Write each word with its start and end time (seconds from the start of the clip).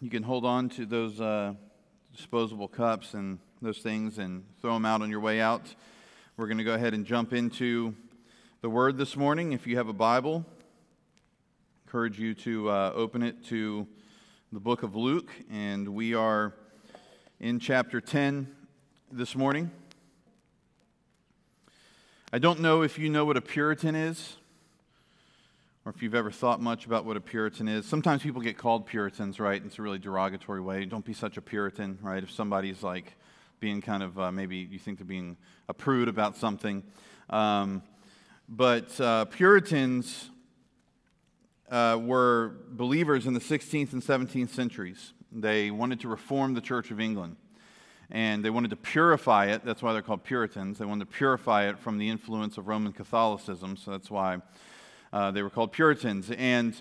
you 0.00 0.10
can 0.10 0.22
hold 0.22 0.44
on 0.44 0.68
to 0.68 0.86
those 0.86 1.20
uh, 1.20 1.54
disposable 2.14 2.68
cups 2.68 3.14
and 3.14 3.40
those 3.60 3.78
things 3.78 4.18
and 4.18 4.44
throw 4.60 4.74
them 4.74 4.84
out 4.84 5.02
on 5.02 5.10
your 5.10 5.18
way 5.18 5.40
out. 5.40 5.74
We're 6.36 6.46
going 6.46 6.58
to 6.58 6.64
go 6.64 6.74
ahead 6.74 6.94
and 6.94 7.04
jump 7.04 7.32
into 7.32 7.96
the 8.60 8.70
Word 8.70 8.96
this 8.96 9.16
morning. 9.16 9.52
If 9.52 9.66
you 9.66 9.76
have 9.76 9.88
a 9.88 9.92
Bible, 9.92 10.46
I 10.46 11.88
encourage 11.88 12.20
you 12.20 12.34
to 12.34 12.70
uh, 12.70 12.92
open 12.94 13.24
it 13.24 13.44
to 13.46 13.88
the 14.52 14.60
book 14.60 14.84
of 14.84 14.94
Luke, 14.94 15.30
and 15.50 15.88
we 15.88 16.14
are 16.14 16.54
in 17.40 17.58
chapter 17.58 18.00
10 18.00 18.46
this 19.10 19.34
morning. 19.34 19.68
I 22.32 22.38
don't 22.38 22.60
know 22.60 22.82
if 22.82 23.00
you 23.00 23.08
know 23.08 23.24
what 23.24 23.36
a 23.36 23.40
Puritan 23.40 23.96
is 23.96 24.36
or 25.88 25.94
if 25.96 26.02
you've 26.02 26.14
ever 26.14 26.30
thought 26.30 26.60
much 26.60 26.84
about 26.84 27.06
what 27.06 27.16
a 27.16 27.20
Puritan 27.20 27.66
is. 27.66 27.86
Sometimes 27.86 28.22
people 28.22 28.42
get 28.42 28.58
called 28.58 28.84
Puritans, 28.84 29.40
right? 29.40 29.62
It's 29.64 29.78
a 29.78 29.82
really 29.82 29.98
derogatory 29.98 30.60
way. 30.60 30.84
Don't 30.84 31.02
be 31.02 31.14
such 31.14 31.38
a 31.38 31.40
Puritan, 31.40 31.98
right? 32.02 32.22
If 32.22 32.30
somebody's 32.30 32.82
like 32.82 33.14
being 33.58 33.80
kind 33.80 34.02
of 34.02 34.18
uh, 34.18 34.30
maybe 34.30 34.68
you 34.70 34.78
think 34.78 34.98
they're 34.98 35.06
being 35.06 35.38
a 35.66 35.72
prude 35.72 36.08
about 36.08 36.36
something. 36.36 36.82
Um, 37.30 37.82
but 38.50 39.00
uh, 39.00 39.24
Puritans 39.24 40.28
uh, 41.70 41.98
were 41.98 42.56
believers 42.68 43.26
in 43.26 43.32
the 43.32 43.40
16th 43.40 43.94
and 43.94 44.02
17th 44.02 44.50
centuries. 44.50 45.14
They 45.32 45.70
wanted 45.70 46.00
to 46.00 46.08
reform 46.08 46.52
the 46.52 46.60
Church 46.60 46.90
of 46.90 47.00
England. 47.00 47.36
And 48.10 48.44
they 48.44 48.50
wanted 48.50 48.68
to 48.70 48.76
purify 48.76 49.46
it. 49.46 49.64
That's 49.64 49.82
why 49.82 49.94
they're 49.94 50.02
called 50.02 50.22
Puritans. 50.22 50.76
They 50.76 50.84
wanted 50.84 51.10
to 51.10 51.16
purify 51.16 51.66
it 51.66 51.78
from 51.78 51.96
the 51.96 52.10
influence 52.10 52.58
of 52.58 52.68
Roman 52.68 52.92
Catholicism. 52.92 53.78
So 53.78 53.90
that's 53.92 54.10
why 54.10 54.42
uh, 55.12 55.30
they 55.30 55.42
were 55.42 55.50
called 55.50 55.72
Puritans. 55.72 56.30
And 56.30 56.80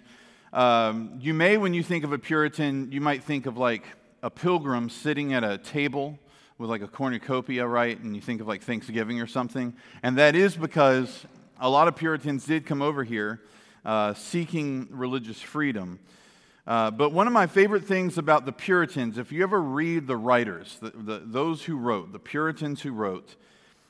um, 0.54 1.20
you 1.22 1.34
may, 1.34 1.58
when 1.58 1.74
you 1.74 1.84
think 1.84 2.04
of 2.04 2.14
a 2.14 2.18
Puritan, 2.18 2.92
you 2.92 3.02
might 3.02 3.24
think 3.24 3.46
of 3.46 3.58
like 3.58 3.84
a 4.24 4.30
pilgrim 4.30 4.90
sitting 4.90 5.34
at 5.34 5.44
a 5.44 5.58
table 5.58 6.18
with 6.58 6.70
like 6.70 6.82
a 6.82 6.88
cornucopia, 6.88 7.66
right? 7.68 8.00
And 8.00 8.16
you 8.16 8.22
think 8.22 8.42
of 8.42 8.48
like 8.48 8.62
Thanksgiving 8.62 9.22
or 9.22 9.28
something. 9.28 9.74
And 10.02 10.18
that 10.18 10.36
is 10.36 10.56
because 10.56 11.26
a 11.60 11.70
lot 11.70 11.88
of 11.88 11.96
Puritans 11.96 12.46
did 12.46 12.66
come 12.66 12.82
over 12.82 13.04
here 13.04 13.42
uh, 13.86 14.14
seeking 14.14 14.88
religious 14.92 15.42
freedom. 15.42 16.00
Uh, 16.66 16.92
but 16.92 17.14
one 17.14 17.28
of 17.28 17.34
my 17.34 17.48
favorite 17.48 17.86
things 17.86 18.18
about 18.18 18.46
the 18.46 18.52
Puritans, 18.52 19.18
if 19.18 19.32
you 19.32 19.42
ever 19.44 19.62
read 19.62 20.06
the 20.06 20.18
writers, 20.18 20.78
the, 20.82 20.90
the, 20.90 21.22
those 21.24 21.64
who 21.64 21.78
wrote, 21.78 22.12
the 22.12 22.20
Puritans 22.20 22.82
who 22.82 22.92
wrote, 22.92 23.36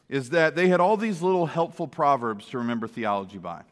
is 0.10 0.30
that 0.30 0.56
they 0.56 0.68
had 0.68 0.80
all 0.80 0.96
these 0.96 1.22
little 1.22 1.48
helpful 1.48 1.88
proverbs 1.88 2.46
to 2.48 2.60
remember 2.60 2.88
theology 2.88 3.40
by. 3.40 3.64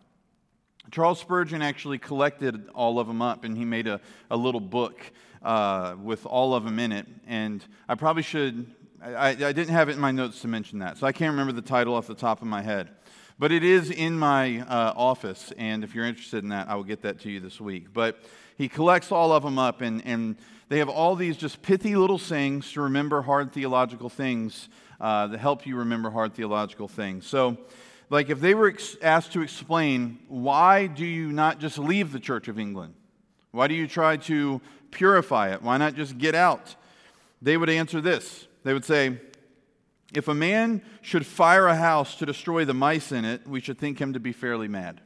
Charles 0.92 1.20
Spurgeon 1.20 1.62
actually 1.62 1.98
collected 1.98 2.70
all 2.74 3.00
of 3.00 3.08
them 3.08 3.22
up 3.22 3.44
and 3.44 3.58
he 3.58 3.66
made 3.66 3.88
a, 3.88 4.00
a 4.30 4.38
little 4.38 4.62
book 4.62 5.00
uh, 5.42 5.96
with 6.02 6.26
all 6.26 6.54
of 6.54 6.64
them 6.64 6.80
in 6.80 6.92
it. 6.92 7.08
And 7.28 7.64
I 7.88 7.96
probably 7.96 8.24
should, 8.24 8.66
I, 9.02 9.30
I 9.30 9.34
didn't 9.36 9.70
have 9.70 9.90
it 9.90 9.94
in 9.94 10.00
my 10.00 10.12
notes 10.12 10.42
to 10.42 10.48
mention 10.48 10.80
that, 10.80 10.98
so 10.98 11.08
I 11.08 11.12
can't 11.12 11.32
remember 11.32 11.54
the 11.54 11.62
title 11.62 11.96
off 11.96 12.08
the 12.08 12.16
top 12.16 12.42
of 12.42 12.48
my 12.48 12.62
head. 12.62 12.90
But 13.38 13.52
it 13.52 13.64
is 13.64 13.92
in 13.92 14.18
my 14.18 14.62
uh, 14.62 14.94
office, 14.96 15.52
and 15.58 15.84
if 15.84 15.94
you're 15.94 16.06
interested 16.06 16.42
in 16.42 16.50
that, 16.50 16.70
I 16.70 16.76
will 16.76 16.86
get 16.86 17.02
that 17.02 17.20
to 17.22 17.30
you 17.30 17.42
this 17.42 17.60
week. 17.60 17.92
But 17.92 18.18
he 18.58 18.70
collects 18.70 19.12
all 19.12 19.34
of 19.34 19.44
them 19.44 19.60
up, 19.60 19.82
and, 19.82 20.02
and 20.06 20.38
they 20.70 20.80
have 20.80 20.88
all 20.88 21.16
these 21.18 21.36
just 21.36 21.62
pithy 21.62 21.98
little 21.98 22.18
sayings 22.18 22.72
to 22.72 22.82
remember 22.82 23.22
hard 23.22 23.52
theological 23.52 24.10
things 24.10 24.70
uh, 25.02 25.28
that 25.28 25.40
help 25.40 25.68
you 25.68 25.76
remember 25.76 26.10
hard 26.10 26.34
theological 26.34 26.88
things. 26.88 27.28
So, 27.28 27.58
like 28.10 28.30
if 28.30 28.40
they 28.40 28.54
were 28.54 28.70
ex- 28.70 28.98
asked 29.02 29.34
to 29.34 29.42
explain 29.42 30.20
why 30.28 30.88
do 30.88 31.06
you 31.06 31.32
not 31.32 31.60
just 31.60 31.78
leave 31.78 32.12
the 32.12 32.20
Church 32.20 32.48
of 32.48 32.60
England? 32.60 32.94
Why 33.52 33.68
do 33.68 33.74
you 33.74 33.88
try 33.88 34.18
to 34.18 34.62
purify 34.92 35.54
it? 35.54 35.62
Why 35.62 35.78
not 35.78 35.96
just 35.96 36.18
get 36.18 36.36
out? 36.36 36.76
They 37.42 37.58
would 37.58 37.70
answer 37.70 38.02
this. 38.02 38.48
They 38.64 38.74
would 38.74 38.86
say, 38.86 39.20
if 40.14 40.28
a 40.28 40.34
man 40.34 40.82
should 41.02 41.26
fire 41.26 41.68
a 41.68 41.76
house 41.76 42.16
to 42.18 42.26
destroy 42.26 42.66
the 42.66 42.74
mice 42.74 43.12
in 43.12 43.26
it, 43.26 43.48
we 43.48 43.60
should 43.60 43.78
think 43.78 44.00
him 44.00 44.14
to 44.14 44.20
be 44.20 44.32
fairly 44.32 44.68
mad. 44.68 45.02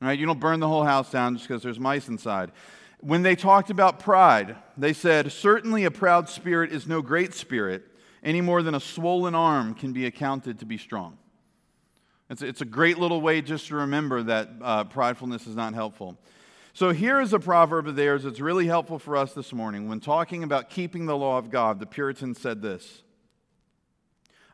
Right? 0.00 0.18
You 0.18 0.26
don't 0.26 0.40
burn 0.40 0.60
the 0.60 0.68
whole 0.68 0.84
house 0.84 1.10
down 1.10 1.36
just 1.36 1.46
because 1.46 1.62
there's 1.62 1.78
mice 1.78 2.08
inside. 2.08 2.52
When 3.00 3.22
they 3.22 3.36
talked 3.36 3.70
about 3.70 3.98
pride, 3.98 4.56
they 4.76 4.92
said, 4.92 5.32
Certainly 5.32 5.84
a 5.84 5.90
proud 5.90 6.28
spirit 6.28 6.72
is 6.72 6.86
no 6.86 7.02
great 7.02 7.34
spirit, 7.34 7.84
any 8.22 8.40
more 8.40 8.62
than 8.62 8.74
a 8.74 8.80
swollen 8.80 9.34
arm 9.34 9.74
can 9.74 9.92
be 9.92 10.06
accounted 10.06 10.58
to 10.60 10.64
be 10.64 10.78
strong. 10.78 11.18
It's, 12.32 12.40
it's 12.40 12.62
a 12.62 12.64
great 12.64 12.96
little 12.96 13.20
way 13.20 13.42
just 13.42 13.66
to 13.66 13.74
remember 13.76 14.22
that 14.22 14.48
uh, 14.62 14.84
pridefulness 14.84 15.46
is 15.46 15.54
not 15.54 15.74
helpful. 15.74 16.16
So 16.72 16.88
here 16.88 17.20
is 17.20 17.34
a 17.34 17.38
proverb 17.38 17.86
of 17.86 17.94
theirs 17.94 18.22
that's 18.22 18.40
really 18.40 18.66
helpful 18.66 18.98
for 18.98 19.18
us 19.18 19.34
this 19.34 19.52
morning. 19.52 19.86
When 19.86 20.00
talking 20.00 20.42
about 20.42 20.70
keeping 20.70 21.04
the 21.04 21.14
law 21.14 21.36
of 21.36 21.50
God, 21.50 21.78
the 21.78 21.84
Puritans 21.84 22.40
said 22.40 22.62
this 22.62 23.02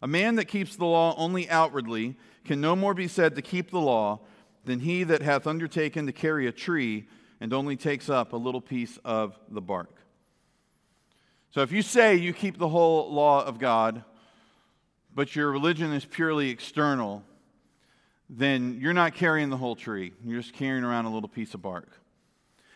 A 0.02 0.08
man 0.08 0.34
that 0.34 0.46
keeps 0.46 0.74
the 0.74 0.86
law 0.86 1.14
only 1.16 1.48
outwardly 1.48 2.16
can 2.44 2.60
no 2.60 2.74
more 2.74 2.94
be 2.94 3.06
said 3.06 3.36
to 3.36 3.42
keep 3.42 3.70
the 3.70 3.78
law 3.78 4.22
than 4.64 4.80
he 4.80 5.04
that 5.04 5.22
hath 5.22 5.46
undertaken 5.46 6.06
to 6.06 6.12
carry 6.12 6.48
a 6.48 6.52
tree 6.52 7.06
and 7.40 7.52
only 7.52 7.76
takes 7.76 8.10
up 8.10 8.32
a 8.32 8.36
little 8.36 8.60
piece 8.60 8.98
of 9.04 9.38
the 9.48 9.60
bark. 9.60 9.94
So 11.52 11.60
if 11.60 11.70
you 11.70 11.82
say 11.82 12.16
you 12.16 12.32
keep 12.32 12.58
the 12.58 12.70
whole 12.70 13.12
law 13.12 13.44
of 13.44 13.60
God, 13.60 14.02
but 15.14 15.36
your 15.36 15.52
religion 15.52 15.92
is 15.92 16.04
purely 16.04 16.50
external, 16.50 17.22
then 18.28 18.78
you're 18.80 18.92
not 18.92 19.14
carrying 19.14 19.50
the 19.50 19.56
whole 19.56 19.76
tree. 19.76 20.12
You're 20.24 20.40
just 20.40 20.54
carrying 20.54 20.84
around 20.84 21.06
a 21.06 21.10
little 21.12 21.28
piece 21.28 21.54
of 21.54 21.62
bark. 21.62 21.88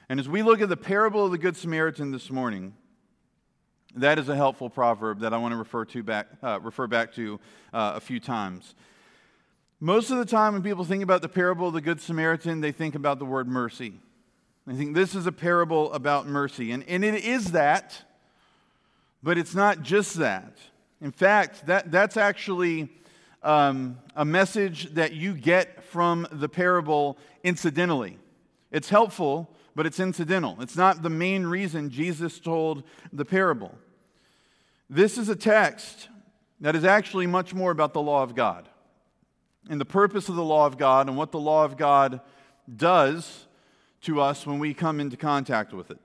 And 0.09 0.19
as 0.19 0.29
we 0.29 0.43
look 0.43 0.61
at 0.61 0.69
the 0.69 0.77
parable 0.77 1.25
of 1.25 1.31
the 1.31 1.39
Good 1.39 1.57
Samaritan 1.57 2.11
this 2.11 2.31
morning, 2.31 2.75
that 3.95 4.19
is 4.19 4.29
a 4.29 4.37
helpful 4.37 4.71
proverb 4.71 5.21
that 5.21 5.35
I 5.35 5.37
want 5.37 5.53
to 5.53 5.57
refer, 5.57 5.85
to 5.87 6.03
back, 6.03 6.29
uh, 6.43 6.59
refer 6.63 6.87
back 6.87 7.15
to 7.15 7.39
uh, 7.73 7.93
a 7.97 8.01
few 8.01 8.21
times. 8.21 8.75
Most 9.81 10.11
of 10.11 10.19
the 10.19 10.25
time, 10.25 10.55
when 10.55 10.63
people 10.63 10.85
think 10.85 11.03
about 11.03 11.23
the 11.23 11.29
parable 11.29 11.69
of 11.69 11.75
the 11.75 11.81
Good 11.81 12.01
Samaritan, 12.01 12.61
they 12.61 12.73
think 12.73 12.95
about 12.95 13.19
the 13.19 13.25
word 13.25 13.49
mercy. 13.49 13.95
They 14.67 14.75
think 14.75 14.95
this 14.95 15.15
is 15.15 15.27
a 15.27 15.33
parable 15.33 15.93
about 15.93 16.27
mercy. 16.27 16.71
And, 16.71 16.85
and 16.89 17.05
it 17.05 17.25
is 17.25 17.53
that, 17.53 18.03
but 19.23 19.37
it's 19.37 19.55
not 19.55 19.83
just 19.83 20.15
that. 20.15 20.57
In 21.01 21.11
fact, 21.11 21.67
that, 21.67 21.91
that's 21.91 22.17
actually 22.17 22.91
um, 23.43 23.99
a 24.15 24.25
message 24.25 24.95
that 24.95 25.13
you 25.13 25.35
get 25.35 25.85
from 25.85 26.27
the 26.31 26.49
parable 26.49 27.19
incidentally. 27.43 28.19
It's 28.71 28.89
helpful, 28.89 29.51
but 29.75 29.87
it's 29.87 30.01
incidental. 30.01 30.57
It's 30.61 30.77
not 30.77 31.03
the 31.03 31.11
main 31.11 31.47
reason 31.47 31.91
Jesus 31.91 32.39
told 32.39 32.85
the 33.13 33.25
parable. 33.25 33.75
This 34.89 35.19
is 35.19 35.29
a 35.29 35.37
text 35.37 36.09
that 36.61 36.77
is 36.77 36.85
actually 36.85 37.27
much 37.27 37.55
more 37.55 37.71
about 37.71 37.93
the 37.93 38.03
law 38.03 38.23
of 38.23 38.35
God 38.35 38.69
and 39.69 39.81
the 39.81 39.85
purpose 39.85 40.29
of 40.29 40.37
the 40.37 40.45
law 40.45 40.67
of 40.67 40.79
God 40.79 41.09
and 41.09 41.17
what 41.17 41.33
the 41.33 41.41
law 41.41 41.65
of 41.65 41.77
God 41.77 42.21
does 42.75 43.47
to 44.03 44.21
us 44.21 44.47
when 44.47 44.59
we 44.59 44.75
come 44.75 45.01
into 45.01 45.17
contact 45.17 45.73
with 45.73 45.91
it. 45.91 45.99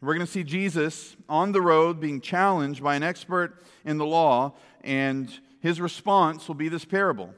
We're 0.00 0.14
going 0.14 0.26
to 0.26 0.32
see 0.32 0.42
Jesus 0.42 1.14
on 1.28 1.52
the 1.52 1.60
road 1.60 2.00
being 2.00 2.20
challenged 2.20 2.82
by 2.82 2.96
an 2.96 3.02
expert 3.02 3.62
in 3.84 3.98
the 3.98 4.06
law 4.06 4.54
and 4.82 5.30
his 5.62 5.80
response 5.80 6.48
will 6.48 6.56
be 6.56 6.68
this 6.68 6.84
parable. 6.84 7.32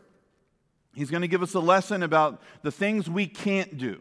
He's 0.94 1.10
going 1.10 1.20
to 1.20 1.28
give 1.28 1.42
us 1.42 1.52
a 1.52 1.60
lesson 1.60 2.02
about 2.02 2.40
the 2.62 2.72
things 2.72 3.08
we 3.08 3.26
can't 3.26 3.76
do, 3.76 4.00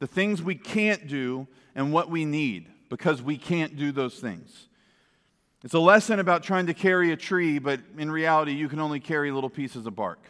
the 0.00 0.06
things 0.06 0.42
we 0.42 0.54
can't 0.54 1.08
do, 1.08 1.48
and 1.74 1.92
what 1.92 2.10
we 2.10 2.26
need 2.26 2.68
because 2.90 3.22
we 3.22 3.38
can't 3.38 3.76
do 3.76 3.90
those 3.90 4.20
things. 4.20 4.68
It's 5.62 5.72
a 5.72 5.78
lesson 5.78 6.20
about 6.20 6.42
trying 6.42 6.66
to 6.66 6.74
carry 6.74 7.10
a 7.10 7.16
tree, 7.16 7.58
but 7.58 7.80
in 7.96 8.10
reality, 8.10 8.52
you 8.52 8.68
can 8.68 8.80
only 8.80 9.00
carry 9.00 9.30
little 9.30 9.48
pieces 9.48 9.86
of 9.86 9.96
bark. 9.96 10.20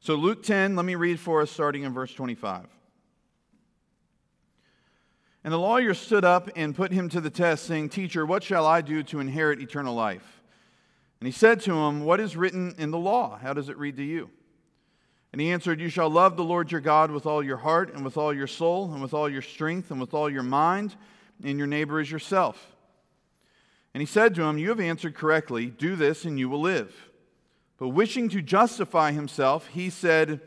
So, 0.00 0.14
Luke 0.14 0.42
10, 0.42 0.76
let 0.76 0.86
me 0.86 0.94
read 0.94 1.20
for 1.20 1.42
us 1.42 1.50
starting 1.50 1.82
in 1.82 1.92
verse 1.92 2.14
25. 2.14 2.64
And 5.44 5.52
the 5.52 5.58
lawyer 5.58 5.92
stood 5.92 6.24
up 6.24 6.48
and 6.56 6.74
put 6.74 6.90
him 6.90 7.10
to 7.10 7.20
the 7.20 7.28
test, 7.28 7.66
saying, 7.66 7.90
Teacher, 7.90 8.24
what 8.24 8.42
shall 8.42 8.66
I 8.66 8.80
do 8.80 9.02
to 9.02 9.20
inherit 9.20 9.60
eternal 9.60 9.94
life? 9.94 10.39
And 11.20 11.26
he 11.26 11.32
said 11.32 11.60
to 11.60 11.74
him, 11.74 12.04
What 12.04 12.18
is 12.18 12.36
written 12.36 12.74
in 12.78 12.90
the 12.90 12.98
law? 12.98 13.38
How 13.38 13.52
does 13.52 13.68
it 13.68 13.76
read 13.76 13.96
to 13.96 14.02
you? 14.02 14.30
And 15.32 15.40
he 15.40 15.52
answered, 15.52 15.80
You 15.80 15.90
shall 15.90 16.08
love 16.08 16.36
the 16.36 16.44
Lord 16.44 16.72
your 16.72 16.80
God 16.80 17.10
with 17.10 17.26
all 17.26 17.42
your 17.42 17.58
heart, 17.58 17.94
and 17.94 18.04
with 18.04 18.16
all 18.16 18.32
your 18.34 18.46
soul, 18.46 18.92
and 18.92 19.02
with 19.02 19.12
all 19.12 19.28
your 19.28 19.42
strength, 19.42 19.90
and 19.90 20.00
with 20.00 20.14
all 20.14 20.30
your 20.30 20.42
mind, 20.42 20.96
and 21.44 21.58
your 21.58 21.66
neighbor 21.66 22.00
as 22.00 22.10
yourself. 22.10 22.74
And 23.92 24.00
he 24.00 24.06
said 24.06 24.34
to 24.34 24.42
him, 24.42 24.56
You 24.56 24.70
have 24.70 24.80
answered 24.80 25.14
correctly. 25.14 25.66
Do 25.66 25.94
this, 25.94 26.24
and 26.24 26.38
you 26.38 26.48
will 26.48 26.60
live. 26.60 27.10
But 27.78 27.88
wishing 27.88 28.28
to 28.30 28.42
justify 28.42 29.12
himself, 29.12 29.68
he 29.68 29.90
said 29.90 30.40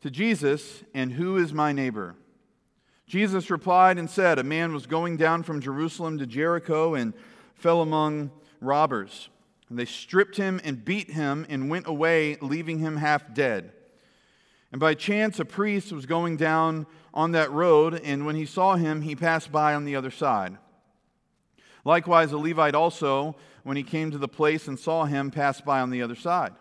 to 0.00 0.10
Jesus, 0.10 0.84
And 0.94 1.12
who 1.12 1.36
is 1.36 1.52
my 1.52 1.72
neighbor? 1.72 2.14
Jesus 3.06 3.50
replied 3.50 3.98
and 3.98 4.08
said, 4.08 4.38
A 4.38 4.44
man 4.44 4.72
was 4.72 4.86
going 4.86 5.16
down 5.16 5.42
from 5.42 5.60
Jerusalem 5.60 6.18
to 6.18 6.26
Jericho 6.26 6.94
and 6.94 7.14
fell 7.54 7.82
among 7.82 8.30
robbers 8.60 9.28
they 9.70 9.84
stripped 9.84 10.36
him 10.36 10.60
and 10.62 10.84
beat 10.84 11.10
him 11.10 11.46
and 11.48 11.70
went 11.70 11.86
away, 11.86 12.36
leaving 12.40 12.78
him 12.78 12.96
half 12.96 13.34
dead. 13.34 13.72
And 14.70 14.80
by 14.80 14.94
chance, 14.94 15.38
a 15.38 15.44
priest 15.44 15.92
was 15.92 16.06
going 16.06 16.36
down 16.36 16.86
on 17.12 17.32
that 17.32 17.50
road, 17.50 18.00
and 18.04 18.26
when 18.26 18.36
he 18.36 18.44
saw 18.44 18.76
him, 18.76 19.02
he 19.02 19.14
passed 19.14 19.52
by 19.52 19.74
on 19.74 19.84
the 19.84 19.96
other 19.96 20.10
side. 20.10 20.58
Likewise, 21.84 22.32
a 22.32 22.38
Levite 22.38 22.74
also, 22.74 23.36
when 23.62 23.76
he 23.76 23.82
came 23.82 24.10
to 24.10 24.18
the 24.18 24.28
place 24.28 24.68
and 24.68 24.78
saw 24.78 25.04
him, 25.04 25.30
passed 25.30 25.64
by 25.64 25.80
on 25.80 25.90
the 25.90 26.02
other 26.02 26.14
side. 26.14 26.52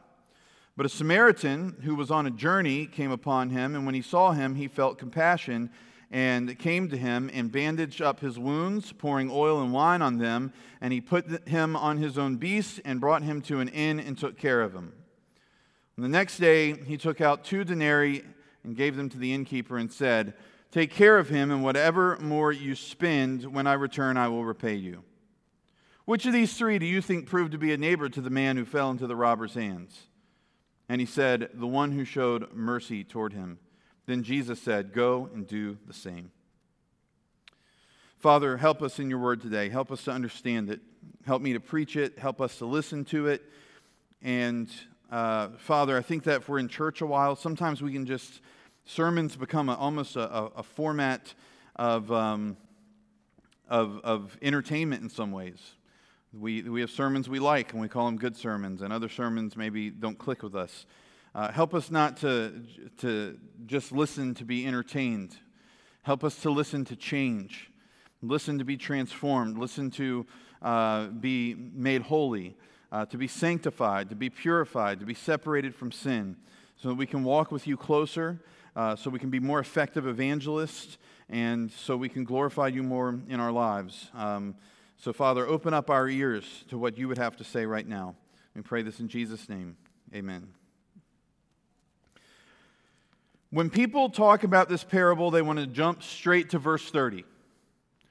But 0.76 0.86
a 0.86 0.90
Samaritan 0.90 1.78
who 1.84 1.96
was 1.96 2.10
on 2.10 2.26
a 2.26 2.32
journey 2.32 2.86
came 2.88 3.12
upon 3.12 3.50
him, 3.50 3.76
and 3.76 3.86
when 3.86 3.96
he 3.96 4.02
saw 4.02 4.32
him, 4.32 4.56
he 4.56 4.68
felt 4.68 4.98
compassion 4.98 5.70
and 6.14 6.60
came 6.60 6.90
to 6.90 6.96
him 6.96 7.28
and 7.34 7.52
bandaged 7.52 8.00
up 8.00 8.20
his 8.20 8.38
wounds, 8.38 8.92
pouring 8.94 9.32
oil 9.32 9.60
and 9.64 9.74
wine 9.74 10.04
on 10.04 10.20
them. 10.20 10.54
And 10.80 10.94
he 10.94 11.02
put 11.02 11.50
him 11.50 11.76
on 11.76 11.98
his 11.98 12.20
own 12.20 12.36
beast 12.36 12.80
and 12.86 13.02
brought 13.02 13.24
him 13.24 13.42
to 13.42 13.60
an 13.60 13.68
inn 13.70 14.00
and 14.00 14.16
took 14.16 14.38
care 14.38 14.62
of 14.62 14.74
him. 14.74 14.94
And 15.96 16.06
the 16.06 16.10
next 16.10 16.38
day, 16.38 16.74
he 16.74 16.98
took 16.98 17.20
out 17.20 17.44
two 17.44 17.64
denarii 17.64 18.24
and 18.64 18.78
gave 18.78 18.96
them 18.96 19.10
to 19.10 19.18
the 19.18 19.34
innkeeper 19.34 19.76
and 19.76 19.92
said, 19.92 20.36
Take 20.72 20.92
care 20.92 21.18
of 21.18 21.30
him, 21.30 21.50
and 21.50 21.64
whatever 21.64 22.18
more 22.20 22.52
you 22.52 22.76
spend, 22.76 23.46
when 23.46 23.66
I 23.66 23.74
return, 23.74 24.16
I 24.16 24.28
will 24.28 24.46
repay 24.46 24.76
you. 24.76 25.04
Which 26.06 26.28
of 26.28 26.34
these 26.34 26.54
three 26.54 26.78
do 26.78 26.86
you 26.86 27.02
think 27.02 27.26
proved 27.26 27.54
to 27.54 27.58
be 27.58 27.74
a 27.74 27.78
neighbor 27.78 28.08
to 28.10 28.22
the 28.22 28.30
man 28.30 28.58
who 28.58 28.66
fell 28.66 28.92
into 28.92 29.08
the 29.08 29.16
robber's 29.16 29.56
hands? 29.56 30.08
And 30.88 31.02
he 31.02 31.08
said, 31.08 31.50
The 31.56 31.68
one 31.68 31.92
who 31.92 32.06
showed 32.06 32.54
mercy 32.54 33.04
toward 33.04 33.34
him. 33.34 33.58
Then 34.06 34.24
Jesus 34.24 34.62
said, 34.62 34.94
Go 34.94 35.30
and 35.34 35.48
do 35.48 35.78
the 35.88 35.94
same. 35.94 36.32
Father, 38.20 38.58
help 38.58 38.82
us 38.82 39.00
in 39.00 39.10
your 39.10 39.20
word 39.20 39.42
today. 39.42 39.70
Help 39.70 39.92
us 39.92 40.04
to 40.06 40.12
understand 40.12 40.70
it. 40.70 40.82
Help 41.26 41.42
me 41.42 41.54
to 41.54 41.60
preach 41.60 41.96
it. 41.96 42.18
Help 42.18 42.40
us 42.40 42.58
to 42.58 42.66
listen 42.66 43.04
to 43.06 43.28
it. 43.28 43.42
And 44.22 44.70
uh, 45.12 45.50
Father, 45.58 45.98
I 45.98 46.02
think 46.02 46.24
that 46.24 46.38
if 46.38 46.50
we're 46.50 46.60
in 46.60 46.70
church 46.70 47.02
a 47.02 47.06
while, 47.06 47.36
sometimes 47.36 47.82
we 47.82 47.92
can 47.92 48.06
just, 48.06 48.40
sermons 48.86 49.36
become 49.36 49.68
a, 49.68 49.76
almost 49.76 50.16
a, 50.16 50.30
a, 50.56 50.64
format 50.64 51.34
of, 51.76 52.12
um, 52.12 52.56
of, 53.70 54.00
of 54.04 54.38
entertainment 54.42 55.04
in 55.04 55.10
some 55.10 55.32
ways. 55.32 55.60
We, 56.34 56.64
we 56.64 56.82
have 56.82 56.90
sermons 56.90 57.30
we 57.30 57.40
like, 57.40 57.74
and 57.74 57.82
we 57.82 57.90
call 57.90 58.06
them 58.06 58.18
good 58.18 58.36
sermons, 58.36 58.82
and 58.82 58.92
other 58.92 59.10
sermons 59.10 59.56
maybe 59.56 59.90
don't 59.90 60.18
click 60.18 60.42
with 60.42 60.56
us. 60.56 60.86
Uh, 61.36 61.52
help 61.52 61.74
us 61.74 61.90
not 61.90 62.18
to, 62.18 62.62
to 62.98 63.38
just 63.66 63.92
listen 63.92 64.36
to 64.36 64.46
be 64.46 64.68
entertained. 64.68 65.36
Help 66.04 66.24
us 66.24 66.36
to 66.42 66.50
listen 66.50 66.86
to 66.86 66.96
change, 66.96 67.72
listen 68.22 68.60
to 68.60 68.66
be 68.66 68.78
transformed, 68.78 69.58
listen 69.58 69.90
to 69.90 70.26
uh, 70.62 71.08
be 71.08 71.56
made 71.56 72.02
holy, 72.04 72.56
uh, 72.92 73.06
to 73.06 73.18
be 73.18 73.28
sanctified, 73.28 74.10
to 74.10 74.16
be 74.16 74.30
purified, 74.30 75.00
to 75.00 75.06
be 75.06 75.14
separated 75.14 75.74
from 75.74 75.92
sin, 75.92 76.36
so 76.78 76.90
that 76.90 76.96
we 76.96 77.06
can 77.06 77.24
walk 77.24 77.52
with 77.52 77.66
you 77.66 77.78
closer, 77.78 78.40
uh, 78.76 78.96
so 78.96 79.10
we 79.10 79.20
can 79.20 79.30
be 79.30 79.40
more 79.40 79.60
effective 79.60 80.06
evangelists, 80.06 80.98
and 81.30 81.72
so 81.72 81.96
we 81.96 82.10
can 82.10 82.24
glorify 82.24 82.68
you 82.68 82.84
more 82.84 83.20
in 83.28 83.40
our 83.40 83.52
lives. 83.52 84.12
Um, 84.14 84.56
so, 84.98 85.14
Father, 85.14 85.48
open 85.48 85.74
up 85.74 85.90
our 85.90 86.08
ears 86.08 86.64
to 86.70 86.78
what 86.78 86.98
you 86.98 87.08
would 87.08 87.18
have 87.18 87.36
to 87.38 87.44
say 87.44 87.66
right 87.66 87.88
now. 87.88 88.16
We 88.56 88.62
pray 88.62 88.84
this 88.84 89.00
in 89.00 89.08
Jesus' 89.08 89.50
name. 89.50 89.78
Amen. 90.14 90.63
When 93.54 93.70
people 93.70 94.10
talk 94.10 94.44
about 94.44 94.68
this 94.68 94.84
parable, 94.84 95.30
they 95.30 95.44
want 95.44 95.60
to 95.60 95.68
jump 95.68 96.02
straight 96.02 96.50
to 96.50 96.58
verse 96.58 96.90
30. 96.90 97.24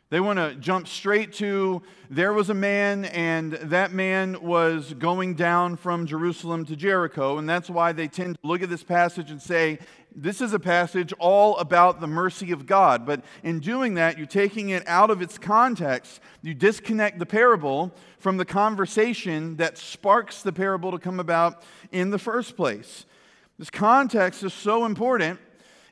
They 0.08 0.20
want 0.20 0.38
to 0.38 0.54
jump 0.54 0.86
straight 0.86 1.32
to 1.32 1.82
there 2.08 2.32
was 2.32 2.48
a 2.48 2.54
man, 2.54 3.06
and 3.06 3.54
that 3.54 3.90
man 3.90 4.40
was 4.40 4.94
going 4.94 5.34
down 5.34 5.78
from 5.78 6.06
Jerusalem 6.06 6.64
to 6.66 6.76
Jericho. 6.76 7.38
And 7.38 7.48
that's 7.48 7.68
why 7.68 7.90
they 7.90 8.06
tend 8.06 8.36
to 8.40 8.46
look 8.46 8.62
at 8.62 8.70
this 8.70 8.84
passage 8.84 9.32
and 9.32 9.42
say, 9.42 9.80
this 10.14 10.40
is 10.40 10.52
a 10.52 10.60
passage 10.60 11.12
all 11.18 11.56
about 11.56 12.00
the 12.00 12.06
mercy 12.06 12.52
of 12.52 12.64
God. 12.64 13.04
But 13.04 13.24
in 13.42 13.58
doing 13.58 13.94
that, 13.94 14.18
you're 14.18 14.28
taking 14.28 14.68
it 14.68 14.86
out 14.86 15.10
of 15.10 15.20
its 15.20 15.38
context. 15.38 16.20
You 16.42 16.54
disconnect 16.54 17.18
the 17.18 17.26
parable 17.26 17.92
from 18.20 18.36
the 18.36 18.44
conversation 18.44 19.56
that 19.56 19.76
sparks 19.76 20.42
the 20.42 20.52
parable 20.52 20.92
to 20.92 21.00
come 21.00 21.18
about 21.18 21.64
in 21.90 22.10
the 22.10 22.18
first 22.20 22.56
place. 22.56 23.06
This 23.62 23.70
context 23.70 24.42
is 24.42 24.52
so 24.52 24.86
important 24.86 25.38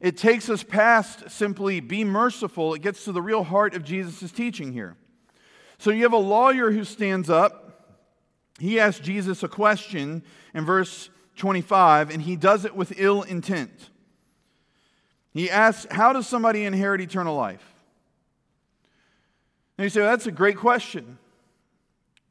it 0.00 0.16
takes 0.16 0.50
us 0.50 0.64
past 0.64 1.30
simply 1.30 1.78
be 1.78 2.02
merciful. 2.02 2.74
It 2.74 2.82
gets 2.82 3.04
to 3.04 3.12
the 3.12 3.22
real 3.22 3.44
heart 3.44 3.76
of 3.76 3.84
Jesus' 3.84 4.32
teaching 4.32 4.72
here. 4.72 4.96
So 5.78 5.92
you 5.92 6.02
have 6.02 6.12
a 6.12 6.16
lawyer 6.16 6.72
who 6.72 6.82
stands 6.82 7.30
up. 7.30 7.94
He 8.58 8.80
asks 8.80 8.98
Jesus 8.98 9.44
a 9.44 9.48
question 9.48 10.24
in 10.52 10.64
verse 10.64 11.10
25, 11.36 12.10
and 12.10 12.20
he 12.20 12.34
does 12.34 12.64
it 12.64 12.74
with 12.74 12.92
ill 12.96 13.22
intent. 13.22 13.90
He 15.32 15.48
asks, 15.48 15.86
How 15.92 16.12
does 16.12 16.26
somebody 16.26 16.64
inherit 16.64 17.00
eternal 17.00 17.36
life? 17.36 17.72
And 19.78 19.84
you 19.84 19.90
say, 19.90 20.00
well, 20.00 20.10
That's 20.10 20.26
a 20.26 20.32
great 20.32 20.56
question. 20.56 21.18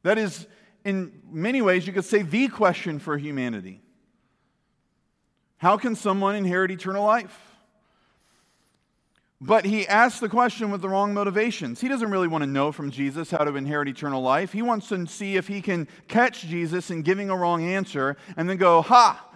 That 0.02 0.18
is, 0.18 0.46
in 0.84 1.22
many 1.30 1.62
ways, 1.62 1.86
you 1.86 1.94
could 1.94 2.04
say 2.04 2.20
the 2.20 2.48
question 2.48 2.98
for 2.98 3.16
humanity. 3.16 3.80
How 5.60 5.76
can 5.76 5.94
someone 5.94 6.36
inherit 6.36 6.70
eternal 6.70 7.04
life? 7.04 7.38
But 9.42 9.66
he 9.66 9.86
asks 9.86 10.18
the 10.18 10.28
question 10.28 10.70
with 10.70 10.80
the 10.80 10.88
wrong 10.88 11.12
motivations. 11.12 11.82
He 11.82 11.88
doesn't 11.88 12.10
really 12.10 12.28
want 12.28 12.44
to 12.44 12.48
know 12.48 12.72
from 12.72 12.90
Jesus 12.90 13.30
how 13.30 13.44
to 13.44 13.54
inherit 13.56 13.86
eternal 13.86 14.22
life. 14.22 14.52
He 14.52 14.62
wants 14.62 14.88
to 14.88 15.06
see 15.06 15.36
if 15.36 15.48
he 15.48 15.60
can 15.60 15.86
catch 16.08 16.42
Jesus 16.46 16.90
in 16.90 17.02
giving 17.02 17.28
a 17.28 17.36
wrong 17.36 17.62
answer 17.62 18.16
and 18.38 18.48
then 18.48 18.56
go, 18.56 18.80
Ha! 18.80 19.26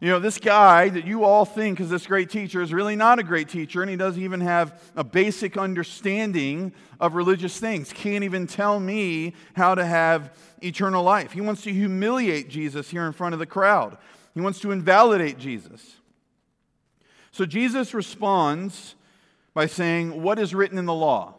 You 0.00 0.08
know, 0.08 0.20
this 0.20 0.38
guy 0.38 0.88
that 0.88 1.04
you 1.04 1.24
all 1.24 1.44
think 1.44 1.80
is 1.80 1.90
this 1.90 2.06
great 2.06 2.30
teacher 2.30 2.62
is 2.62 2.72
really 2.72 2.96
not 2.96 3.20
a 3.20 3.24
great 3.24 3.48
teacher, 3.48 3.82
and 3.82 3.90
he 3.90 3.96
doesn't 3.96 4.20
even 4.20 4.40
have 4.40 4.80
a 4.96 5.04
basic 5.04 5.56
understanding 5.56 6.72
of 7.00 7.14
religious 7.14 7.58
things. 7.58 7.92
Can't 7.92 8.24
even 8.24 8.48
tell 8.48 8.80
me 8.80 9.34
how 9.54 9.76
to 9.76 9.84
have 9.84 10.36
eternal 10.60 11.04
life. 11.04 11.30
He 11.30 11.40
wants 11.40 11.62
to 11.62 11.72
humiliate 11.72 12.48
Jesus 12.48 12.90
here 12.90 13.06
in 13.06 13.12
front 13.12 13.32
of 13.32 13.38
the 13.38 13.46
crowd, 13.46 13.96
he 14.34 14.40
wants 14.40 14.60
to 14.60 14.70
invalidate 14.70 15.38
Jesus. 15.38 15.96
So 17.30 17.46
Jesus 17.46 17.94
responds 17.94 18.94
by 19.54 19.66
saying, 19.66 20.22
What 20.22 20.38
is 20.38 20.54
written 20.54 20.78
in 20.78 20.86
the 20.86 20.94
law? 20.94 21.34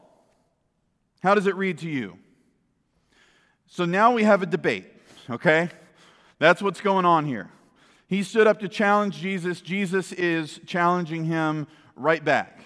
How 1.21 1.35
does 1.35 1.47
it 1.47 1.55
read 1.55 1.77
to 1.79 1.89
you? 1.89 2.17
So 3.67 3.85
now 3.85 4.13
we 4.13 4.23
have 4.23 4.43
a 4.43 4.45
debate, 4.45 4.85
okay? 5.29 5.69
That's 6.37 6.61
what's 6.61 6.81
going 6.81 7.05
on 7.05 7.25
here. 7.25 7.49
He 8.07 8.21
stood 8.21 8.45
up 8.45 8.59
to 8.59 8.67
challenge 8.67 9.17
Jesus. 9.17 9.61
Jesus 9.61 10.11
is 10.11 10.59
challenging 10.65 11.23
him 11.23 11.67
right 11.95 12.23
back. 12.23 12.59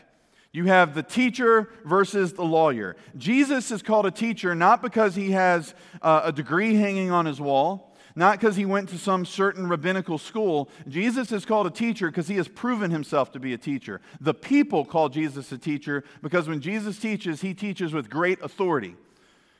You 0.51 0.65
have 0.65 0.95
the 0.95 1.03
teacher 1.03 1.69
versus 1.85 2.33
the 2.33 2.43
lawyer. 2.43 2.95
Jesus 3.15 3.69
is 3.69 3.83
called 3.83 4.05
a 4.05 4.11
teacher 4.11 4.55
not 4.55 4.81
because 4.81 5.15
he 5.15 5.31
has 5.31 5.75
uh, 6.01 6.21
a 6.23 6.31
degree 6.31 6.75
hanging 6.75 7.11
on 7.11 7.25
his 7.25 7.39
wall, 7.39 7.95
not 8.17 8.39
because 8.39 8.55
he 8.55 8.65
went 8.65 8.89
to 8.89 8.97
some 8.97 9.27
certain 9.27 9.67
rabbinical 9.67 10.17
school. 10.17 10.69
Jesus 10.87 11.31
is 11.31 11.45
called 11.45 11.67
a 11.67 11.69
teacher 11.69 12.07
because 12.07 12.27
he 12.27 12.37
has 12.37 12.47
proven 12.47 12.89
himself 12.89 13.31
to 13.33 13.39
be 13.39 13.53
a 13.53 13.59
teacher. 13.59 14.01
The 14.19 14.33
people 14.33 14.85
call 14.85 15.07
Jesus 15.07 15.51
a 15.51 15.57
teacher 15.57 16.03
because 16.23 16.47
when 16.47 16.59
Jesus 16.59 16.97
teaches, 16.97 17.41
he 17.41 17.53
teaches 17.53 17.93
with 17.93 18.09
great 18.09 18.41
authority. 18.41 18.95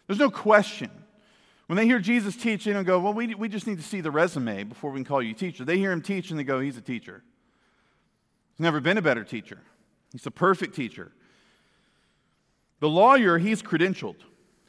There's 0.07 0.17
no 0.17 0.31
question. 0.31 0.89
When 1.67 1.77
they 1.77 1.85
hear 1.85 1.99
Jesus 1.99 2.35
teach, 2.35 2.65
they 2.65 2.73
don't 2.73 2.83
go, 2.83 2.99
Well, 2.99 3.13
we, 3.13 3.35
we 3.35 3.47
just 3.47 3.67
need 3.67 3.77
to 3.77 3.83
see 3.83 4.01
the 4.01 4.09
resume 4.09 4.63
before 4.63 4.89
we 4.89 4.97
can 4.97 5.05
call 5.05 5.21
you 5.21 5.35
teacher. 5.35 5.63
They 5.63 5.77
hear 5.77 5.91
him 5.91 6.01
teach 6.01 6.31
and 6.31 6.39
they 6.39 6.43
go, 6.43 6.59
He's 6.59 6.77
a 6.77 6.81
teacher. 6.81 7.21
He's 8.55 8.63
never 8.63 8.79
been 8.79 8.97
a 8.97 9.03
better 9.03 9.23
teacher, 9.23 9.59
he's 10.11 10.25
a 10.25 10.31
perfect 10.31 10.75
teacher. 10.75 11.11
The 12.79 12.89
lawyer, 12.89 13.37
he's 13.37 13.61
credentialed. 13.61 14.17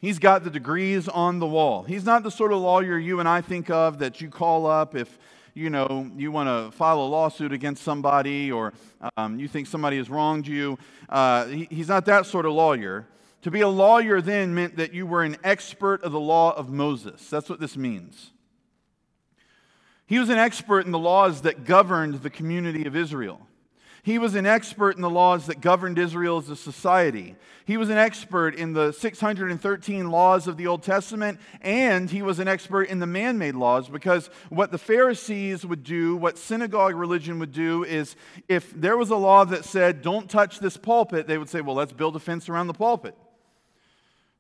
He's 0.01 0.21
got 0.21 0.45
the 0.45 0.51
degrees 0.51 1.09
on 1.09 1.41
the 1.41 1.47
wall. 1.47 1.83
He's 1.83 2.05
not 2.05 2.23
the 2.23 2.31
sort 2.31 2.53
of 2.53 2.61
lawyer 2.61 2.99
you 2.99 3.19
and 3.19 3.29
I 3.29 3.41
think 3.41 3.69
of 3.69 3.99
that 3.99 4.21
you 4.21 4.31
call 4.31 4.67
up 4.67 4.95
if 4.95 5.19
you 5.55 5.71
know 5.71 6.09
you 6.17 6.31
want 6.31 6.49
to 6.49 6.77
file 6.77 7.01
a 7.01 7.09
lawsuit 7.09 7.53
against 7.53 7.83
somebody 7.83 8.53
or 8.53 8.73
um, 9.17 9.41
you 9.41 9.49
think 9.49 9.67
somebody 9.67 9.97
has 9.97 10.09
wronged 10.09 10.47
you. 10.47 10.79
Uh, 11.09 11.47
he, 11.47 11.67
he's 11.71 11.89
not 11.89 12.05
that 12.07 12.27
sort 12.27 12.47
of 12.47 12.53
lawyer. 12.53 13.09
To 13.43 13.51
be 13.51 13.61
a 13.61 13.69
lawyer 13.69 14.21
then 14.21 14.55
meant 14.55 14.77
that 14.77 14.93
you 14.93 15.05
were 15.05 15.25
an 15.25 15.37
expert 15.43 16.05
of 16.05 16.13
the 16.13 16.21
law 16.21 16.53
of 16.57 16.71
Moses. 16.71 17.29
That's 17.29 17.49
what 17.49 17.59
this 17.59 17.77
means. 17.77 18.31
He 20.07 20.21
was 20.21 20.29
an 20.29 20.39
expert 20.39 20.87
in 20.87 20.93
the 20.93 20.99
laws 20.99 21.43
that 21.43 21.65
governed 21.65 22.23
the 22.23 22.31
community 22.31 22.87
of 22.87 22.95
Israel. 22.95 23.48
He 24.09 24.19
was 24.19 24.35
an 24.37 24.47
expert 24.47 24.97
in 24.97 25.03
the 25.03 25.11
laws 25.11 25.49
that 25.49 25.61
governed 25.61 25.99
Israel 25.99 26.39
as 26.39 26.49
a 26.49 26.57
society. 26.57 27.37
He 27.67 27.77
was 27.77 27.91
an 27.91 27.99
expert 27.99 28.55
in 28.55 28.73
the 28.73 28.91
613 28.91 30.11
laws 30.11 30.47
of 30.47 30.57
the 30.57 30.67
Old 30.67 30.83
Testament, 30.83 31.39
and 31.61 32.09
he 32.09 32.23
was 32.23 32.39
an 32.39 32.49
expert 32.49 32.85
in 32.85 33.01
the 33.01 33.07
man 33.07 33.37
made 33.37 33.55
laws 33.55 33.91
because 33.91 34.31
what 34.49 34.71
the 34.71 34.79
Pharisees 34.79 35.67
would 35.67 35.85
do, 35.85 36.17
what 36.17 36.39
synagogue 36.39 36.95
religion 36.95 37.39
would 37.41 37.53
do, 37.53 37.85
is 37.85 38.17
if 38.49 38.71
there 38.71 38.97
was 38.97 39.11
a 39.11 39.17
law 39.17 39.45
that 39.45 39.67
said, 39.67 40.01
don't 40.01 40.31
touch 40.31 40.59
this 40.59 40.79
pulpit, 40.79 41.27
they 41.27 41.37
would 41.37 41.51
say, 41.51 41.61
well, 41.61 41.77
let's 41.77 41.93
build 41.93 42.17
a 42.17 42.19
fence 42.19 42.49
around 42.49 42.69
the 42.69 42.73
pulpit. 42.73 43.15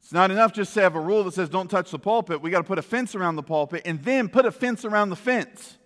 It's 0.00 0.14
not 0.14 0.30
enough 0.30 0.54
just 0.54 0.72
to 0.72 0.80
have 0.80 0.94
a 0.94 1.00
rule 1.00 1.24
that 1.24 1.34
says 1.34 1.50
don't 1.50 1.70
touch 1.70 1.90
the 1.90 1.98
pulpit. 1.98 2.40
We 2.40 2.48
got 2.48 2.60
to 2.60 2.64
put 2.64 2.78
a 2.78 2.82
fence 2.82 3.14
around 3.14 3.36
the 3.36 3.42
pulpit 3.42 3.82
and 3.84 4.02
then 4.02 4.30
put 4.30 4.46
a 4.46 4.50
fence 4.50 4.86
around 4.86 5.10
the 5.10 5.16
fence. 5.16 5.76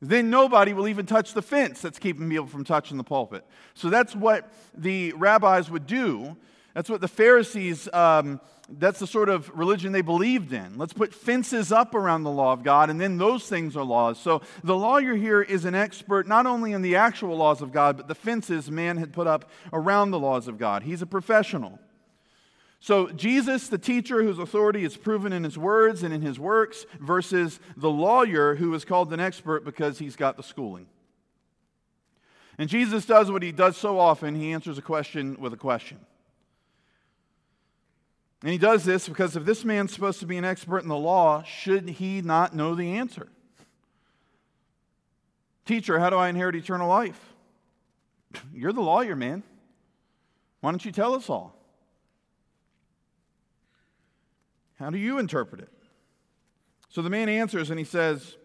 Then 0.00 0.30
nobody 0.30 0.72
will 0.72 0.88
even 0.88 1.06
touch 1.06 1.32
the 1.32 1.42
fence 1.42 1.80
that's 1.80 1.98
keeping 1.98 2.28
people 2.28 2.46
from 2.46 2.64
touching 2.64 2.96
the 2.96 3.04
pulpit. 3.04 3.44
So 3.74 3.88
that's 3.88 4.14
what 4.14 4.52
the 4.76 5.12
rabbis 5.12 5.70
would 5.70 5.86
do. 5.86 6.36
That's 6.74 6.90
what 6.90 7.00
the 7.00 7.08
Pharisees, 7.08 7.88
um, 7.94 8.38
that's 8.68 8.98
the 8.98 9.06
sort 9.06 9.30
of 9.30 9.50
religion 9.58 9.92
they 9.92 10.02
believed 10.02 10.52
in. 10.52 10.76
Let's 10.76 10.92
put 10.92 11.14
fences 11.14 11.72
up 11.72 11.94
around 11.94 12.24
the 12.24 12.30
law 12.30 12.52
of 12.52 12.62
God, 12.62 12.90
and 12.90 13.00
then 13.00 13.16
those 13.16 13.48
things 13.48 13.78
are 13.78 13.84
laws. 13.84 14.20
So 14.20 14.42
the 14.62 14.76
lawyer 14.76 15.14
here 15.14 15.40
is 15.40 15.64
an 15.64 15.74
expert 15.74 16.28
not 16.28 16.44
only 16.44 16.72
in 16.72 16.82
the 16.82 16.96
actual 16.96 17.34
laws 17.34 17.62
of 17.62 17.72
God, 17.72 17.96
but 17.96 18.08
the 18.08 18.14
fences 18.14 18.70
man 18.70 18.98
had 18.98 19.14
put 19.14 19.26
up 19.26 19.50
around 19.72 20.10
the 20.10 20.18
laws 20.18 20.48
of 20.48 20.58
God. 20.58 20.82
He's 20.82 21.00
a 21.00 21.06
professional. 21.06 21.78
So, 22.86 23.08
Jesus, 23.08 23.66
the 23.66 23.78
teacher 23.78 24.22
whose 24.22 24.38
authority 24.38 24.84
is 24.84 24.96
proven 24.96 25.32
in 25.32 25.42
his 25.42 25.58
words 25.58 26.04
and 26.04 26.14
in 26.14 26.22
his 26.22 26.38
works, 26.38 26.86
versus 27.00 27.58
the 27.76 27.90
lawyer 27.90 28.54
who 28.54 28.72
is 28.74 28.84
called 28.84 29.12
an 29.12 29.18
expert 29.18 29.64
because 29.64 29.98
he's 29.98 30.14
got 30.14 30.36
the 30.36 30.44
schooling. 30.44 30.86
And 32.58 32.70
Jesus 32.70 33.04
does 33.04 33.28
what 33.28 33.42
he 33.42 33.50
does 33.50 33.76
so 33.76 33.98
often 33.98 34.36
he 34.36 34.52
answers 34.52 34.78
a 34.78 34.82
question 34.82 35.36
with 35.40 35.52
a 35.52 35.56
question. 35.56 35.98
And 38.42 38.52
he 38.52 38.58
does 38.58 38.84
this 38.84 39.08
because 39.08 39.34
if 39.34 39.44
this 39.44 39.64
man's 39.64 39.92
supposed 39.92 40.20
to 40.20 40.26
be 40.26 40.36
an 40.36 40.44
expert 40.44 40.84
in 40.84 40.88
the 40.88 40.96
law, 40.96 41.42
should 41.42 41.88
he 41.88 42.22
not 42.22 42.54
know 42.54 42.76
the 42.76 42.98
answer? 42.98 43.26
Teacher, 45.64 45.98
how 45.98 46.08
do 46.08 46.18
I 46.18 46.28
inherit 46.28 46.54
eternal 46.54 46.88
life? 46.88 47.34
You're 48.54 48.72
the 48.72 48.80
lawyer, 48.80 49.16
man. 49.16 49.42
Why 50.60 50.70
don't 50.70 50.84
you 50.84 50.92
tell 50.92 51.14
us 51.14 51.28
all? 51.28 51.55
How 54.78 54.90
do 54.90 54.98
you 54.98 55.18
interpret 55.18 55.62
it? 55.62 55.70
So 56.88 57.02
the 57.02 57.10
man 57.10 57.28
answers 57.28 57.70
and 57.70 57.78
he 57.78 57.84
says, 57.84 58.36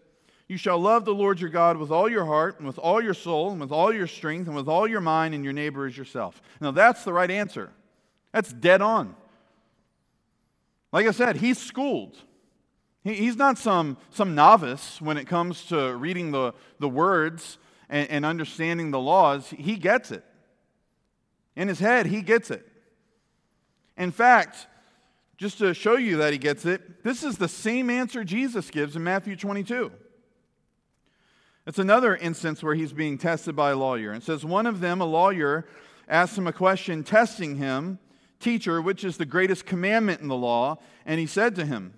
You 0.48 0.56
shall 0.56 0.78
love 0.78 1.04
the 1.04 1.14
Lord 1.14 1.40
your 1.40 1.50
God 1.50 1.76
with 1.76 1.90
all 1.90 2.08
your 2.08 2.24
heart, 2.24 2.58
and 2.58 2.66
with 2.66 2.78
all 2.78 3.02
your 3.02 3.14
soul, 3.14 3.50
and 3.50 3.60
with 3.60 3.72
all 3.72 3.92
your 3.92 4.06
strength, 4.06 4.46
and 4.46 4.56
with 4.56 4.68
all 4.68 4.86
your 4.86 5.00
mind, 5.00 5.34
and 5.34 5.44
your 5.44 5.52
neighbor 5.52 5.86
as 5.86 5.96
yourself. 5.96 6.42
Now 6.60 6.70
that's 6.70 7.04
the 7.04 7.12
right 7.12 7.30
answer. 7.30 7.70
That's 8.32 8.52
dead 8.52 8.82
on. 8.82 9.14
Like 10.92 11.06
I 11.06 11.10
said, 11.10 11.36
he's 11.36 11.58
schooled. 11.58 12.16
He, 13.04 13.14
he's 13.14 13.36
not 13.36 13.58
some, 13.58 13.96
some 14.10 14.34
novice 14.34 15.00
when 15.00 15.16
it 15.16 15.26
comes 15.26 15.64
to 15.66 15.96
reading 15.96 16.30
the, 16.30 16.52
the 16.78 16.88
words 16.88 17.58
and, 17.88 18.08
and 18.10 18.26
understanding 18.26 18.90
the 18.90 19.00
laws. 19.00 19.48
He 19.48 19.76
gets 19.76 20.10
it. 20.10 20.24
In 21.56 21.68
his 21.68 21.78
head, 21.78 22.06
he 22.06 22.22
gets 22.22 22.50
it. 22.50 22.66
In 23.96 24.10
fact, 24.10 24.66
just 25.36 25.58
to 25.58 25.74
show 25.74 25.96
you 25.96 26.18
that 26.18 26.32
he 26.32 26.38
gets 26.38 26.64
it, 26.64 27.02
this 27.02 27.22
is 27.22 27.38
the 27.38 27.48
same 27.48 27.90
answer 27.90 28.24
Jesus 28.24 28.70
gives 28.70 28.96
in 28.96 29.02
Matthew 29.02 29.36
22. 29.36 29.90
It's 31.66 31.78
another 31.78 32.16
instance 32.16 32.62
where 32.62 32.74
he's 32.74 32.92
being 32.92 33.18
tested 33.18 33.54
by 33.54 33.70
a 33.70 33.76
lawyer. 33.76 34.12
It 34.12 34.24
says, 34.24 34.44
One 34.44 34.66
of 34.66 34.80
them, 34.80 35.00
a 35.00 35.04
lawyer, 35.04 35.66
asked 36.08 36.36
him 36.36 36.46
a 36.46 36.52
question, 36.52 37.04
testing 37.04 37.56
him, 37.56 37.98
Teacher, 38.40 38.82
which 38.82 39.04
is 39.04 39.16
the 39.16 39.24
greatest 39.24 39.66
commandment 39.66 40.20
in 40.20 40.26
the 40.26 40.36
law? 40.36 40.78
And 41.06 41.20
he 41.20 41.26
said 41.26 41.54
to 41.56 41.64
him, 41.64 41.94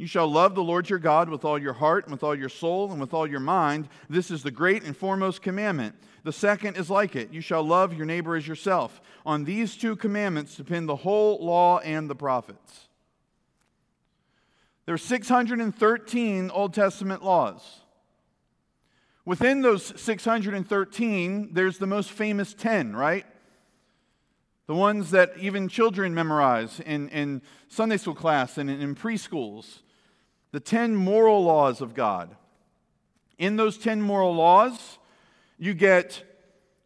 You 0.00 0.06
shall 0.06 0.28
love 0.28 0.54
the 0.54 0.62
Lord 0.62 0.88
your 0.88 0.98
God 0.98 1.28
with 1.28 1.44
all 1.44 1.58
your 1.58 1.74
heart, 1.74 2.06
and 2.06 2.12
with 2.12 2.22
all 2.22 2.34
your 2.34 2.48
soul, 2.48 2.90
and 2.90 2.98
with 2.98 3.12
all 3.12 3.26
your 3.26 3.38
mind. 3.38 3.86
This 4.08 4.30
is 4.30 4.42
the 4.42 4.50
great 4.50 4.82
and 4.82 4.96
foremost 4.96 5.42
commandment. 5.42 5.94
The 6.24 6.32
second 6.32 6.78
is 6.78 6.88
like 6.88 7.14
it 7.16 7.34
You 7.34 7.42
shall 7.42 7.62
love 7.62 7.92
your 7.92 8.06
neighbor 8.06 8.34
as 8.34 8.48
yourself. 8.48 9.02
On 9.26 9.44
these 9.44 9.76
two 9.76 9.96
commandments 9.96 10.56
depend 10.56 10.88
the 10.88 10.96
whole 10.96 11.44
law 11.44 11.80
and 11.80 12.08
the 12.08 12.14
prophets. 12.14 12.88
There 14.86 14.94
are 14.94 14.98
613 14.98 16.50
Old 16.50 16.72
Testament 16.72 17.22
laws. 17.22 17.80
Within 19.26 19.60
those 19.60 19.92
613, 20.00 21.50
there's 21.52 21.76
the 21.76 21.86
most 21.86 22.10
famous 22.10 22.54
10, 22.54 22.96
right? 22.96 23.26
The 24.66 24.74
ones 24.74 25.10
that 25.10 25.32
even 25.38 25.68
children 25.68 26.14
memorize 26.14 26.80
in, 26.80 27.10
in 27.10 27.42
Sunday 27.68 27.98
school 27.98 28.14
class 28.14 28.56
and 28.56 28.70
in, 28.70 28.80
in 28.80 28.94
preschools. 28.94 29.80
The 30.52 30.60
10 30.60 30.96
moral 30.96 31.44
laws 31.44 31.80
of 31.80 31.94
God. 31.94 32.34
In 33.38 33.56
those 33.56 33.78
10 33.78 34.02
moral 34.02 34.34
laws, 34.34 34.98
you 35.58 35.74
get 35.74 36.22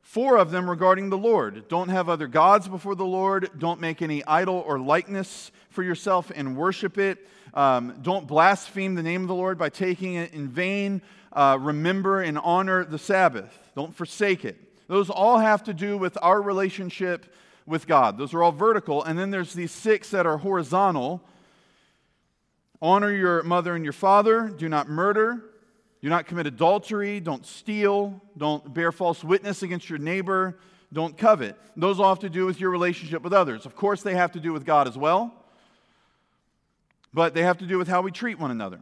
four 0.02 0.36
of 0.36 0.50
them 0.50 0.68
regarding 0.68 1.10
the 1.10 1.18
Lord. 1.18 1.66
Don't 1.68 1.88
have 1.88 2.08
other 2.08 2.26
gods 2.26 2.68
before 2.68 2.94
the 2.94 3.04
Lord. 3.04 3.50
Don't 3.58 3.80
make 3.80 4.02
any 4.02 4.24
idol 4.24 4.62
or 4.66 4.78
likeness 4.78 5.50
for 5.70 5.82
yourself 5.82 6.30
and 6.34 6.56
worship 6.56 6.98
it. 6.98 7.26
Um, 7.54 7.98
don't 8.02 8.26
blaspheme 8.26 8.94
the 8.94 9.02
name 9.02 9.22
of 9.22 9.28
the 9.28 9.34
Lord 9.34 9.58
by 9.58 9.70
taking 9.70 10.14
it 10.14 10.32
in 10.32 10.48
vain. 10.48 11.02
Uh, 11.32 11.58
remember 11.60 12.20
and 12.20 12.38
honor 12.38 12.84
the 12.84 12.98
Sabbath. 12.98 13.58
Don't 13.74 13.94
forsake 13.94 14.44
it. 14.44 14.56
Those 14.86 15.10
all 15.10 15.38
have 15.38 15.64
to 15.64 15.74
do 15.74 15.96
with 15.96 16.18
our 16.20 16.40
relationship 16.40 17.32
with 17.66 17.86
God. 17.86 18.18
Those 18.18 18.34
are 18.34 18.42
all 18.42 18.52
vertical. 18.52 19.02
And 19.02 19.18
then 19.18 19.30
there's 19.30 19.54
these 19.54 19.72
six 19.72 20.10
that 20.10 20.26
are 20.26 20.38
horizontal 20.38 21.22
honor 22.82 23.10
your 23.10 23.42
mother 23.42 23.74
and 23.74 23.84
your 23.84 23.92
father, 23.92 24.48
do 24.48 24.68
not 24.68 24.88
murder, 24.88 25.44
do 26.02 26.08
not 26.08 26.26
commit 26.26 26.46
adultery, 26.46 27.20
don't 27.20 27.46
steal, 27.46 28.20
don't 28.36 28.74
bear 28.74 28.92
false 28.92 29.24
witness 29.24 29.62
against 29.62 29.88
your 29.88 29.98
neighbor, 29.98 30.58
don't 30.92 31.16
covet. 31.16 31.56
Those 31.76 31.98
all 31.98 32.10
have 32.10 32.20
to 32.20 32.30
do 32.30 32.46
with 32.46 32.60
your 32.60 32.70
relationship 32.70 33.22
with 33.22 33.32
others. 33.32 33.66
Of 33.66 33.74
course, 33.74 34.02
they 34.02 34.14
have 34.14 34.32
to 34.32 34.40
do 34.40 34.52
with 34.52 34.64
God 34.64 34.86
as 34.86 34.98
well, 34.98 35.34
but 37.12 37.34
they 37.34 37.42
have 37.42 37.58
to 37.58 37.66
do 37.66 37.78
with 37.78 37.88
how 37.88 38.02
we 38.02 38.10
treat 38.10 38.38
one 38.38 38.50
another. 38.50 38.80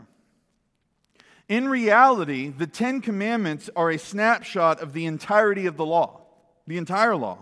In 1.48 1.68
reality, 1.68 2.48
the 2.48 2.66
Ten 2.66 3.00
Commandments 3.00 3.68
are 3.76 3.90
a 3.90 3.98
snapshot 3.98 4.80
of 4.80 4.92
the 4.92 5.06
entirety 5.06 5.66
of 5.66 5.76
the 5.76 5.86
law, 5.86 6.22
the 6.66 6.78
entire 6.78 7.16
law. 7.16 7.38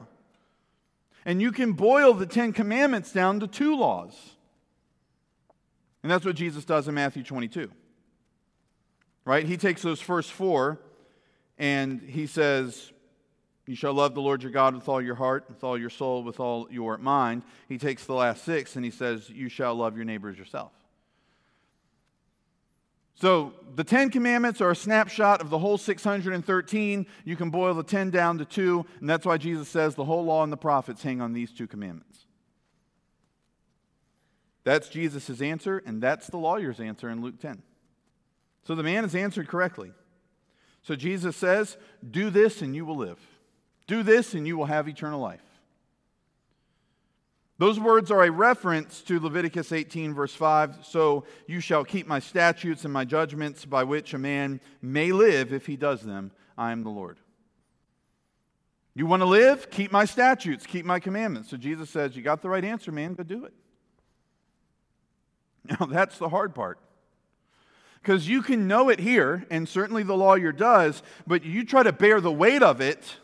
And 1.25 1.40
you 1.40 1.52
can 1.52 1.73
boil 1.73 2.14
the 2.14 2.26
Ten 2.26 2.52
Commandments 2.52 3.12
down 3.12 3.40
to 3.40 3.47
two 3.47 3.76
laws. 3.76 4.29
And 6.02 6.11
that's 6.11 6.25
what 6.25 6.37
Jesus 6.37 6.64
does 6.64 6.88
in 6.88 6.95
Matthew 6.95 7.23
22 7.23 7.71
right? 9.25 9.47
He 9.47 9.57
takes 9.57 9.83
those 9.83 10.00
first 10.00 10.33
four 10.33 10.80
and 11.59 12.00
he 12.00 12.26
says, 12.26 12.92
You 13.66 13.76
shall 13.76 13.95
love 13.95 14.14
the 14.14 14.21
Lord 14.21 14.42
your 14.42 14.52
God 14.52 14.75
with 14.75 14.88
all 14.88 15.00
your 15.00 15.14
heart, 15.14 15.45
with 15.49 15.62
all 15.62 15.78
your 15.78 15.90
soul, 15.90 16.23
with 16.23 16.40
all 16.40 16.66
your 16.71 16.99
mind. 16.99 17.42
He 17.69 17.78
takes 17.78 18.07
the 18.07 18.14
last 18.14 18.45
six 18.45 18.76
and 18.76 18.85
he 18.85 18.90
says, 18.90 19.30
You 19.30 19.49
shall 19.49 19.75
love 19.75 19.97
your 19.97 20.04
neighbor 20.04 20.28
as 20.28 20.38
yourself. 20.38 20.73
So 23.14 23.52
the 23.76 23.85
Ten 23.85 24.09
Commandments 24.09 24.62
are 24.62 24.71
a 24.71 24.76
snapshot 24.76 25.42
of 25.42 25.50
the 25.50 25.59
whole 25.59 25.76
613. 25.76 27.07
You 27.25 27.37
can 27.37 27.50
boil 27.50 27.75
the 27.75 27.83
10 27.83 28.09
down 28.09 28.38
to 28.38 28.47
two, 28.47 28.87
and 28.99 29.11
that's 29.11 29.26
why 29.26 29.37
Jesus 29.37 29.69
says 29.69 29.95
the 29.95 30.04
whole 30.04 30.25
law 30.25 30.42
and 30.42 30.50
the 30.50 30.57
prophets 30.57 31.02
hang 31.02 31.21
on 31.21 31.35
these 31.35 31.52
two 31.52 31.66
commandments. 31.66 32.25
That's 34.70 34.88
Jesus' 34.88 35.42
answer, 35.42 35.82
and 35.84 36.00
that's 36.00 36.28
the 36.28 36.36
lawyer's 36.36 36.78
answer 36.78 37.08
in 37.08 37.22
Luke 37.22 37.40
10. 37.40 37.60
So 38.62 38.76
the 38.76 38.84
man 38.84 39.04
is 39.04 39.16
answered 39.16 39.48
correctly. 39.48 39.90
So 40.82 40.94
Jesus 40.94 41.36
says, 41.36 41.76
Do 42.08 42.30
this 42.30 42.62
and 42.62 42.72
you 42.72 42.84
will 42.84 42.94
live. 42.94 43.18
Do 43.88 44.04
this 44.04 44.32
and 44.32 44.46
you 44.46 44.56
will 44.56 44.66
have 44.66 44.86
eternal 44.86 45.18
life. 45.18 45.42
Those 47.58 47.80
words 47.80 48.12
are 48.12 48.22
a 48.22 48.30
reference 48.30 49.00
to 49.02 49.18
Leviticus 49.18 49.72
18, 49.72 50.14
verse 50.14 50.36
5. 50.36 50.86
So 50.86 51.24
you 51.48 51.58
shall 51.58 51.82
keep 51.82 52.06
my 52.06 52.20
statutes 52.20 52.84
and 52.84 52.94
my 52.94 53.04
judgments 53.04 53.64
by 53.64 53.82
which 53.82 54.14
a 54.14 54.18
man 54.18 54.60
may 54.80 55.10
live 55.10 55.52
if 55.52 55.66
he 55.66 55.74
does 55.74 56.02
them. 56.02 56.30
I 56.56 56.70
am 56.70 56.84
the 56.84 56.90
Lord. 56.90 57.18
You 58.94 59.06
want 59.06 59.22
to 59.22 59.26
live? 59.26 59.68
Keep 59.68 59.90
my 59.90 60.04
statutes, 60.04 60.64
keep 60.64 60.84
my 60.84 61.00
commandments. 61.00 61.50
So 61.50 61.56
Jesus 61.56 61.90
says, 61.90 62.14
You 62.14 62.22
got 62.22 62.40
the 62.40 62.48
right 62.48 62.64
answer, 62.64 62.92
man. 62.92 63.14
Go 63.14 63.24
do 63.24 63.44
it. 63.46 63.54
Now, 65.64 65.87
that's 65.87 66.19
the 66.19 66.29
hard 66.29 66.55
part. 66.55 66.79
Because 68.02 68.26
you 68.26 68.40
can 68.43 68.67
know 68.67 68.88
it 68.88 68.99
here, 68.99 69.47
and 69.50 69.69
certainly 69.69 70.02
the 70.02 70.17
lawyer 70.17 70.52
does, 70.52 71.02
but 71.26 71.45
you 71.45 71.64
try 71.64 71.83
to 71.83 71.93
bear 71.93 72.21
the 72.21 72.33
weight 72.33 72.62
of 72.62 72.81
it, 72.81 73.17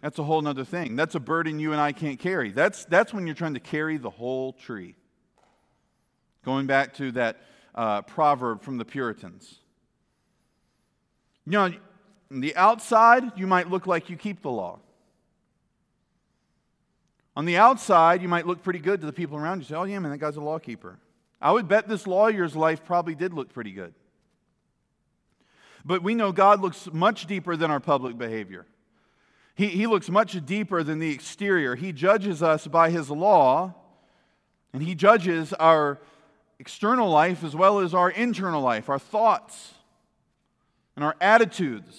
that's 0.00 0.18
a 0.18 0.22
whole 0.22 0.46
other 0.46 0.64
thing. 0.64 0.96
That's 0.96 1.14
a 1.14 1.20
burden 1.20 1.58
you 1.58 1.72
and 1.72 1.80
I 1.80 1.92
can't 1.92 2.18
carry. 2.18 2.50
That's, 2.50 2.84
that's 2.86 3.12
when 3.12 3.26
you're 3.26 3.34
trying 3.34 3.54
to 3.54 3.60
carry 3.60 3.98
the 3.98 4.10
whole 4.10 4.52
tree. 4.52 4.94
Going 6.44 6.66
back 6.66 6.94
to 6.94 7.12
that 7.12 7.42
uh, 7.74 8.02
proverb 8.02 8.62
from 8.62 8.78
the 8.78 8.84
Puritans. 8.84 9.58
You 11.44 11.52
know, 11.52 11.72
on 12.30 12.40
the 12.40 12.56
outside, 12.56 13.36
you 13.36 13.46
might 13.46 13.68
look 13.68 13.86
like 13.86 14.08
you 14.08 14.16
keep 14.16 14.42
the 14.42 14.50
law. 14.50 14.78
On 17.36 17.44
the 17.44 17.56
outside, 17.56 18.22
you 18.22 18.28
might 18.28 18.46
look 18.46 18.62
pretty 18.62 18.80
good 18.80 19.00
to 19.00 19.06
the 19.06 19.12
people 19.12 19.36
around 19.36 19.60
you. 19.60 19.64
Say, 19.64 19.74
oh, 19.74 19.84
yeah, 19.84 19.98
man, 19.98 20.10
that 20.10 20.18
guy's 20.18 20.36
a 20.36 20.40
law 20.40 20.58
keeper. 20.58 20.98
I 21.40 21.52
would 21.52 21.68
bet 21.68 21.88
this 21.88 22.06
lawyer's 22.06 22.56
life 22.56 22.84
probably 22.84 23.14
did 23.14 23.32
look 23.32 23.52
pretty 23.52 23.72
good. 23.72 23.94
But 25.84 26.02
we 26.02 26.14
know 26.14 26.32
God 26.32 26.60
looks 26.60 26.88
much 26.92 27.26
deeper 27.26 27.56
than 27.56 27.70
our 27.70 27.80
public 27.80 28.18
behavior. 28.18 28.66
He, 29.54 29.68
he 29.68 29.86
looks 29.86 30.10
much 30.10 30.44
deeper 30.44 30.82
than 30.82 30.98
the 30.98 31.10
exterior. 31.10 31.76
He 31.76 31.92
judges 31.92 32.42
us 32.42 32.66
by 32.66 32.90
His 32.90 33.10
law, 33.10 33.74
and 34.72 34.82
He 34.82 34.94
judges 34.94 35.52
our 35.54 35.98
external 36.58 37.08
life 37.08 37.42
as 37.42 37.56
well 37.56 37.78
as 37.78 37.94
our 37.94 38.10
internal 38.10 38.60
life, 38.60 38.90
our 38.90 38.98
thoughts. 38.98 39.74
and 40.96 41.04
our 41.04 41.16
attitudes. 41.20 41.98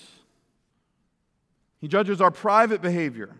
He 1.79 1.87
judges 1.87 2.21
our 2.21 2.29
private 2.29 2.81
behavior. 2.81 3.35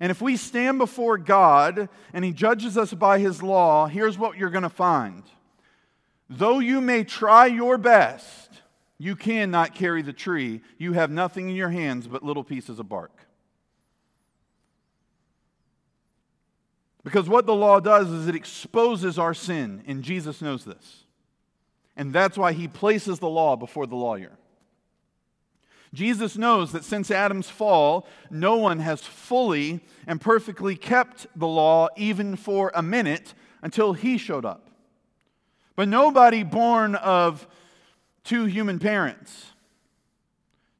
And 0.00 0.10
if 0.10 0.20
we 0.20 0.36
stand 0.36 0.78
before 0.78 1.18
God 1.18 1.88
and 2.12 2.24
He 2.24 2.32
judges 2.32 2.76
us 2.76 2.92
by 2.92 3.18
His 3.18 3.42
law, 3.42 3.86
here's 3.86 4.18
what 4.18 4.36
you're 4.36 4.50
going 4.50 4.62
to 4.62 4.68
find. 4.68 5.22
Though 6.28 6.58
you 6.58 6.80
may 6.80 7.04
try 7.04 7.46
your 7.46 7.78
best, 7.78 8.50
you 8.98 9.16
cannot 9.16 9.74
carry 9.74 10.02
the 10.02 10.12
tree. 10.12 10.62
You 10.78 10.94
have 10.94 11.10
nothing 11.10 11.48
in 11.48 11.56
your 11.56 11.68
hands 11.68 12.06
but 12.06 12.22
little 12.22 12.44
pieces 12.44 12.78
of 12.78 12.88
bark. 12.88 13.12
Because 17.04 17.28
what 17.28 17.46
the 17.46 17.54
law 17.54 17.78
does 17.78 18.10
is 18.10 18.26
it 18.26 18.34
exposes 18.34 19.16
our 19.16 19.32
sin, 19.32 19.84
and 19.86 20.02
Jesus 20.02 20.42
knows 20.42 20.64
this. 20.64 21.04
And 21.96 22.12
that's 22.12 22.36
why 22.36 22.52
he 22.52 22.66
places 22.66 23.20
the 23.20 23.28
law 23.28 23.54
before 23.54 23.86
the 23.86 23.94
lawyer. 23.94 24.32
Jesus 25.96 26.36
knows 26.36 26.72
that 26.72 26.84
since 26.84 27.10
Adam's 27.10 27.48
fall, 27.48 28.06
no 28.30 28.56
one 28.56 28.80
has 28.80 29.00
fully 29.00 29.80
and 30.06 30.20
perfectly 30.20 30.76
kept 30.76 31.26
the 31.34 31.46
law 31.46 31.88
even 31.96 32.36
for 32.36 32.70
a 32.74 32.82
minute 32.82 33.32
until 33.62 33.94
he 33.94 34.18
showed 34.18 34.44
up. 34.44 34.68
But 35.74 35.88
nobody 35.88 36.42
born 36.42 36.96
of 36.96 37.48
two 38.24 38.44
human 38.44 38.78
parents 38.78 39.52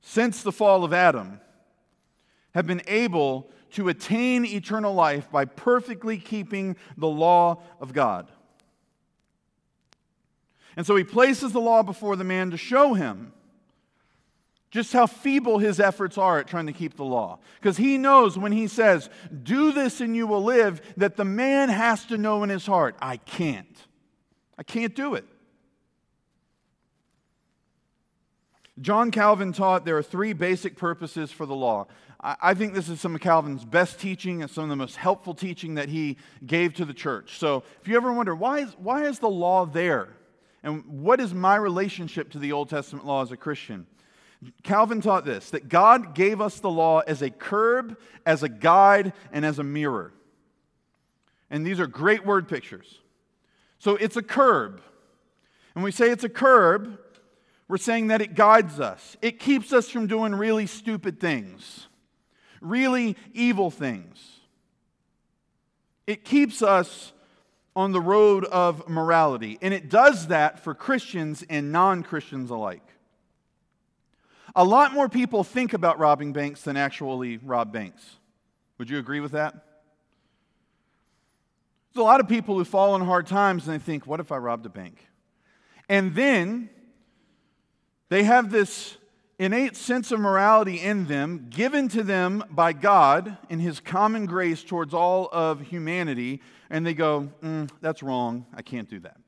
since 0.02 0.42
the 0.42 0.52
fall 0.52 0.84
of 0.84 0.92
Adam 0.92 1.40
have 2.54 2.66
been 2.66 2.82
able 2.86 3.50
to 3.70 3.88
attain 3.88 4.44
eternal 4.44 4.92
life 4.92 5.30
by 5.30 5.46
perfectly 5.46 6.18
keeping 6.18 6.76
the 6.98 7.08
law 7.08 7.62
of 7.80 7.94
God. 7.94 8.30
And 10.76 10.86
so 10.86 10.94
he 10.94 11.04
places 11.04 11.52
the 11.52 11.60
law 11.60 11.82
before 11.82 12.16
the 12.16 12.24
man 12.24 12.50
to 12.50 12.58
show 12.58 12.92
him 12.92 13.32
just 14.76 14.92
how 14.92 15.06
feeble 15.06 15.56
his 15.56 15.80
efforts 15.80 16.18
are 16.18 16.38
at 16.38 16.46
trying 16.46 16.66
to 16.66 16.72
keep 16.72 16.96
the 16.96 17.04
law. 17.04 17.38
Because 17.58 17.78
he 17.78 17.96
knows 17.96 18.36
when 18.36 18.52
he 18.52 18.66
says, 18.68 19.08
Do 19.42 19.72
this 19.72 20.02
and 20.02 20.14
you 20.14 20.26
will 20.26 20.44
live, 20.44 20.82
that 20.98 21.16
the 21.16 21.24
man 21.24 21.70
has 21.70 22.04
to 22.06 22.18
know 22.18 22.42
in 22.42 22.50
his 22.50 22.66
heart, 22.66 22.94
I 23.00 23.16
can't. 23.16 23.86
I 24.58 24.62
can't 24.64 24.94
do 24.94 25.14
it. 25.14 25.24
John 28.78 29.10
Calvin 29.10 29.54
taught 29.54 29.86
there 29.86 29.96
are 29.96 30.02
three 30.02 30.34
basic 30.34 30.76
purposes 30.76 31.32
for 31.32 31.46
the 31.46 31.54
law. 31.54 31.86
I 32.20 32.52
think 32.52 32.74
this 32.74 32.90
is 32.90 33.00
some 33.00 33.14
of 33.14 33.22
Calvin's 33.22 33.64
best 33.64 33.98
teaching 33.98 34.42
and 34.42 34.50
some 34.50 34.64
of 34.64 34.70
the 34.70 34.76
most 34.76 34.96
helpful 34.96 35.32
teaching 35.32 35.76
that 35.76 35.88
he 35.88 36.18
gave 36.44 36.74
to 36.74 36.84
the 36.84 36.92
church. 36.92 37.38
So 37.38 37.62
if 37.80 37.88
you 37.88 37.96
ever 37.96 38.12
wonder, 38.12 38.34
why 38.34 38.58
is, 38.58 38.74
why 38.78 39.06
is 39.06 39.20
the 39.20 39.30
law 39.30 39.64
there? 39.64 40.08
And 40.62 40.84
what 41.02 41.18
is 41.18 41.32
my 41.32 41.56
relationship 41.56 42.30
to 42.32 42.38
the 42.38 42.52
Old 42.52 42.68
Testament 42.68 43.06
law 43.06 43.22
as 43.22 43.32
a 43.32 43.38
Christian? 43.38 43.86
Calvin 44.62 45.00
taught 45.00 45.24
this 45.24 45.50
that 45.50 45.68
God 45.68 46.14
gave 46.14 46.40
us 46.40 46.60
the 46.60 46.70
law 46.70 47.00
as 47.00 47.22
a 47.22 47.30
curb, 47.30 47.98
as 48.24 48.42
a 48.42 48.48
guide, 48.48 49.12
and 49.32 49.44
as 49.44 49.58
a 49.58 49.64
mirror. 49.64 50.12
And 51.50 51.66
these 51.66 51.80
are 51.80 51.86
great 51.86 52.26
word 52.26 52.48
pictures. 52.48 53.00
So 53.78 53.96
it's 53.96 54.16
a 54.16 54.22
curb. 54.22 54.82
And 55.74 55.84
we 55.84 55.92
say 55.92 56.10
it's 56.10 56.24
a 56.24 56.28
curb, 56.28 56.98
we're 57.68 57.76
saying 57.76 58.08
that 58.08 58.22
it 58.22 58.34
guides 58.34 58.80
us. 58.80 59.16
It 59.20 59.38
keeps 59.38 59.72
us 59.72 59.90
from 59.90 60.06
doing 60.06 60.34
really 60.34 60.66
stupid 60.66 61.20
things, 61.20 61.88
really 62.60 63.16
evil 63.34 63.70
things. 63.70 64.40
It 66.06 66.24
keeps 66.24 66.62
us 66.62 67.12
on 67.74 67.92
the 67.92 68.00
road 68.00 68.44
of 68.46 68.88
morality. 68.88 69.58
And 69.60 69.74
it 69.74 69.90
does 69.90 70.28
that 70.28 70.60
for 70.60 70.74
Christians 70.74 71.44
and 71.50 71.72
non 71.72 72.02
Christians 72.02 72.50
alike. 72.50 72.85
A 74.58 74.64
lot 74.64 74.94
more 74.94 75.08
people 75.10 75.44
think 75.44 75.74
about 75.74 75.98
robbing 75.98 76.32
banks 76.32 76.62
than 76.62 76.78
actually 76.78 77.36
rob 77.36 77.74
banks. 77.74 78.16
Would 78.78 78.88
you 78.88 78.98
agree 78.98 79.20
with 79.20 79.32
that? 79.32 79.52
There's 81.92 82.00
a 82.00 82.02
lot 82.02 82.20
of 82.20 82.28
people 82.28 82.56
who 82.56 82.64
fall 82.64 82.96
in 82.96 83.02
hard 83.02 83.26
times 83.26 83.68
and 83.68 83.78
they 83.78 83.84
think, 83.84 84.06
what 84.06 84.18
if 84.18 84.32
I 84.32 84.38
robbed 84.38 84.64
a 84.64 84.70
bank? 84.70 85.06
And 85.90 86.14
then 86.14 86.70
they 88.08 88.24
have 88.24 88.50
this 88.50 88.96
innate 89.38 89.76
sense 89.76 90.10
of 90.10 90.20
morality 90.20 90.80
in 90.80 91.04
them, 91.04 91.48
given 91.50 91.88
to 91.88 92.02
them 92.02 92.42
by 92.50 92.72
God 92.72 93.36
in 93.50 93.60
His 93.60 93.78
common 93.78 94.24
grace 94.24 94.64
towards 94.64 94.94
all 94.94 95.28
of 95.32 95.60
humanity, 95.60 96.40
and 96.70 96.86
they 96.86 96.94
go, 96.94 97.30
mm, 97.42 97.68
That's 97.82 98.02
wrong. 98.02 98.46
I 98.54 98.62
can't 98.62 98.88
do 98.88 99.00
that. 99.00 99.18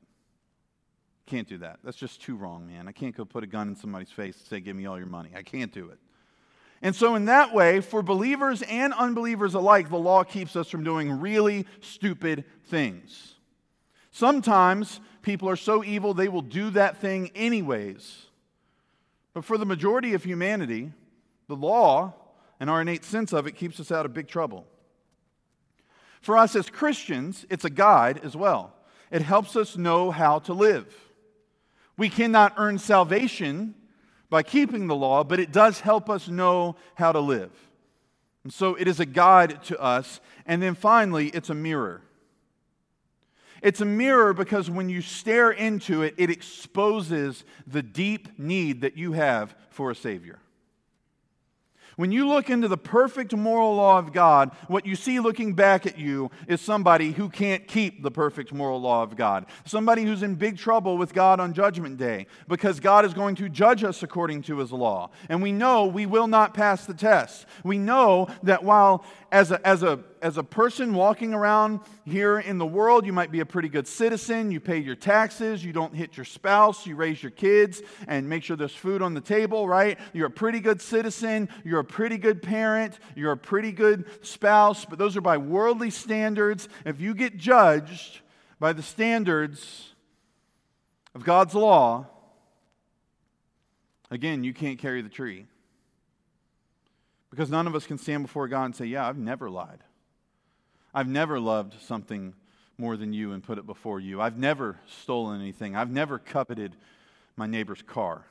Can't 1.29 1.47
do 1.47 1.59
that. 1.59 1.77
That's 1.83 1.95
just 1.95 2.23
too 2.23 2.35
wrong, 2.35 2.65
man. 2.65 2.87
I 2.87 2.91
can't 2.91 3.15
go 3.15 3.23
put 3.23 3.43
a 3.43 3.47
gun 3.47 3.67
in 3.67 3.75
somebody's 3.75 4.09
face 4.09 4.35
and 4.39 4.47
say, 4.47 4.59
Give 4.59 4.75
me 4.75 4.87
all 4.87 4.97
your 4.97 5.05
money. 5.05 5.29
I 5.35 5.43
can't 5.43 5.71
do 5.71 5.89
it. 5.89 5.99
And 6.81 6.95
so, 6.95 7.13
in 7.13 7.25
that 7.25 7.53
way, 7.53 7.81
for 7.81 8.01
believers 8.01 8.63
and 8.63 8.95
unbelievers 8.95 9.53
alike, 9.53 9.89
the 9.89 9.97
law 9.99 10.23
keeps 10.23 10.55
us 10.55 10.69
from 10.69 10.83
doing 10.83 11.19
really 11.19 11.67
stupid 11.81 12.45
things. 12.65 13.35
Sometimes 14.09 15.01
people 15.21 15.47
are 15.47 15.55
so 15.55 15.83
evil 15.83 16.15
they 16.15 16.29
will 16.29 16.41
do 16.41 16.71
that 16.71 16.97
thing 16.97 17.29
anyways. 17.35 18.25
But 19.35 19.45
for 19.45 19.59
the 19.59 19.67
majority 19.67 20.15
of 20.15 20.23
humanity, 20.23 20.91
the 21.47 21.55
law 21.55 22.15
and 22.59 22.71
our 22.71 22.81
innate 22.81 23.05
sense 23.05 23.33
of 23.33 23.45
it 23.45 23.51
keeps 23.51 23.79
us 23.79 23.91
out 23.91 24.07
of 24.07 24.15
big 24.15 24.27
trouble. 24.27 24.65
For 26.21 26.37
us 26.37 26.55
as 26.55 26.71
Christians, 26.71 27.45
it's 27.51 27.65
a 27.65 27.69
guide 27.69 28.19
as 28.23 28.35
well. 28.35 28.73
It 29.11 29.21
helps 29.21 29.55
us 29.55 29.77
know 29.77 30.09
how 30.09 30.39
to 30.39 30.53
live. 30.53 31.08
We 31.99 32.07
cannot 32.07 32.53
earn 32.55 32.79
salvation 32.79 33.75
by 34.29 34.41
keeping 34.41 34.87
the 34.87 34.95
law, 34.95 35.25
but 35.25 35.37
it 35.37 35.51
does 35.51 35.81
help 35.81 36.09
us 36.09 36.29
know 36.29 36.77
how 36.95 37.11
to 37.11 37.19
live. 37.19 37.51
And 38.45 38.53
so 38.53 38.75
it 38.75 38.87
is 38.87 39.01
a 39.01 39.05
guide 39.05 39.61
to 39.65 39.77
us. 39.77 40.21
And 40.45 40.63
then 40.63 40.75
finally, 40.75 41.27
it's 41.27 41.49
a 41.49 41.53
mirror. 41.53 42.01
It's 43.61 43.81
a 43.81 43.85
mirror 43.85 44.33
because 44.33 44.69
when 44.69 44.87
you 44.87 45.01
stare 45.01 45.51
into 45.51 46.01
it, 46.03 46.15
it 46.17 46.29
exposes 46.29 47.43
the 47.67 47.83
deep 47.83 48.39
need 48.39 48.79
that 48.79 48.95
you 48.95 49.11
have 49.11 49.53
for 49.69 49.91
a 49.91 49.95
Savior. 49.95 50.39
When 51.99 52.13
you 52.13 52.29
look 52.29 52.49
into 52.49 52.69
the 52.69 52.77
perfect 52.77 53.35
moral 53.35 53.75
law 53.75 53.99
of 53.99 54.13
God, 54.13 54.51
what 54.69 54.85
you 54.85 54.95
see 54.95 55.19
looking 55.19 55.53
back 55.53 55.85
at 55.85 55.97
you 55.97 56.31
is 56.47 56.61
somebody 56.61 57.11
who 57.11 57.27
can't 57.27 57.67
keep 57.67 58.03
the 58.03 58.09
perfect 58.09 58.53
moral 58.53 58.79
law 58.79 59.03
of 59.03 59.17
God. 59.17 59.45
Somebody 59.65 60.03
who's 60.03 60.23
in 60.23 60.35
big 60.35 60.57
trouble 60.57 60.97
with 60.97 61.13
God 61.13 61.41
on 61.41 61.51
Judgment 61.51 61.97
Day 61.97 62.27
because 62.47 62.79
God 62.79 63.03
is 63.03 63.13
going 63.13 63.35
to 63.35 63.49
judge 63.49 63.83
us 63.83 64.01
according 64.01 64.43
to 64.43 64.59
his 64.59 64.71
law. 64.71 65.09
And 65.27 65.43
we 65.43 65.51
know 65.51 65.87
we 65.87 66.05
will 66.05 66.27
not 66.27 66.53
pass 66.53 66.85
the 66.85 66.93
test. 66.93 67.45
We 67.65 67.77
know 67.77 68.29
that 68.43 68.63
while 68.63 69.03
as 69.29 69.51
a, 69.51 69.67
as 69.67 69.83
a, 69.83 69.99
as 70.21 70.37
a 70.37 70.43
person 70.43 70.93
walking 70.93 71.33
around 71.33 71.79
here 72.05 72.39
in 72.39 72.57
the 72.57 72.65
world, 72.65 73.05
you 73.05 73.13
might 73.13 73.31
be 73.31 73.39
a 73.39 73.45
pretty 73.45 73.69
good 73.69 73.87
citizen. 73.87 74.51
You 74.51 74.59
pay 74.59 74.77
your 74.77 74.95
taxes. 74.95 75.63
You 75.63 75.73
don't 75.73 75.93
hit 75.93 76.17
your 76.17 76.25
spouse. 76.25 76.85
You 76.85 76.95
raise 76.95 77.21
your 77.21 77.31
kids 77.31 77.81
and 78.07 78.27
make 78.27 78.43
sure 78.43 78.57
there's 78.57 78.75
food 78.75 79.01
on 79.01 79.13
the 79.13 79.21
table, 79.21 79.67
right? 79.67 79.99
You're 80.13 80.27
a 80.27 80.31
pretty 80.31 80.59
good 80.59 80.81
citizen. 80.81 81.49
You're 81.63 81.79
a 81.79 81.85
pretty 81.85 82.17
good 82.17 82.41
parent. 82.41 82.99
You're 83.15 83.31
a 83.31 83.37
pretty 83.37 83.71
good 83.71 84.05
spouse. 84.21 84.85
But 84.85 84.99
those 84.99 85.15
are 85.17 85.21
by 85.21 85.37
worldly 85.37 85.89
standards. 85.89 86.69
If 86.85 86.99
you 86.99 87.13
get 87.13 87.37
judged 87.37 88.21
by 88.59 88.73
the 88.73 88.83
standards 88.83 89.93
of 91.15 91.23
God's 91.23 91.55
law, 91.55 92.07
again, 94.11 94.43
you 94.43 94.53
can't 94.53 94.79
carry 94.79 95.01
the 95.01 95.09
tree. 95.09 95.47
Because 97.29 97.49
none 97.49 97.67
of 97.67 97.75
us 97.75 97.85
can 97.85 97.97
stand 97.97 98.23
before 98.23 98.47
God 98.47 98.65
and 98.65 98.75
say, 98.75 98.85
Yeah, 98.85 99.07
I've 99.07 99.17
never 99.17 99.49
lied. 99.49 99.83
I've 100.93 101.07
never 101.07 101.39
loved 101.39 101.81
something 101.81 102.33
more 102.77 102.97
than 102.97 103.13
you 103.13 103.33
and 103.33 103.43
put 103.43 103.57
it 103.57 103.65
before 103.65 103.99
you. 103.99 104.21
I've 104.21 104.37
never 104.37 104.79
stolen 104.87 105.41
anything. 105.41 105.75
I've 105.75 105.91
never 105.91 106.17
coveted 106.17 106.75
my 107.35 107.45
neighbor's 107.45 107.81
car. 107.81 108.25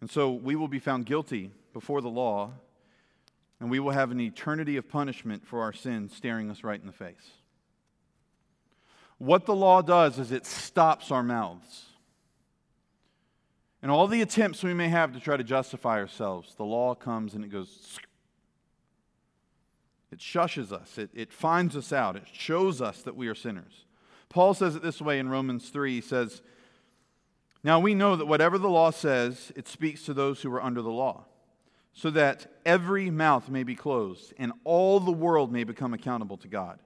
And 0.00 0.10
so 0.10 0.30
we 0.30 0.56
will 0.56 0.68
be 0.68 0.78
found 0.78 1.06
guilty 1.06 1.50
before 1.72 2.00
the 2.00 2.08
law, 2.08 2.52
and 3.60 3.70
we 3.70 3.80
will 3.80 3.92
have 3.92 4.10
an 4.10 4.20
eternity 4.20 4.76
of 4.76 4.88
punishment 4.88 5.46
for 5.46 5.62
our 5.62 5.72
sins 5.72 6.14
staring 6.14 6.50
us 6.50 6.64
right 6.64 6.80
in 6.80 6.86
the 6.86 6.92
face. 6.92 7.30
What 9.18 9.46
the 9.46 9.54
law 9.54 9.82
does 9.82 10.18
is 10.18 10.32
it 10.32 10.44
stops 10.44 11.10
our 11.10 11.22
mouths. 11.22 11.86
And 13.82 13.90
all 13.90 14.06
the 14.06 14.22
attempts 14.22 14.62
we 14.62 14.74
may 14.74 14.88
have 14.88 15.12
to 15.14 15.20
try 15.20 15.36
to 15.36 15.44
justify 15.44 15.98
ourselves, 15.98 16.54
the 16.56 16.64
law 16.64 16.94
comes 16.94 17.34
and 17.34 17.44
it 17.44 17.48
goes, 17.48 17.98
it 20.12 20.18
shushes 20.18 20.72
us, 20.72 20.98
it, 20.98 21.10
it 21.14 21.32
finds 21.32 21.76
us 21.76 21.92
out, 21.92 22.16
it 22.16 22.26
shows 22.32 22.80
us 22.80 23.02
that 23.02 23.16
we 23.16 23.28
are 23.28 23.34
sinners. 23.34 23.84
Paul 24.28 24.54
says 24.54 24.76
it 24.76 24.82
this 24.82 25.00
way 25.00 25.18
in 25.18 25.28
Romans 25.28 25.68
3 25.68 25.94
he 25.94 26.00
says, 26.00 26.42
Now 27.64 27.80
we 27.80 27.94
know 27.94 28.16
that 28.16 28.26
whatever 28.26 28.58
the 28.58 28.68
law 28.68 28.90
says, 28.90 29.52
it 29.56 29.68
speaks 29.68 30.04
to 30.04 30.14
those 30.14 30.42
who 30.42 30.52
are 30.52 30.62
under 30.62 30.82
the 30.82 30.90
law, 30.90 31.24
so 31.92 32.10
that 32.10 32.46
every 32.64 33.10
mouth 33.10 33.48
may 33.48 33.62
be 33.62 33.74
closed 33.74 34.32
and 34.38 34.52
all 34.64 35.00
the 35.00 35.12
world 35.12 35.52
may 35.52 35.64
become 35.64 35.94
accountable 35.94 36.36
to 36.38 36.48
God. 36.48 36.80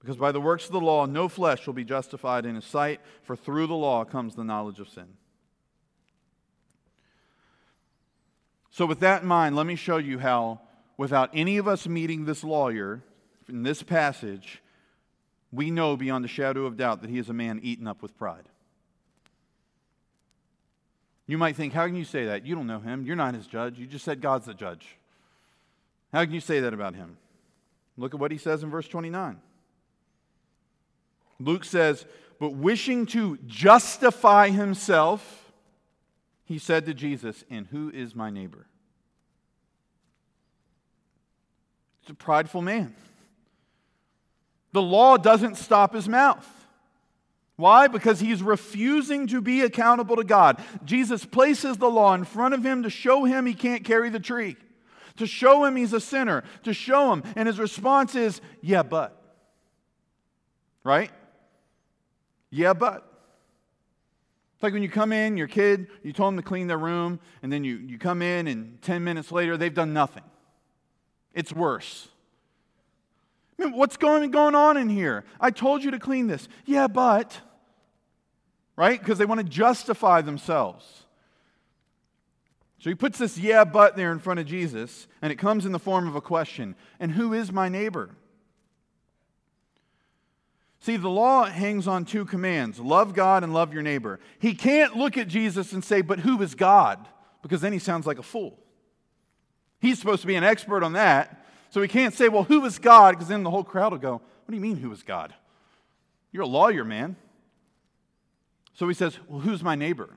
Because 0.00 0.16
by 0.16 0.30
the 0.30 0.40
works 0.40 0.66
of 0.66 0.72
the 0.72 0.80
law, 0.80 1.06
no 1.06 1.28
flesh 1.28 1.66
will 1.66 1.74
be 1.74 1.84
justified 1.84 2.46
in 2.46 2.54
his 2.54 2.64
sight, 2.64 3.00
for 3.22 3.34
through 3.34 3.66
the 3.66 3.74
law 3.74 4.04
comes 4.04 4.34
the 4.34 4.44
knowledge 4.44 4.78
of 4.78 4.88
sin. 4.88 5.08
So, 8.70 8.84
with 8.84 9.00
that 9.00 9.22
in 9.22 9.28
mind, 9.28 9.56
let 9.56 9.66
me 9.66 9.74
show 9.74 9.96
you 9.96 10.18
how, 10.18 10.60
without 10.96 11.30
any 11.32 11.58
of 11.58 11.68
us 11.68 11.86
meeting 11.86 12.24
this 12.24 12.42
lawyer 12.42 13.02
in 13.48 13.62
this 13.62 13.82
passage, 13.82 14.62
we 15.52 15.70
know 15.70 15.96
beyond 15.96 16.24
a 16.24 16.28
shadow 16.28 16.66
of 16.66 16.76
doubt 16.76 17.00
that 17.02 17.10
he 17.10 17.18
is 17.18 17.28
a 17.28 17.34
man 17.34 17.60
eaten 17.62 17.86
up 17.86 18.02
with 18.02 18.16
pride. 18.18 18.48
You 21.26 21.38
might 21.38 21.56
think, 21.56 21.72
how 21.72 21.86
can 21.86 21.96
you 21.96 22.04
say 22.04 22.26
that? 22.26 22.46
You 22.46 22.54
don't 22.54 22.66
know 22.66 22.78
him. 22.78 23.04
You're 23.04 23.16
not 23.16 23.34
his 23.34 23.46
judge. 23.46 23.78
You 23.78 23.86
just 23.86 24.04
said 24.04 24.20
God's 24.20 24.46
the 24.46 24.54
judge. 24.54 24.96
How 26.12 26.24
can 26.24 26.32
you 26.32 26.40
say 26.40 26.60
that 26.60 26.72
about 26.72 26.94
him? 26.94 27.16
Look 27.96 28.14
at 28.14 28.20
what 28.20 28.30
he 28.30 28.38
says 28.38 28.62
in 28.62 28.70
verse 28.70 28.86
29. 28.86 29.40
Luke 31.40 31.64
says, 31.64 32.06
But 32.38 32.50
wishing 32.50 33.06
to 33.06 33.38
justify 33.46 34.50
himself, 34.50 35.52
he 36.44 36.58
said 36.58 36.86
to 36.86 36.94
Jesus, 36.94 37.44
And 37.50 37.66
who 37.66 37.90
is 37.90 38.14
my 38.14 38.30
neighbor? 38.30 38.66
A 42.08 42.14
prideful 42.14 42.62
man. 42.62 42.94
The 44.72 44.82
law 44.82 45.16
doesn't 45.16 45.56
stop 45.56 45.94
his 45.94 46.08
mouth. 46.08 46.46
Why? 47.56 47.88
Because 47.88 48.20
he's 48.20 48.42
refusing 48.42 49.26
to 49.28 49.40
be 49.40 49.62
accountable 49.62 50.16
to 50.16 50.24
God. 50.24 50.62
Jesus 50.84 51.24
places 51.24 51.78
the 51.78 51.88
law 51.88 52.14
in 52.14 52.24
front 52.24 52.52
of 52.52 52.62
him 52.62 52.82
to 52.82 52.90
show 52.90 53.24
him 53.24 53.46
he 53.46 53.54
can't 53.54 53.84
carry 53.84 54.10
the 54.10 54.20
tree, 54.20 54.56
to 55.16 55.26
show 55.26 55.64
him 55.64 55.76
he's 55.76 55.94
a 55.94 56.00
sinner, 56.00 56.44
to 56.64 56.74
show 56.74 57.12
him. 57.12 57.22
And 57.34 57.48
his 57.48 57.58
response 57.58 58.14
is, 58.14 58.40
Yeah, 58.60 58.82
but. 58.82 59.20
Right? 60.84 61.10
Yeah, 62.50 62.74
but. 62.74 63.10
It's 64.54 64.62
like 64.62 64.72
when 64.72 64.82
you 64.82 64.90
come 64.90 65.12
in, 65.12 65.36
your 65.36 65.48
kid, 65.48 65.88
you 66.02 66.12
told 66.12 66.34
them 66.34 66.42
to 66.42 66.46
clean 66.46 66.66
their 66.66 66.78
room, 66.78 67.20
and 67.42 67.52
then 67.52 67.64
you, 67.64 67.76
you 67.76 67.98
come 67.98 68.22
in, 68.22 68.46
and 68.46 68.80
10 68.82 69.04
minutes 69.04 69.32
later, 69.32 69.56
they've 69.56 69.74
done 69.74 69.92
nothing. 69.92 70.22
It's 71.32 71.52
worse. 71.52 72.08
I 73.58 73.64
mean, 73.64 73.72
what's 73.76 73.96
going, 73.96 74.30
going 74.30 74.54
on 74.54 74.76
in 74.76 74.88
here? 74.88 75.24
I 75.40 75.50
told 75.50 75.82
you 75.82 75.90
to 75.92 75.98
clean 75.98 76.26
this. 76.26 76.48
Yeah, 76.64 76.88
but. 76.88 77.40
Right? 78.76 78.98
Because 78.98 79.18
they 79.18 79.24
want 79.24 79.40
to 79.40 79.46
justify 79.46 80.20
themselves. 80.20 81.04
So 82.78 82.90
he 82.90 82.94
puts 82.94 83.18
this 83.18 83.38
yeah, 83.38 83.64
but 83.64 83.96
there 83.96 84.12
in 84.12 84.18
front 84.18 84.38
of 84.38 84.46
Jesus, 84.46 85.08
and 85.22 85.32
it 85.32 85.36
comes 85.36 85.64
in 85.64 85.72
the 85.72 85.78
form 85.78 86.06
of 86.06 86.14
a 86.14 86.20
question 86.20 86.76
And 87.00 87.12
who 87.12 87.32
is 87.32 87.50
my 87.50 87.68
neighbor? 87.68 88.10
See, 90.80 90.96
the 90.96 91.08
law 91.08 91.46
hangs 91.46 91.88
on 91.88 92.04
two 92.04 92.24
commands 92.24 92.78
love 92.78 93.12
God 93.14 93.42
and 93.42 93.52
love 93.52 93.72
your 93.72 93.82
neighbor. 93.82 94.20
He 94.38 94.54
can't 94.54 94.96
look 94.96 95.16
at 95.16 95.26
Jesus 95.26 95.72
and 95.72 95.82
say, 95.82 96.00
But 96.00 96.20
who 96.20 96.40
is 96.42 96.54
God? 96.54 97.08
Because 97.42 97.60
then 97.60 97.72
he 97.72 97.78
sounds 97.78 98.06
like 98.06 98.18
a 98.18 98.22
fool. 98.22 98.58
He's 99.80 99.98
supposed 99.98 100.22
to 100.22 100.26
be 100.26 100.34
an 100.34 100.44
expert 100.44 100.82
on 100.82 100.94
that. 100.94 101.44
So 101.70 101.82
he 101.82 101.88
can't 101.88 102.14
say, 102.14 102.28
Well, 102.28 102.44
who 102.44 102.64
is 102.64 102.78
God? 102.78 103.12
Because 103.12 103.28
then 103.28 103.42
the 103.42 103.50
whole 103.50 103.64
crowd 103.64 103.92
will 103.92 103.98
go, 103.98 104.12
What 104.12 104.48
do 104.48 104.54
you 104.54 104.60
mean, 104.60 104.76
who 104.76 104.92
is 104.92 105.02
God? 105.02 105.34
You're 106.32 106.44
a 106.44 106.48
lawyer, 106.48 106.84
man. 106.84 107.16
So 108.74 108.88
he 108.88 108.94
says, 108.94 109.18
Well, 109.28 109.40
who's 109.40 109.62
my 109.62 109.74
neighbor? 109.74 110.10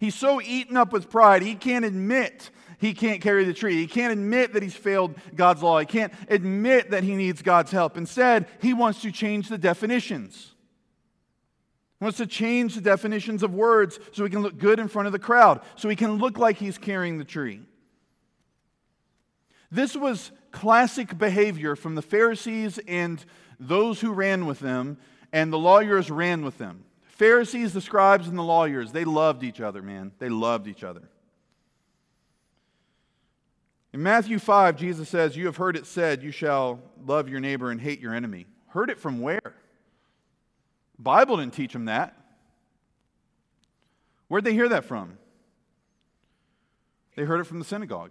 He's 0.00 0.14
so 0.14 0.40
eaten 0.40 0.76
up 0.76 0.92
with 0.92 1.10
pride, 1.10 1.42
he 1.42 1.54
can't 1.54 1.84
admit 1.84 2.50
he 2.78 2.94
can't 2.94 3.20
carry 3.20 3.44
the 3.44 3.52
tree. 3.52 3.74
He 3.74 3.88
can't 3.88 4.12
admit 4.12 4.52
that 4.52 4.62
he's 4.62 4.74
failed 4.74 5.16
God's 5.34 5.62
law. 5.62 5.80
He 5.80 5.86
can't 5.86 6.12
admit 6.28 6.92
that 6.92 7.02
he 7.02 7.16
needs 7.16 7.42
God's 7.42 7.72
help. 7.72 7.96
Instead, 7.96 8.46
he 8.62 8.72
wants 8.72 9.02
to 9.02 9.10
change 9.10 9.48
the 9.48 9.58
definitions. 9.58 10.54
He 11.98 12.04
wants 12.04 12.18
to 12.18 12.26
change 12.26 12.76
the 12.76 12.80
definitions 12.80 13.42
of 13.42 13.52
words 13.52 13.98
so 14.12 14.22
he 14.22 14.30
can 14.30 14.42
look 14.42 14.58
good 14.58 14.78
in 14.78 14.86
front 14.86 15.06
of 15.06 15.12
the 15.12 15.18
crowd, 15.18 15.60
so 15.74 15.88
he 15.88 15.96
can 15.96 16.18
look 16.18 16.38
like 16.38 16.56
he's 16.56 16.78
carrying 16.78 17.18
the 17.18 17.24
tree. 17.24 17.62
This 19.70 19.96
was 19.96 20.32
classic 20.50 21.18
behavior 21.18 21.76
from 21.76 21.94
the 21.94 22.02
Pharisees 22.02 22.78
and 22.88 23.22
those 23.60 24.00
who 24.00 24.12
ran 24.12 24.46
with 24.46 24.60
them, 24.60 24.98
and 25.32 25.52
the 25.52 25.58
lawyers 25.58 26.10
ran 26.10 26.44
with 26.44 26.58
them. 26.58 26.84
Pharisees, 27.02 27.72
the 27.72 27.80
scribes, 27.80 28.28
and 28.28 28.38
the 28.38 28.42
lawyers, 28.42 28.92
they 28.92 29.04
loved 29.04 29.42
each 29.42 29.60
other, 29.60 29.82
man. 29.82 30.12
They 30.18 30.28
loved 30.28 30.68
each 30.68 30.84
other. 30.84 31.10
In 33.92 34.02
Matthew 34.02 34.38
5, 34.38 34.76
Jesus 34.76 35.08
says, 35.08 35.36
You 35.36 35.46
have 35.46 35.56
heard 35.56 35.76
it 35.76 35.86
said, 35.86 36.22
You 36.22 36.30
shall 36.30 36.80
love 37.04 37.28
your 37.28 37.40
neighbor 37.40 37.70
and 37.70 37.80
hate 37.80 38.00
your 38.00 38.14
enemy. 38.14 38.46
Heard 38.68 38.90
it 38.90 38.98
from 38.98 39.20
where? 39.20 39.54
Bible 40.98 41.38
didn't 41.38 41.54
teach 41.54 41.72
them 41.72 41.86
that. 41.86 42.16
Where'd 44.28 44.44
they 44.44 44.52
hear 44.52 44.68
that 44.68 44.84
from? 44.84 45.18
They 47.16 47.24
heard 47.24 47.40
it 47.40 47.44
from 47.44 47.58
the 47.58 47.64
synagogue. 47.64 48.10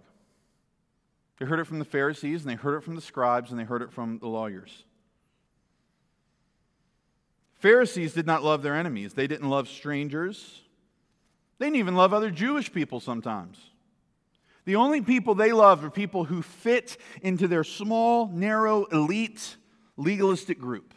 They 1.38 1.46
heard 1.46 1.60
it 1.60 1.66
from 1.66 1.78
the 1.78 1.84
Pharisees, 1.84 2.42
and 2.42 2.50
they 2.50 2.56
heard 2.56 2.76
it 2.76 2.82
from 2.82 2.96
the 2.96 3.00
scribes, 3.00 3.50
and 3.50 3.58
they 3.58 3.64
heard 3.64 3.82
it 3.82 3.92
from 3.92 4.18
the 4.18 4.26
lawyers. 4.26 4.84
Pharisees 7.58 8.12
did 8.12 8.26
not 8.26 8.42
love 8.42 8.62
their 8.62 8.74
enemies. 8.74 9.14
They 9.14 9.26
didn't 9.26 9.48
love 9.48 9.68
strangers. 9.68 10.62
They 11.58 11.66
didn't 11.66 11.76
even 11.76 11.96
love 11.96 12.12
other 12.12 12.30
Jewish 12.30 12.72
people 12.72 13.00
sometimes. 13.00 13.58
The 14.64 14.76
only 14.76 15.00
people 15.00 15.34
they 15.34 15.52
loved 15.52 15.82
were 15.82 15.90
people 15.90 16.24
who 16.24 16.42
fit 16.42 16.98
into 17.22 17.48
their 17.48 17.64
small, 17.64 18.28
narrow, 18.28 18.84
elite, 18.84 19.56
legalistic 19.96 20.60
group. 20.60 20.94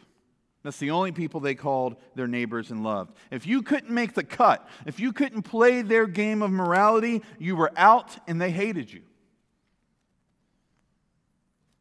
That's 0.62 0.78
the 0.78 0.90
only 0.90 1.10
people 1.10 1.40
they 1.40 1.56
called 1.56 1.96
their 2.14 2.28
neighbors 2.28 2.70
and 2.70 2.84
loved. 2.84 3.16
If 3.30 3.46
you 3.46 3.62
couldn't 3.62 3.90
make 3.90 4.14
the 4.14 4.22
cut, 4.22 4.68
if 4.86 5.00
you 5.00 5.12
couldn't 5.12 5.42
play 5.42 5.82
their 5.82 6.06
game 6.06 6.42
of 6.42 6.50
morality, 6.52 7.22
you 7.38 7.56
were 7.56 7.72
out 7.76 8.16
and 8.28 8.40
they 8.40 8.50
hated 8.50 8.92
you. 8.92 9.02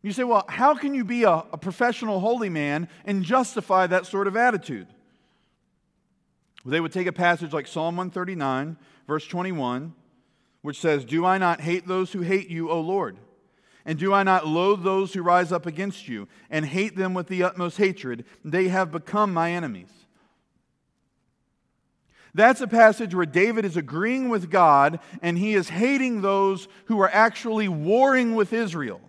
You 0.01 0.11
say, 0.11 0.23
well, 0.23 0.45
how 0.49 0.73
can 0.73 0.93
you 0.93 1.03
be 1.03 1.23
a, 1.23 1.43
a 1.51 1.57
professional 1.57 2.19
holy 2.19 2.49
man 2.49 2.87
and 3.05 3.23
justify 3.23 3.87
that 3.87 4.07
sort 4.07 4.27
of 4.27 4.35
attitude? 4.35 4.87
Well, 6.63 6.71
they 6.71 6.79
would 6.79 6.91
take 6.91 7.07
a 7.07 7.13
passage 7.13 7.53
like 7.53 7.67
Psalm 7.67 7.97
139, 7.97 8.77
verse 9.07 9.27
21, 9.27 9.93
which 10.63 10.79
says, 10.79 11.05
Do 11.05 11.25
I 11.25 11.37
not 11.37 11.61
hate 11.61 11.87
those 11.87 12.11
who 12.11 12.21
hate 12.21 12.49
you, 12.49 12.69
O 12.69 12.79
Lord? 12.79 13.17
And 13.85 13.97
do 13.97 14.13
I 14.13 14.23
not 14.23 14.47
loathe 14.47 14.83
those 14.83 15.13
who 15.13 15.23
rise 15.23 15.51
up 15.51 15.65
against 15.65 16.07
you 16.07 16.27
and 16.49 16.65
hate 16.65 16.95
them 16.95 17.13
with 17.13 17.27
the 17.27 17.43
utmost 17.43 17.77
hatred? 17.77 18.25
They 18.43 18.67
have 18.67 18.91
become 18.91 19.33
my 19.33 19.51
enemies. 19.51 19.89
That's 22.33 22.61
a 22.61 22.67
passage 22.67 23.13
where 23.13 23.25
David 23.25 23.65
is 23.65 23.75
agreeing 23.75 24.29
with 24.29 24.49
God 24.49 24.99
and 25.21 25.37
he 25.37 25.53
is 25.53 25.69
hating 25.69 26.21
those 26.21 26.67
who 26.85 27.01
are 27.01 27.09
actually 27.09 27.67
warring 27.67 28.35
with 28.35 28.53
Israel. 28.53 29.01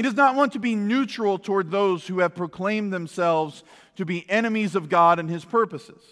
He 0.00 0.02
does 0.02 0.14
not 0.14 0.34
want 0.34 0.54
to 0.54 0.58
be 0.58 0.76
neutral 0.76 1.36
toward 1.36 1.70
those 1.70 2.06
who 2.06 2.20
have 2.20 2.34
proclaimed 2.34 2.90
themselves 2.90 3.62
to 3.96 4.06
be 4.06 4.24
enemies 4.30 4.74
of 4.74 4.88
God 4.88 5.18
and 5.18 5.28
his 5.28 5.44
purposes. 5.44 6.02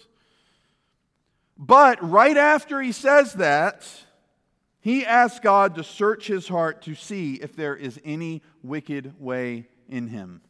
But 1.57 1.97
right 2.07 2.37
after 2.37 2.83
he 2.83 2.91
says 2.91 3.33
that, 3.33 3.89
he 4.79 5.07
asks 5.07 5.39
God 5.39 5.73
to 5.73 5.83
search 5.83 6.27
his 6.27 6.47
heart 6.47 6.83
to 6.83 6.93
see 6.93 7.37
if 7.37 7.55
there 7.55 7.75
is 7.75 7.99
any 8.05 8.43
wicked 8.61 9.19
way 9.19 9.67
in 9.87 10.09
him. 10.09 10.41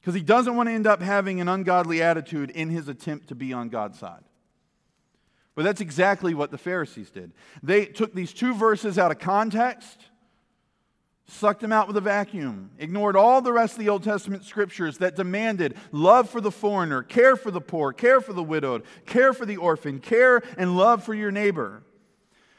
Because 0.00 0.14
he 0.14 0.22
doesn't 0.22 0.54
want 0.54 0.68
to 0.68 0.72
end 0.72 0.86
up 0.86 1.02
having 1.02 1.40
an 1.40 1.48
ungodly 1.48 2.00
attitude 2.00 2.50
in 2.50 2.70
his 2.70 2.86
attempt 2.86 3.30
to 3.30 3.34
be 3.34 3.52
on 3.52 3.68
God's 3.68 3.98
side. 3.98 4.22
But 5.56 5.64
that's 5.64 5.80
exactly 5.80 6.34
what 6.34 6.52
the 6.52 6.56
Pharisees 6.56 7.10
did. 7.10 7.32
They 7.64 7.86
took 7.86 8.14
these 8.14 8.32
two 8.32 8.54
verses 8.54 8.96
out 8.96 9.10
of 9.10 9.18
context, 9.18 9.98
sucked 11.26 11.60
them 11.60 11.72
out 11.72 11.86
with 11.86 11.96
a 11.96 12.00
vacuum, 12.00 12.70
ignored 12.78 13.16
all 13.16 13.40
the 13.40 13.52
rest 13.52 13.74
of 13.74 13.78
the 13.78 13.88
Old 13.88 14.02
Testament 14.02 14.44
scriptures 14.44 14.98
that 14.98 15.16
demanded 15.16 15.76
love 15.90 16.28
for 16.28 16.40
the 16.40 16.50
foreigner, 16.50 17.02
care 17.02 17.36
for 17.36 17.50
the 17.50 17.60
poor, 17.60 17.92
care 17.92 18.20
for 18.20 18.32
the 18.32 18.42
widowed, 18.42 18.82
care 19.06 19.32
for 19.32 19.46
the 19.46 19.56
orphan, 19.56 19.98
care 19.98 20.42
and 20.58 20.76
love 20.76 21.04
for 21.04 21.14
your 21.14 21.30
neighbor. 21.30 21.82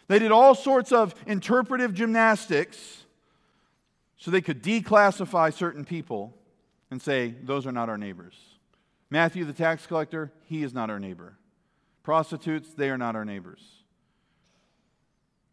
They 0.08 0.19
did 0.19 0.32
all 0.32 0.56
sorts 0.56 0.91
of 0.91 1.13
interpretive 1.28 1.93
gymnastics 1.93 3.04
so 4.17 4.32
they 4.32 4.41
could 4.41 4.63
declassify 4.63 5.54
certain 5.54 5.86
people 5.86 6.34
and 6.89 7.02
say, 7.02 7.36
those 7.43 7.67
are 7.67 7.71
not 7.71 7.89
our 7.89 7.97
neighbors. 7.97 8.36
Matthew, 9.10 9.45
the 9.45 9.54
tax 9.54 9.86
collector, 9.86 10.32
he 10.47 10.63
is 10.63 10.73
not 10.73 10.89
our 10.89 10.99
neighbor. 10.99 11.38
Prostitutes, 12.02 12.73
they 12.73 12.89
are 12.89 12.97
not 12.97 13.15
our 13.15 13.26
neighbors. 13.26 13.62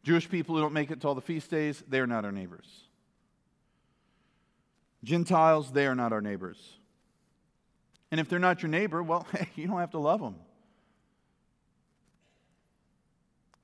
Jewish 0.03 0.29
people 0.29 0.55
who 0.55 0.63
don't 0.63 0.73
make 0.73 0.91
it 0.91 1.01
to 1.03 1.09
all 1.09 1.15
the 1.15 1.21
feast 1.21 1.51
days, 1.51 1.83
they 1.89 2.01
are 2.01 2.07
not 2.07 2.25
our 2.25 2.33
neighbors. 2.33 2.85
Gentiles, 5.03 5.73
they 5.73 5.87
are 5.87 5.95
not 5.95 6.13
our 6.13 6.21
neighbors. 6.21 6.79
And 8.11 8.21
if 8.21 8.29
they're 8.29 8.39
not 8.39 8.63
your 8.63 8.71
neighbor, 8.71 9.03
well, 9.03 9.27
hey, 9.33 9.49
you 9.55 9.67
don't 9.67 9.79
have 9.79 9.93
to 9.93 9.99
love 9.99 10.21
them. 10.21 10.37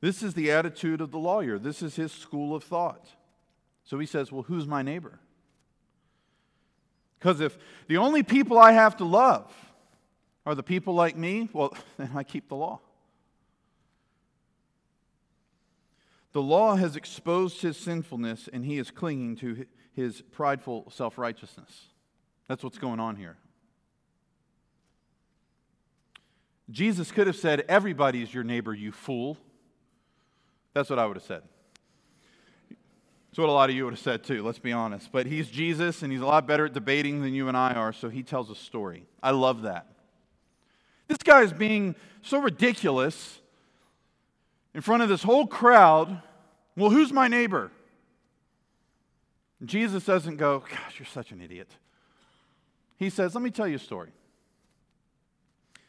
This 0.01 0.23
is 0.23 0.35
the 0.35 0.51
attitude 0.51 1.01
of 1.01 1.11
the 1.11 1.19
lawyer. 1.19 1.59
This 1.59 1.83
is 1.83 1.97
his 1.97 2.13
school 2.13 2.55
of 2.55 2.63
thought. 2.63 3.09
So 3.85 3.99
he 3.99 4.07
says, 4.07 4.31
Well, 4.31 4.43
who's 4.43 4.67
my 4.67 4.83
neighbor? 4.83 5.19
Because 7.19 7.41
if 7.41 7.57
the 7.89 7.97
only 7.97 8.23
people 8.23 8.59
I 8.59 8.73
have 8.73 8.97
to 8.99 9.05
love 9.05 9.53
are 10.45 10.55
the 10.55 10.63
people 10.63 10.95
like 10.95 11.17
me, 11.17 11.49
well, 11.53 11.77
then 11.97 12.11
I 12.15 12.23
keep 12.23 12.49
the 12.49 12.57
law. 12.57 12.81
The 16.33 16.43
law 16.43 16.77
has 16.77 16.97
exposed 16.97 17.63
his 17.63 17.79
sinfulness, 17.79 18.49
and 18.53 18.65
he 18.65 18.79
is 18.79 18.91
clinging 18.91 19.37
to 19.37 19.65
his 19.97 20.21
prideful 20.21 20.85
self 20.91 21.17
righteousness. 21.19 21.87
That's 22.47 22.63
what's 22.63 22.79
going 22.79 23.01
on 23.01 23.17
here. 23.17 23.37
Jesus 26.71 27.11
could 27.11 27.27
have 27.27 27.37
said, 27.37 27.65
Everybody 27.69 28.23
is 28.23 28.33
your 28.33 28.45
neighbor, 28.45 28.75
you 28.75 28.93
fool. 28.93 29.39
That's 30.75 30.91
what 30.91 30.99
I 30.99 31.07
would 31.07 31.17
have 31.17 31.25
said. 31.25 31.43
It's 33.31 33.39
what 33.39 33.49
a 33.49 33.53
lot 33.53 33.71
of 33.71 33.77
you 33.77 33.85
would 33.85 33.95
have 33.95 34.01
said 34.01 34.23
too, 34.23 34.43
let's 34.43 34.59
be 34.59 34.73
honest. 34.73 35.11
But 35.11 35.27
he's 35.27 35.49
Jesus, 35.49 36.03
and 36.03 36.13
he's 36.13 36.21
a 36.21 36.27
lot 36.27 36.47
better 36.47 36.67
at 36.67 36.75
debating 36.75 37.23
than 37.23 37.35
you 37.35 37.49
and 37.49 37.57
I 37.57 37.73
are, 37.73 37.93
so 37.93 38.09
he 38.09 38.23
tells 38.23 38.51
a 38.51 38.55
story. 38.55 39.07
I 39.23 39.31
love 39.31 39.63
that. 39.63 39.87
This 41.09 41.19
guy 41.19 41.43
is 41.43 41.53
being 41.53 41.95
so 42.23 42.41
ridiculous 42.41 43.41
in 44.75 44.83
front 44.83 45.03
of 45.03 45.09
this 45.09 45.23
whole 45.23 45.47
crowd. 45.47 46.21
Well, 46.77 46.91
who's 46.91 47.13
my 47.13 47.29
neighbor? 47.29 47.71
Jesus 49.65 50.05
doesn't 50.05 50.37
go, 50.37 50.61
Gosh, 50.61 50.99
you're 50.99 51.07
such 51.07 51.33
an 51.33 51.41
idiot. 51.41 51.69
He 52.97 53.11
says, 53.11 53.35
Let 53.35 53.43
me 53.43 53.51
tell 53.51 53.67
you 53.67 53.77
a 53.77 53.81
story. 53.81 54.11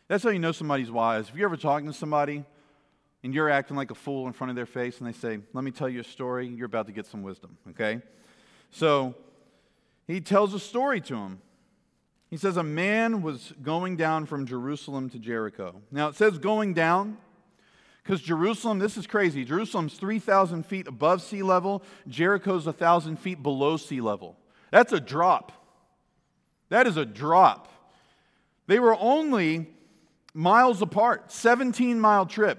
That's 0.08 0.24
how 0.24 0.30
you 0.30 0.40
know 0.40 0.54
somebody's 0.54 0.90
wise. 0.90 1.30
If 1.30 1.36
you're 1.36 1.50
ever 1.50 1.58
talking 1.58 1.88
to 1.88 1.94
somebody 1.94 2.46
and 3.24 3.34
you're 3.34 3.50
acting 3.50 3.76
like 3.76 3.92
a 3.92 3.96
fool 3.96 4.28
in 4.28 4.34
front 4.34 4.50
of 4.50 4.56
their 4.56 4.66
face 4.66 5.00
and 5.00 5.08
they 5.08 5.18
say, 5.18 5.40
Let 5.54 5.64
me 5.64 5.72
tell 5.72 5.90
you 5.90 6.00
a 6.00 6.06
story, 6.06 6.48
you're 6.48 6.66
about 6.66 6.88
to 6.88 6.94
get 6.94 7.06
some 7.06 7.24
wisdom, 7.24 7.58
okay? 7.72 8.02
So 8.72 9.16
he 10.06 10.22
tells 10.22 10.54
a 10.54 10.60
story 10.60 11.02
to 11.02 11.16
him. 11.16 11.42
He 12.30 12.38
says, 12.38 12.58
A 12.58 12.64
man 12.64 13.22
was 13.22 13.54
going 13.62 13.98
down 13.98 14.26
from 14.26 14.46
Jerusalem 14.46 15.10
to 15.10 15.20
Jericho. 15.20 15.82
Now 15.92 16.08
it 16.08 16.16
says 16.16 16.38
going 16.38 16.74
down 16.74 17.18
because 18.08 18.22
Jerusalem, 18.22 18.80
this 18.80 18.96
is 18.96 19.06
crazy. 19.06 19.44
Jerusalem's 19.44 19.96
3,000 19.96 20.66
feet 20.66 20.88
above 20.88 21.22
sea 21.22 21.44
level, 21.44 21.84
Jericho's 22.08 22.66
1,000 22.66 23.18
feet 23.18 23.44
below 23.44 23.76
sea 23.76 24.00
level. 24.00 24.38
That's 24.72 24.94
a 24.94 25.00
drop. 25.02 25.52
That 26.70 26.88
is 26.88 26.96
a 26.96 27.06
drop. 27.06 27.68
They 28.66 28.80
were 28.80 28.96
only 28.98 29.68
miles 30.34 30.82
apart, 30.82 31.34
17 31.34 32.00
mile 32.00 32.26
trip. 32.26 32.58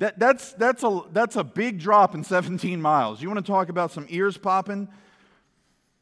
That, 0.00 0.18
that's, 0.18 0.52
that's, 0.54 0.82
a, 0.82 1.02
that's 1.12 1.36
a 1.36 1.44
big 1.44 1.78
drop 1.78 2.16
in 2.16 2.24
17 2.24 2.82
miles. 2.82 3.22
You 3.22 3.28
want 3.28 3.46
to 3.46 3.52
talk 3.52 3.68
about 3.68 3.92
some 3.92 4.06
ears 4.08 4.36
popping? 4.36 4.88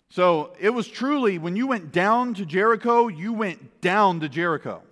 So 0.09 0.55
it 0.59 0.70
was 0.70 0.88
truly, 0.88 1.37
when 1.37 1.57
you 1.57 1.66
went 1.66 1.92
down 1.92 2.33
to 2.35 2.46
Jericho, 2.46 3.09
you 3.09 3.35
went 3.35 3.83
down 3.83 4.20
to 4.20 4.31
Jericho. 4.31 4.83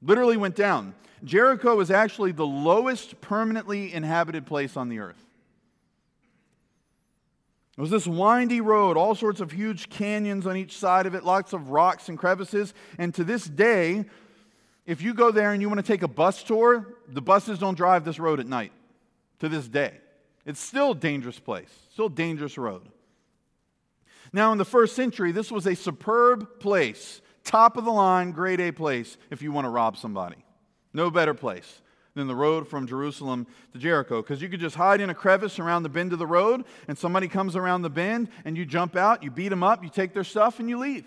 Literally 0.00 0.36
went 0.36 0.54
down. 0.54 0.94
Jericho 1.24 1.80
is 1.80 1.90
actually 1.90 2.32
the 2.32 2.46
lowest 2.46 3.20
permanently 3.20 3.92
inhabited 3.92 4.46
place 4.46 4.76
on 4.76 4.88
the 4.88 4.98
earth. 4.98 5.22
It 7.76 7.80
was 7.80 7.90
this 7.90 8.06
windy 8.06 8.62
road, 8.62 8.96
all 8.96 9.14
sorts 9.14 9.40
of 9.40 9.52
huge 9.52 9.90
canyons 9.90 10.46
on 10.46 10.56
each 10.56 10.76
side 10.76 11.04
of 11.04 11.14
it, 11.14 11.24
lots 11.24 11.52
of 11.52 11.68
rocks 11.68 12.08
and 12.08 12.18
crevices. 12.18 12.72
And 12.96 13.14
to 13.14 13.24
this 13.24 13.44
day, 13.44 14.06
if 14.86 15.02
you 15.02 15.12
go 15.12 15.30
there 15.30 15.52
and 15.52 15.60
you 15.60 15.68
want 15.68 15.78
to 15.78 15.86
take 15.86 16.02
a 16.02 16.08
bus 16.08 16.42
tour, 16.42 16.96
the 17.08 17.20
buses 17.20 17.58
don't 17.58 17.76
drive 17.76 18.04
this 18.04 18.18
road 18.18 18.40
at 18.40 18.46
night 18.46 18.72
to 19.40 19.48
this 19.48 19.68
day. 19.68 19.92
It's 20.46 20.60
still 20.60 20.92
a 20.92 20.94
dangerous 20.94 21.38
place, 21.38 21.68
still 21.92 22.06
a 22.06 22.10
dangerous 22.10 22.56
road. 22.56 22.88
Now, 24.32 24.52
in 24.52 24.58
the 24.58 24.64
first 24.64 24.96
century, 24.96 25.32
this 25.32 25.50
was 25.50 25.66
a 25.66 25.76
superb 25.76 26.60
place, 26.60 27.20
top 27.44 27.76
of 27.76 27.84
the 27.84 27.92
line, 27.92 28.30
grade 28.30 28.60
A 28.60 28.70
place 28.70 29.18
if 29.30 29.42
you 29.42 29.52
want 29.52 29.66
to 29.66 29.70
rob 29.70 29.96
somebody. 29.96 30.45
No 30.96 31.10
better 31.10 31.34
place 31.34 31.82
than 32.14 32.26
the 32.26 32.34
road 32.34 32.66
from 32.66 32.86
Jerusalem 32.86 33.46
to 33.74 33.78
Jericho 33.78 34.22
because 34.22 34.40
you 34.40 34.48
could 34.48 34.60
just 34.60 34.76
hide 34.76 35.02
in 35.02 35.10
a 35.10 35.14
crevice 35.14 35.58
around 35.58 35.82
the 35.82 35.90
bend 35.90 36.14
of 36.14 36.18
the 36.18 36.26
road, 36.26 36.64
and 36.88 36.96
somebody 36.96 37.28
comes 37.28 37.54
around 37.54 37.82
the 37.82 37.90
bend, 37.90 38.30
and 38.46 38.56
you 38.56 38.64
jump 38.64 38.96
out, 38.96 39.22
you 39.22 39.30
beat 39.30 39.50
them 39.50 39.62
up, 39.62 39.84
you 39.84 39.90
take 39.90 40.14
their 40.14 40.24
stuff, 40.24 40.58
and 40.58 40.70
you 40.70 40.78
leave. 40.78 41.04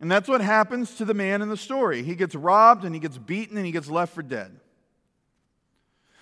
And 0.00 0.10
that's 0.10 0.28
what 0.28 0.40
happens 0.40 0.96
to 0.96 1.04
the 1.04 1.14
man 1.14 1.40
in 1.40 1.50
the 1.50 1.56
story. 1.56 2.02
He 2.02 2.16
gets 2.16 2.34
robbed 2.34 2.84
and 2.84 2.96
he 2.96 3.00
gets 3.00 3.16
beaten 3.16 3.56
and 3.56 3.64
he 3.64 3.70
gets 3.70 3.88
left 3.88 4.12
for 4.12 4.24
dead. 4.24 4.58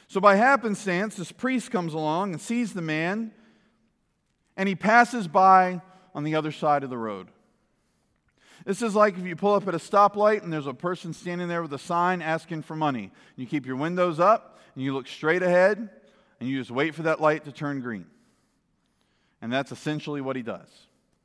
So, 0.08 0.20
by 0.20 0.36
happenstance, 0.36 1.16
this 1.16 1.32
priest 1.32 1.70
comes 1.70 1.94
along 1.94 2.32
and 2.32 2.40
sees 2.40 2.74
the 2.74 2.82
man 2.82 3.32
and 4.58 4.68
he 4.68 4.74
passes 4.74 5.26
by 5.26 5.80
on 6.14 6.24
the 6.24 6.34
other 6.34 6.52
side 6.52 6.84
of 6.84 6.90
the 6.90 6.98
road. 6.98 7.28
This 8.68 8.82
is 8.82 8.94
like 8.94 9.16
if 9.16 9.24
you 9.24 9.34
pull 9.34 9.54
up 9.54 9.66
at 9.66 9.74
a 9.74 9.78
stoplight 9.78 10.42
and 10.42 10.52
there's 10.52 10.66
a 10.66 10.74
person 10.74 11.12
standing 11.12 11.48
there 11.48 11.62
with 11.62 11.72
a 11.72 11.78
sign 11.78 12.20
asking 12.20 12.62
for 12.62 12.76
money. 12.76 13.10
You 13.34 13.46
keep 13.46 13.64
your 13.66 13.76
windows 13.76 14.20
up 14.20 14.60
and 14.74 14.84
you 14.84 14.92
look 14.92 15.08
straight 15.08 15.42
ahead 15.42 15.88
and 16.38 16.48
you 16.48 16.58
just 16.58 16.70
wait 16.70 16.94
for 16.94 17.02
that 17.02 17.20
light 17.20 17.46
to 17.46 17.52
turn 17.52 17.80
green. 17.80 18.06
And 19.40 19.50
that's 19.50 19.72
essentially 19.72 20.20
what 20.20 20.36
he 20.36 20.42
does 20.42 20.68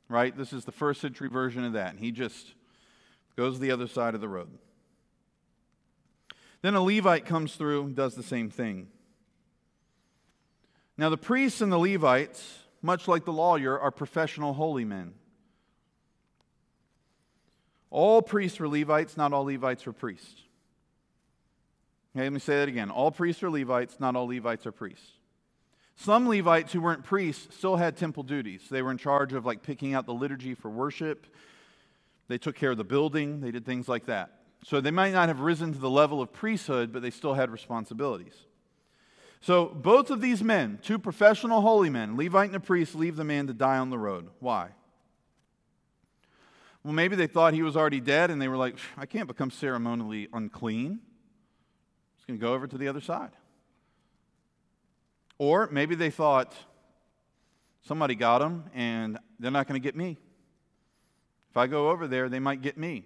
right? 0.08 0.36
This 0.36 0.52
is 0.52 0.64
the 0.64 0.72
first 0.72 1.00
century 1.00 1.28
version 1.28 1.64
of 1.64 1.72
that. 1.74 1.90
And 1.90 1.98
he 1.98 2.12
just 2.12 2.54
goes 3.36 3.58
the 3.58 3.70
other 3.70 3.88
side 3.88 4.14
of 4.14 4.20
the 4.20 4.28
road. 4.28 4.48
Then 6.62 6.74
a 6.74 6.80
Levite 6.80 7.26
comes 7.26 7.56
through 7.56 7.84
and 7.84 7.96
does 7.96 8.14
the 8.14 8.22
same 8.22 8.50
thing. 8.50 8.88
Now, 10.96 11.10
the 11.10 11.18
priests 11.18 11.60
and 11.60 11.72
the 11.72 11.78
Levites, 11.78 12.60
much 12.80 13.08
like 13.08 13.24
the 13.24 13.32
lawyer, 13.32 13.78
are 13.78 13.90
professional 13.90 14.54
holy 14.54 14.84
men. 14.84 15.14
All 17.90 18.22
priests 18.22 18.58
were 18.58 18.68
Levites, 18.68 19.16
not 19.16 19.32
all 19.32 19.44
Levites 19.44 19.86
were 19.86 19.92
priests. 19.92 20.42
Okay, 22.14 22.24
let 22.24 22.32
me 22.32 22.38
say 22.38 22.56
that 22.56 22.68
again. 22.68 22.90
All 22.90 23.10
priests 23.10 23.42
are 23.42 23.50
Levites, 23.50 23.98
not 23.98 24.16
all 24.16 24.26
Levites 24.26 24.66
are 24.66 24.72
priests. 24.72 25.06
Some 25.96 26.28
Levites 26.28 26.72
who 26.72 26.80
weren't 26.80 27.04
priests 27.04 27.56
still 27.56 27.76
had 27.76 27.96
temple 27.96 28.22
duties. 28.22 28.62
They 28.68 28.82
were 28.82 28.90
in 28.90 28.98
charge 28.98 29.32
of 29.32 29.46
like 29.46 29.62
picking 29.62 29.94
out 29.94 30.06
the 30.06 30.14
liturgy 30.14 30.54
for 30.54 30.68
worship. 30.68 31.26
They 32.28 32.38
took 32.38 32.56
care 32.56 32.72
of 32.72 32.78
the 32.78 32.84
building. 32.84 33.40
They 33.40 33.50
did 33.50 33.64
things 33.64 33.88
like 33.88 34.06
that. 34.06 34.32
So 34.64 34.80
they 34.80 34.90
might 34.90 35.12
not 35.12 35.28
have 35.28 35.40
risen 35.40 35.72
to 35.72 35.78
the 35.78 35.90
level 35.90 36.22
of 36.22 36.32
priesthood, 36.32 36.92
but 36.92 37.02
they 37.02 37.10
still 37.10 37.34
had 37.34 37.50
responsibilities. 37.50 38.34
So 39.40 39.66
both 39.66 40.10
of 40.10 40.22
these 40.22 40.42
men, 40.42 40.78
two 40.82 40.98
professional 40.98 41.60
holy 41.60 41.90
men, 41.90 42.16
Levite 42.16 42.46
and 42.46 42.56
a 42.56 42.60
priest, 42.60 42.94
leave 42.94 43.16
the 43.16 43.24
man 43.24 43.46
to 43.46 43.52
die 43.52 43.76
on 43.76 43.90
the 43.90 43.98
road. 43.98 44.30
Why? 44.40 44.70
Well, 46.84 46.92
maybe 46.92 47.16
they 47.16 47.26
thought 47.26 47.54
he 47.54 47.62
was 47.62 47.76
already 47.76 48.00
dead 48.00 48.30
and 48.30 48.40
they 48.40 48.48
were 48.48 48.58
like, 48.58 48.76
I 48.98 49.06
can't 49.06 49.26
become 49.26 49.50
ceremonially 49.50 50.28
unclean. 50.32 50.92
I'm 50.92 52.16
just 52.16 52.26
going 52.26 52.38
to 52.38 52.44
go 52.44 52.52
over 52.52 52.66
to 52.66 52.76
the 52.76 52.88
other 52.88 53.00
side. 53.00 53.30
Or 55.38 55.68
maybe 55.72 55.94
they 55.94 56.10
thought, 56.10 56.54
somebody 57.86 58.14
got 58.14 58.42
him 58.42 58.64
and 58.74 59.18
they're 59.38 59.50
not 59.50 59.66
going 59.66 59.80
to 59.80 59.84
get 59.84 59.96
me. 59.96 60.18
If 61.50 61.56
I 61.56 61.66
go 61.66 61.90
over 61.90 62.06
there, 62.06 62.28
they 62.28 62.38
might 62.38 62.60
get 62.62 62.76
me. 62.76 63.04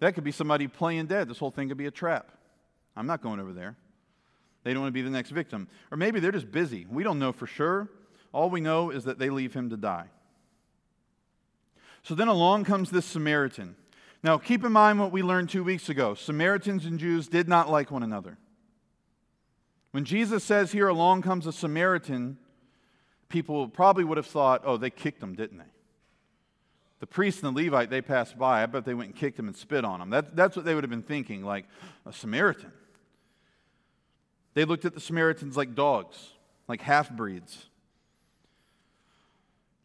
That 0.00 0.14
could 0.14 0.24
be 0.24 0.32
somebody 0.32 0.66
playing 0.66 1.06
dead. 1.06 1.28
This 1.28 1.38
whole 1.38 1.50
thing 1.50 1.68
could 1.68 1.76
be 1.76 1.86
a 1.86 1.90
trap. 1.90 2.30
I'm 2.96 3.06
not 3.06 3.22
going 3.22 3.38
over 3.38 3.52
there. 3.52 3.76
They 4.64 4.72
don't 4.72 4.82
want 4.82 4.88
to 4.90 4.94
be 4.94 5.02
the 5.02 5.10
next 5.10 5.30
victim. 5.30 5.68
Or 5.90 5.96
maybe 5.96 6.20
they're 6.20 6.32
just 6.32 6.50
busy. 6.50 6.86
We 6.90 7.02
don't 7.02 7.18
know 7.18 7.32
for 7.32 7.46
sure. 7.46 7.88
All 8.32 8.50
we 8.50 8.60
know 8.60 8.90
is 8.90 9.04
that 9.04 9.18
they 9.18 9.30
leave 9.30 9.52
him 9.54 9.70
to 9.70 9.76
die. 9.76 10.06
So 12.02 12.14
then 12.14 12.28
along 12.28 12.64
comes 12.64 12.90
this 12.90 13.06
Samaritan. 13.06 13.76
Now, 14.22 14.38
keep 14.38 14.64
in 14.64 14.72
mind 14.72 14.98
what 14.98 15.12
we 15.12 15.22
learned 15.22 15.48
two 15.48 15.64
weeks 15.64 15.88
ago 15.88 16.14
Samaritans 16.14 16.84
and 16.84 16.98
Jews 16.98 17.28
did 17.28 17.48
not 17.48 17.70
like 17.70 17.90
one 17.90 18.02
another. 18.02 18.38
When 19.92 20.04
Jesus 20.04 20.44
says 20.44 20.72
here, 20.72 20.88
along 20.88 21.22
comes 21.22 21.46
a 21.46 21.52
Samaritan, 21.52 22.38
people 23.28 23.68
probably 23.68 24.04
would 24.04 24.18
have 24.18 24.26
thought, 24.26 24.62
oh, 24.64 24.76
they 24.76 24.90
kicked 24.90 25.22
him, 25.22 25.34
didn't 25.34 25.58
they? 25.58 25.64
The 27.00 27.06
priest 27.06 27.42
and 27.42 27.56
the 27.56 27.64
Levite, 27.64 27.90
they 27.90 28.02
passed 28.02 28.38
by. 28.38 28.62
I 28.62 28.66
bet 28.66 28.84
they 28.84 28.94
went 28.94 29.10
and 29.10 29.16
kicked 29.16 29.38
him 29.38 29.48
and 29.48 29.56
spit 29.56 29.84
on 29.84 30.00
him. 30.00 30.10
That, 30.10 30.36
that's 30.36 30.54
what 30.54 30.64
they 30.64 30.74
would 30.74 30.84
have 30.84 30.90
been 30.90 31.02
thinking, 31.02 31.42
like 31.42 31.64
a 32.04 32.12
Samaritan. 32.12 32.72
They 34.54 34.64
looked 34.64 34.84
at 34.84 34.94
the 34.94 35.00
Samaritans 35.00 35.56
like 35.56 35.74
dogs, 35.74 36.18
like 36.68 36.82
half 36.82 37.10
breeds. 37.10 37.69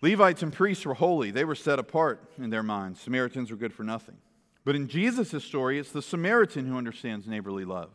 Levites 0.02 0.44
and 0.44 0.54
priests 0.54 0.86
were 0.86 0.94
holy, 0.94 1.32
they 1.32 1.46
were 1.46 1.56
set 1.56 1.80
apart 1.80 2.22
in 2.38 2.50
their 2.50 2.64
minds. 2.64 3.02
Samaritans 3.02 3.50
were 3.50 3.58
good 3.58 3.74
for 3.74 3.84
nothing. 3.84 4.18
But 4.64 4.76
in 4.76 4.88
Jesus' 4.88 5.44
story, 5.44 5.80
it's 5.80 5.92
the 5.92 6.02
Samaritan 6.02 6.66
who 6.66 6.78
understands 6.78 7.28
neighborly 7.28 7.66
love. 7.66 7.92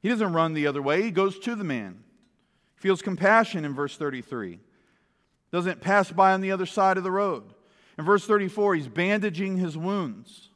He 0.00 0.08
doesn't 0.08 0.32
run 0.32 0.54
the 0.54 0.66
other 0.66 0.82
way, 0.82 1.02
he 1.02 1.10
goes 1.10 1.38
to 1.40 1.54
the 1.54 1.64
man. 1.64 2.02
He 2.76 2.80
feels 2.80 3.02
compassion 3.02 3.64
in 3.64 3.74
verse 3.74 3.96
33. 3.96 4.58
Doesn't 5.52 5.80
pass 5.80 6.10
by 6.10 6.32
on 6.32 6.40
the 6.40 6.50
other 6.50 6.66
side 6.66 6.96
of 6.96 7.04
the 7.04 7.10
road. 7.10 7.44
In 7.98 8.04
verse 8.04 8.26
34, 8.26 8.76
he's 8.76 8.88
bandaging 8.88 9.58
his 9.58 9.76
wounds. 9.76 10.48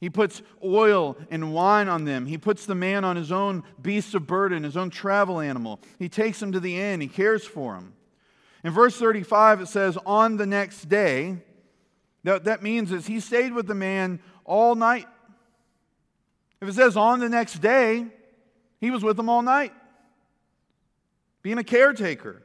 He 0.00 0.10
puts 0.10 0.42
oil 0.64 1.16
and 1.30 1.54
wine 1.54 1.88
on 1.88 2.04
them. 2.04 2.26
He 2.26 2.38
puts 2.38 2.66
the 2.66 2.74
man 2.74 3.04
on 3.04 3.14
his 3.14 3.30
own 3.30 3.62
beast 3.80 4.14
of 4.14 4.26
burden, 4.26 4.64
his 4.64 4.76
own 4.76 4.90
travel 4.90 5.38
animal. 5.38 5.78
He 5.98 6.08
takes 6.08 6.42
him 6.42 6.50
to 6.52 6.58
the 6.58 6.80
inn. 6.80 7.00
He 7.00 7.06
cares 7.06 7.44
for 7.44 7.76
him. 7.76 7.92
In 8.64 8.72
verse 8.72 8.96
35, 8.96 9.62
it 9.62 9.68
says, 9.68 9.98
on 10.06 10.36
the 10.36 10.46
next 10.46 10.88
day. 10.88 11.38
That, 12.24 12.44
that 12.44 12.62
means 12.62 12.92
is 12.92 13.06
he 13.06 13.20
stayed 13.20 13.52
with 13.52 13.66
the 13.66 13.74
man 13.74 14.20
all 14.44 14.74
night. 14.74 15.08
If 16.60 16.68
it 16.68 16.74
says 16.74 16.96
on 16.96 17.18
the 17.18 17.28
next 17.28 17.54
day, 17.54 18.06
he 18.80 18.90
was 18.90 19.02
with 19.02 19.18
him 19.18 19.28
all 19.28 19.42
night, 19.42 19.72
being 21.42 21.58
a 21.58 21.64
caretaker, 21.64 22.42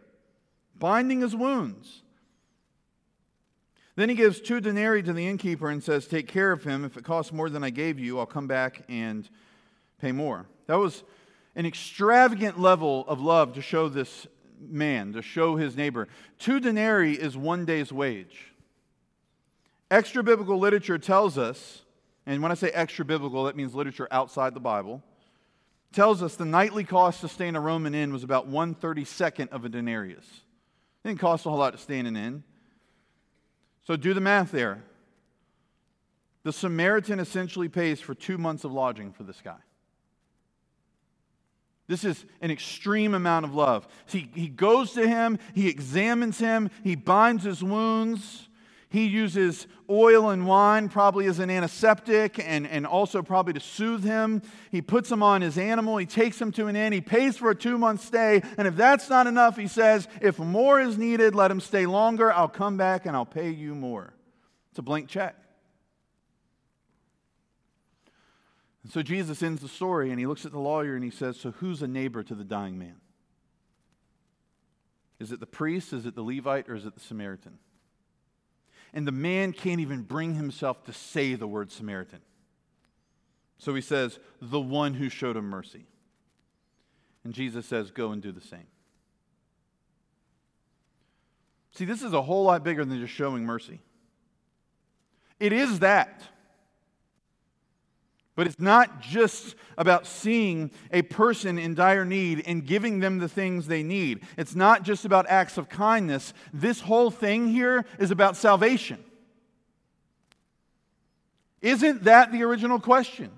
binding 0.77 1.21
his 1.21 1.35
wounds. 1.35 2.01
Then 3.95 4.09
he 4.09 4.15
gives 4.15 4.39
two 4.39 4.59
denarii 4.59 5.01
to 5.03 5.13
the 5.13 5.27
innkeeper 5.27 5.69
and 5.69 5.83
says, 5.83 6.07
Take 6.07 6.27
care 6.27 6.51
of 6.51 6.63
him. 6.63 6.85
If 6.85 6.97
it 6.97 7.03
costs 7.03 7.33
more 7.33 7.49
than 7.49 7.63
I 7.63 7.71
gave 7.71 7.99
you, 7.99 8.19
I'll 8.19 8.27
come 8.27 8.47
back 8.47 8.83
and 8.87 9.27
pay 9.99 10.11
more. 10.11 10.47
That 10.67 10.75
was 10.75 11.03
an 11.55 11.65
extravagant 11.65 12.59
level 12.59 13.05
of 13.07 13.19
love 13.19 13.53
to 13.53 13.61
show 13.61 13.89
this 13.89 14.27
man, 14.59 15.13
to 15.13 15.21
show 15.21 15.55
his 15.55 15.75
neighbor. 15.75 16.07
Two 16.39 16.59
denarii 16.59 17.13
is 17.13 17.37
one 17.37 17.65
day's 17.65 17.91
wage. 17.91 18.53
Extra 19.89 20.23
biblical 20.23 20.59
literature 20.59 20.97
tells 20.97 21.37
us, 21.37 21.81
and 22.25 22.41
when 22.41 22.51
I 22.51 22.55
say 22.55 22.69
extra 22.69 23.05
biblical, 23.05 23.45
that 23.45 23.55
means 23.55 23.73
literature 23.73 24.07
outside 24.11 24.53
the 24.53 24.59
Bible, 24.59 25.01
tells 25.93 26.21
us 26.21 26.35
the 26.35 26.45
nightly 26.45 26.83
cost 26.83 27.21
to 27.21 27.27
stay 27.27 27.47
in 27.47 27.55
a 27.55 27.61
Roman 27.61 27.95
inn 27.95 28.11
was 28.11 28.23
about 28.23 28.49
132nd 28.49 29.49
of 29.49 29.63
a 29.63 29.69
denarius. 29.69 30.25
It 31.03 31.09
didn't 31.09 31.19
cost 31.19 31.45
a 31.45 31.49
whole 31.49 31.59
lot 31.59 31.71
to 31.71 31.77
stay 31.77 31.99
in 31.99 32.05
an 32.05 32.17
inn. 32.17 32.43
So 33.85 33.95
do 33.95 34.13
the 34.13 34.21
math 34.21 34.51
there. 34.51 34.83
The 36.43 36.51
Samaritan 36.51 37.19
essentially 37.19 37.69
pays 37.69 38.01
for 38.01 38.13
two 38.13 38.37
months 38.37 38.63
of 38.63 38.73
lodging 38.73 39.13
for 39.13 39.23
this 39.23 39.41
guy. 39.41 39.57
This 41.87 42.03
is 42.03 42.25
an 42.41 42.51
extreme 42.51 43.13
amount 43.13 43.45
of 43.45 43.55
love. 43.55 43.87
He, 44.07 44.29
he 44.33 44.49
goes 44.49 44.91
to 44.93 45.07
him, 45.07 45.39
he 45.53 45.69
examines 45.69 46.37
him, 46.37 46.69
he 46.83 46.95
binds 46.95 47.43
his 47.43 47.63
wounds. 47.63 48.43
He 48.89 49.05
uses 49.05 49.67
oil 49.89 50.29
and 50.29 50.47
wine, 50.47 50.87
probably 50.87 51.25
as 51.25 51.39
an 51.39 51.49
antiseptic, 51.49 52.39
and, 52.39 52.65
and 52.65 52.87
also 52.87 53.21
probably 53.21 53.51
to 53.53 53.59
soothe 53.59 54.05
him. 54.05 54.41
He 54.71 54.81
puts 54.81 55.11
him 55.11 55.21
on 55.21 55.41
his 55.41 55.57
animal. 55.57 55.97
He 55.97 56.05
takes 56.05 56.39
him 56.39 56.53
to 56.53 56.67
an 56.67 56.77
inn. 56.77 56.93
He 56.93 57.01
pays 57.01 57.35
for 57.35 57.49
a 57.49 57.55
two 57.55 57.77
month 57.77 58.01
stay. 58.01 58.41
And 58.57 58.65
if 58.65 58.77
that's 58.77 59.09
not 59.09 59.27
enough, 59.27 59.57
he 59.57 59.67
says, 59.67 60.07
If 60.21 60.39
more 60.39 60.79
is 60.79 60.97
needed, 60.97 61.35
let 61.35 61.51
him 61.51 61.59
stay 61.59 61.85
longer. 61.85 62.31
I'll 62.31 62.47
come 62.47 62.77
back 62.77 63.05
and 63.05 63.13
I'll 63.13 63.25
pay 63.25 63.49
you 63.49 63.75
more. 63.75 64.13
It's 64.69 64.79
a 64.79 64.83
blank 64.83 65.09
check. 65.09 65.35
And 68.87 68.91
so 68.93 69.01
Jesus 69.01 69.43
ends 69.43 69.61
the 69.61 69.67
story 69.67 70.11
and 70.11 70.19
he 70.19 70.25
looks 70.25 70.45
at 70.45 70.53
the 70.53 70.59
lawyer 70.59 70.95
and 70.95 71.03
he 71.03 71.09
says, 71.09 71.37
So 71.37 71.51
who's 71.51 71.81
a 71.81 71.89
neighbor 71.89 72.23
to 72.23 72.33
the 72.33 72.45
dying 72.45 72.79
man? 72.79 72.95
Is 75.19 75.33
it 75.33 75.41
the 75.41 75.45
priest? 75.45 75.91
Is 75.91 76.05
it 76.05 76.15
the 76.15 76.21
Levite? 76.21 76.69
Or 76.69 76.75
is 76.75 76.85
it 76.85 76.93
the 76.93 77.01
Samaritan? 77.01 77.59
And 78.93 79.05
the 79.05 79.11
man 79.11 79.51
can't 79.51 79.81
even 79.81 80.03
bring 80.03 80.35
himself 80.35 80.85
to 80.85 80.93
say 80.93 81.35
the 81.35 81.45
word 81.45 81.69
Samaritan. 81.69 82.21
So 83.57 83.75
he 83.75 83.81
says, 83.81 84.19
The 84.41 84.61
one 84.61 84.93
who 84.93 85.09
showed 85.09 85.35
him 85.35 85.49
mercy. 85.49 85.85
And 87.25 87.33
Jesus 87.33 87.65
says, 87.65 87.91
Go 87.91 88.13
and 88.13 88.21
do 88.21 88.31
the 88.31 88.39
same. 88.39 88.67
See, 91.73 91.83
this 91.83 92.03
is 92.03 92.13
a 92.13 92.21
whole 92.21 92.45
lot 92.45 92.63
bigger 92.63 92.85
than 92.85 93.01
just 93.01 93.13
showing 93.13 93.43
mercy. 93.43 93.81
It 95.41 95.51
is 95.51 95.79
that. 95.79 96.23
But 98.37 98.45
it's 98.45 98.59
not 98.59 99.01
just 99.01 99.55
about 99.79 100.05
seeing 100.05 100.69
a 100.93 101.01
person 101.01 101.57
in 101.57 101.73
dire 101.73 102.05
need 102.05 102.43
and 102.45 102.63
giving 102.63 102.99
them 102.99 103.17
the 103.17 103.27
things 103.27 103.65
they 103.65 103.81
need. 103.81 104.21
It's 104.37 104.53
not 104.53 104.83
just 104.83 105.05
about 105.05 105.25
acts 105.27 105.57
of 105.57 105.69
kindness. 105.69 106.35
This 106.53 106.79
whole 106.79 107.09
thing 107.09 107.47
here 107.47 107.83
is 107.97 108.11
about 108.11 108.37
salvation. 108.37 109.03
Isn't 111.63 112.03
that 112.03 112.31
the 112.31 112.43
original 112.43 112.79
question? 112.79 113.31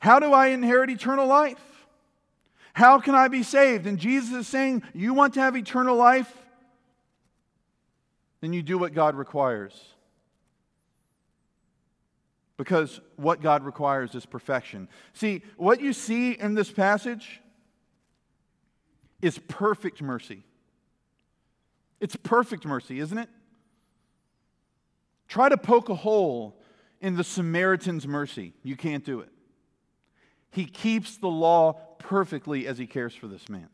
How 0.00 0.20
do 0.20 0.34
I 0.34 0.48
inherit 0.48 0.90
eternal 0.90 1.26
life? 1.26 1.86
How 2.74 3.00
can 3.00 3.14
I 3.14 3.28
be 3.28 3.42
saved? 3.42 3.86
And 3.86 3.98
Jesus 3.98 4.34
is 4.34 4.46
saying, 4.46 4.82
You 4.92 5.14
want 5.14 5.32
to 5.32 5.40
have 5.40 5.56
eternal 5.56 5.96
life? 5.96 6.30
Then 8.42 8.52
you 8.52 8.62
do 8.62 8.76
what 8.76 8.92
God 8.92 9.14
requires 9.14 9.95
because 12.56 13.00
what 13.16 13.42
God 13.42 13.64
requires 13.64 14.14
is 14.14 14.24
perfection. 14.24 14.88
See, 15.12 15.42
what 15.56 15.80
you 15.80 15.92
see 15.92 16.32
in 16.32 16.54
this 16.54 16.70
passage 16.70 17.40
is 19.20 19.38
perfect 19.48 20.00
mercy. 20.00 20.42
It's 22.00 22.16
perfect 22.16 22.64
mercy, 22.64 23.00
isn't 23.00 23.18
it? 23.18 23.28
Try 25.28 25.48
to 25.48 25.56
poke 25.56 25.88
a 25.88 25.94
hole 25.94 26.60
in 27.00 27.16
the 27.16 27.24
Samaritan's 27.24 28.06
mercy. 28.06 28.54
You 28.62 28.76
can't 28.76 29.04
do 29.04 29.20
it. 29.20 29.30
He 30.50 30.64
keeps 30.64 31.16
the 31.16 31.28
law 31.28 31.74
perfectly 31.98 32.66
as 32.66 32.78
he 32.78 32.86
cares 32.86 33.14
for 33.14 33.26
this 33.26 33.48
man. 33.48 33.68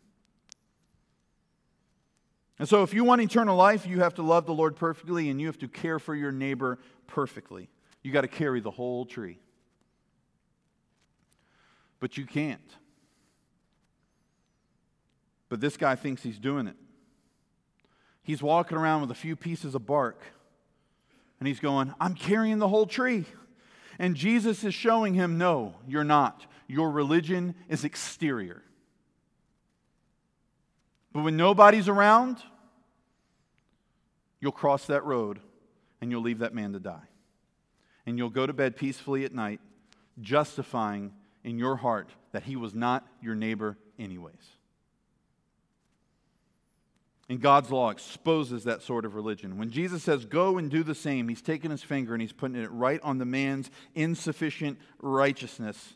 And 2.59 2.68
so, 2.68 2.83
if 2.83 2.95
you 2.95 3.05
want 3.05 3.21
eternal 3.21 3.57
life, 3.57 3.87
you 3.87 4.01
have 4.01 4.14
to 4.14 4.23
love 4.23 4.47
the 4.47 4.55
Lord 4.55 4.77
perfectly 4.77 5.29
and 5.29 5.40
you 5.40 5.47
have 5.49 5.59
to 5.59 5.68
care 5.68 5.99
for 5.99 6.14
your 6.14 6.33
neighbor 6.33 6.79
perfectly. 7.07 7.68
You 8.03 8.11
got 8.11 8.23
to 8.23 8.29
carry 8.29 8.61
the 8.61 8.71
whole 8.71 9.07
tree. 9.07 9.38
But 12.01 12.17
you 12.17 12.27
can't. 12.27 12.61
But 15.49 15.61
this 15.61 15.77
guy 15.77 15.95
thinks 15.95 16.23
he's 16.23 16.38
doing 16.38 16.67
it. 16.67 16.77
He's 18.23 18.43
walking 18.43 18.79
around 18.79 19.03
with 19.03 19.11
a 19.11 19.15
few 19.15 19.37
pieces 19.37 19.75
of 19.75 19.87
bark 19.87 20.21
and 21.38 21.47
he's 21.47 21.61
going, 21.61 21.93
I'm 22.01 22.15
carrying 22.15 22.59
the 22.59 22.69
whole 22.69 22.87
tree. 22.87 23.25
And 23.99 24.15
Jesus 24.15 24.65
is 24.65 24.75
showing 24.75 25.15
him, 25.15 25.38
No, 25.38 25.75
you're 25.87 26.05
not. 26.05 26.47
Your 26.69 26.91
religion 26.91 27.55
is 27.69 27.85
exterior. 27.85 28.62
But 31.12 31.25
when 31.25 31.37
nobody's 31.37 31.88
around, 31.88 32.38
you'll 34.41 34.53
cross 34.53 34.87
that 34.87 35.05
road 35.05 35.41
and 36.01 36.11
you'll 36.11 36.23
leave 36.23 36.38
that 36.38 36.55
man 36.55 36.73
to 36.73 36.81
die 36.81 37.09
and 38.07 38.19
you'll 38.19 38.31
go 38.31 38.47
to 38.47 38.53
bed 38.53 38.77
peacefully 38.77 39.25
at 39.25 39.33
night, 39.33 39.61
justifying 40.21 41.12
in 41.45 41.59
your 41.59 41.77
heart 41.77 42.11
that 42.33 42.45
he 42.45 42.57
was 42.57 42.75
not 42.75 43.07
your 43.21 43.35
neighbor, 43.35 43.77
anyways. 43.99 44.35
And 47.29 47.41
God's 47.41 47.71
law 47.71 47.91
exposes 47.91 48.65
that 48.65 48.83
sort 48.83 49.05
of 49.05 49.15
religion. 49.15 49.57
When 49.57 49.71
Jesus 49.71 50.03
says, 50.03 50.25
Go 50.25 50.59
and 50.59 50.71
do 50.71 50.83
the 50.83 50.95
same, 50.95 51.29
he's 51.29 51.41
taking 51.41 51.71
his 51.71 51.83
finger 51.83 52.12
and 52.12 52.21
he's 52.21 52.33
putting 52.33 52.61
it 52.61 52.71
right 52.71 53.01
on 53.03 53.19
the 53.19 53.25
man's 53.25 53.71
insufficient 53.95 54.79
righteousness. 55.01 55.95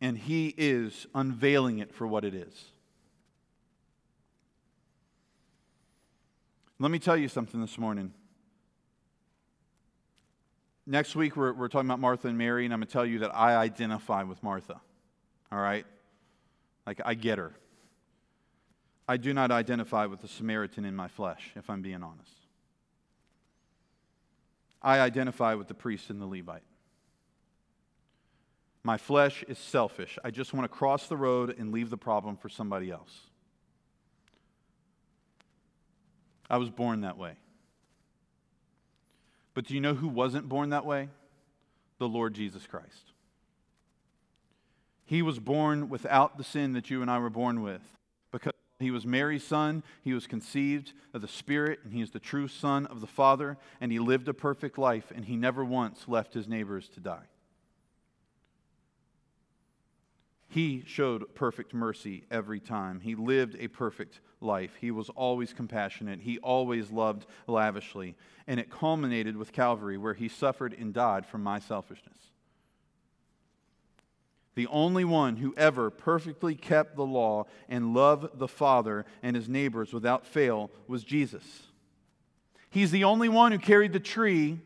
And 0.00 0.18
he 0.18 0.52
is 0.58 1.06
unveiling 1.14 1.78
it 1.78 1.94
for 1.94 2.06
what 2.06 2.24
it 2.24 2.34
is. 2.34 2.64
Let 6.78 6.90
me 6.90 6.98
tell 6.98 7.16
you 7.16 7.28
something 7.28 7.60
this 7.60 7.78
morning. 7.78 8.12
Next 10.86 11.14
week, 11.14 11.36
we're, 11.36 11.52
we're 11.52 11.68
talking 11.68 11.88
about 11.88 12.00
Martha 12.00 12.28
and 12.28 12.36
Mary, 12.36 12.64
and 12.64 12.74
I'm 12.74 12.80
going 12.80 12.88
to 12.88 12.92
tell 12.92 13.06
you 13.06 13.20
that 13.20 13.34
I 13.34 13.56
identify 13.56 14.24
with 14.24 14.42
Martha. 14.42 14.80
All 15.52 15.58
right? 15.58 15.86
Like, 16.86 17.00
I 17.04 17.14
get 17.14 17.38
her. 17.38 17.52
I 19.06 19.16
do 19.16 19.32
not 19.32 19.50
identify 19.50 20.06
with 20.06 20.22
the 20.22 20.28
Samaritan 20.28 20.84
in 20.84 20.96
my 20.96 21.08
flesh, 21.08 21.52
if 21.54 21.70
I'm 21.70 21.82
being 21.82 22.02
honest. 22.02 22.32
I 24.80 24.98
identify 24.98 25.54
with 25.54 25.68
the 25.68 25.74
priest 25.74 26.10
and 26.10 26.20
the 26.20 26.26
Levite. 26.26 26.62
My 28.82 28.96
flesh 28.96 29.44
is 29.46 29.58
selfish. 29.58 30.18
I 30.24 30.32
just 30.32 30.52
want 30.52 30.64
to 30.64 30.68
cross 30.68 31.06
the 31.06 31.16
road 31.16 31.54
and 31.56 31.70
leave 31.70 31.90
the 31.90 31.96
problem 31.96 32.36
for 32.36 32.48
somebody 32.48 32.90
else. 32.90 33.20
I 36.50 36.56
was 36.56 36.68
born 36.68 37.02
that 37.02 37.16
way. 37.16 37.34
But 39.54 39.66
do 39.66 39.74
you 39.74 39.80
know 39.80 39.94
who 39.94 40.08
wasn't 40.08 40.48
born 40.48 40.70
that 40.70 40.86
way? 40.86 41.08
The 41.98 42.08
Lord 42.08 42.34
Jesus 42.34 42.66
Christ. 42.66 43.12
He 45.04 45.22
was 45.22 45.38
born 45.38 45.88
without 45.88 46.38
the 46.38 46.44
sin 46.44 46.72
that 46.72 46.90
you 46.90 47.02
and 47.02 47.10
I 47.10 47.18
were 47.18 47.30
born 47.30 47.62
with. 47.62 47.82
Because 48.30 48.52
he 48.78 48.90
was 48.90 49.06
Mary's 49.06 49.44
son, 49.44 49.82
he 50.02 50.14
was 50.14 50.26
conceived 50.26 50.92
of 51.12 51.20
the 51.20 51.28
Spirit, 51.28 51.80
and 51.84 51.92
he 51.92 52.00
is 52.00 52.10
the 52.10 52.18
true 52.18 52.48
son 52.48 52.86
of 52.86 53.00
the 53.00 53.06
Father, 53.06 53.58
and 53.80 53.92
he 53.92 53.98
lived 53.98 54.28
a 54.28 54.34
perfect 54.34 54.78
life, 54.78 55.12
and 55.14 55.26
he 55.26 55.36
never 55.36 55.64
once 55.64 56.08
left 56.08 56.34
his 56.34 56.48
neighbors 56.48 56.88
to 56.90 57.00
die. 57.00 57.26
He 60.52 60.84
showed 60.86 61.34
perfect 61.34 61.72
mercy 61.72 62.24
every 62.30 62.60
time. 62.60 63.00
He 63.00 63.14
lived 63.14 63.56
a 63.58 63.68
perfect 63.68 64.20
life. 64.42 64.76
He 64.78 64.90
was 64.90 65.08
always 65.08 65.54
compassionate. 65.54 66.20
He 66.20 66.38
always 66.40 66.90
loved 66.90 67.24
lavishly. 67.46 68.16
And 68.46 68.60
it 68.60 68.70
culminated 68.70 69.34
with 69.34 69.50
Calvary, 69.50 69.96
where 69.96 70.12
he 70.12 70.28
suffered 70.28 70.74
and 70.78 70.92
died 70.92 71.24
for 71.24 71.38
my 71.38 71.58
selfishness. 71.58 72.18
The 74.54 74.66
only 74.66 75.06
one 75.06 75.36
who 75.36 75.54
ever 75.56 75.88
perfectly 75.88 76.54
kept 76.54 76.96
the 76.96 77.06
law 77.06 77.46
and 77.70 77.94
loved 77.94 78.38
the 78.38 78.46
Father 78.46 79.06
and 79.22 79.34
his 79.34 79.48
neighbors 79.48 79.94
without 79.94 80.26
fail 80.26 80.70
was 80.86 81.02
Jesus. 81.02 81.62
He's 82.68 82.90
the 82.90 83.04
only 83.04 83.30
one 83.30 83.52
who 83.52 83.58
carried 83.58 83.94
the 83.94 84.00
tree, 84.00 84.60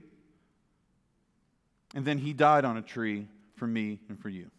and 1.95 2.05
then 2.05 2.18
he 2.18 2.32
died 2.32 2.64
on 2.64 2.76
a 2.76 2.82
tree 2.82 3.28
for 3.55 3.68
me 3.68 4.01
and 4.09 4.18
for 4.18 4.28
you. 4.28 4.51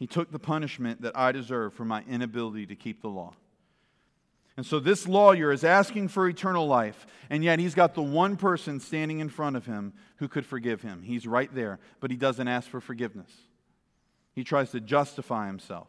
He 0.00 0.06
took 0.06 0.32
the 0.32 0.38
punishment 0.38 1.02
that 1.02 1.16
I 1.16 1.30
deserve 1.30 1.74
for 1.74 1.84
my 1.84 2.02
inability 2.08 2.64
to 2.66 2.74
keep 2.74 3.02
the 3.02 3.10
law. 3.10 3.34
And 4.56 4.64
so 4.64 4.80
this 4.80 5.06
lawyer 5.06 5.52
is 5.52 5.62
asking 5.62 6.08
for 6.08 6.26
eternal 6.26 6.66
life, 6.66 7.06
and 7.28 7.44
yet 7.44 7.58
he's 7.58 7.74
got 7.74 7.94
the 7.94 8.02
one 8.02 8.36
person 8.36 8.80
standing 8.80 9.20
in 9.20 9.28
front 9.28 9.56
of 9.56 9.66
him 9.66 9.92
who 10.16 10.26
could 10.26 10.46
forgive 10.46 10.80
him. 10.80 11.02
He's 11.02 11.26
right 11.26 11.54
there, 11.54 11.78
but 12.00 12.10
he 12.10 12.16
doesn't 12.16 12.48
ask 12.48 12.66
for 12.66 12.80
forgiveness. 12.80 13.30
He 14.34 14.42
tries 14.42 14.70
to 14.70 14.80
justify 14.80 15.46
himself. 15.46 15.88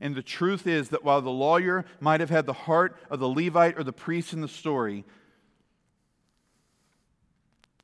And 0.00 0.14
the 0.14 0.22
truth 0.22 0.66
is 0.66 0.88
that 0.88 1.04
while 1.04 1.20
the 1.20 1.30
lawyer 1.30 1.84
might 2.00 2.20
have 2.20 2.30
had 2.30 2.46
the 2.46 2.54
heart 2.54 2.96
of 3.10 3.20
the 3.20 3.28
Levite 3.28 3.78
or 3.78 3.84
the 3.84 3.92
priest 3.92 4.32
in 4.32 4.40
the 4.40 4.48
story, 4.48 5.04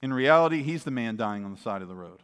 in 0.00 0.10
reality, 0.10 0.62
he's 0.62 0.84
the 0.84 0.90
man 0.90 1.16
dying 1.16 1.44
on 1.44 1.52
the 1.52 1.60
side 1.60 1.82
of 1.82 1.88
the 1.88 1.94
road 1.94 2.20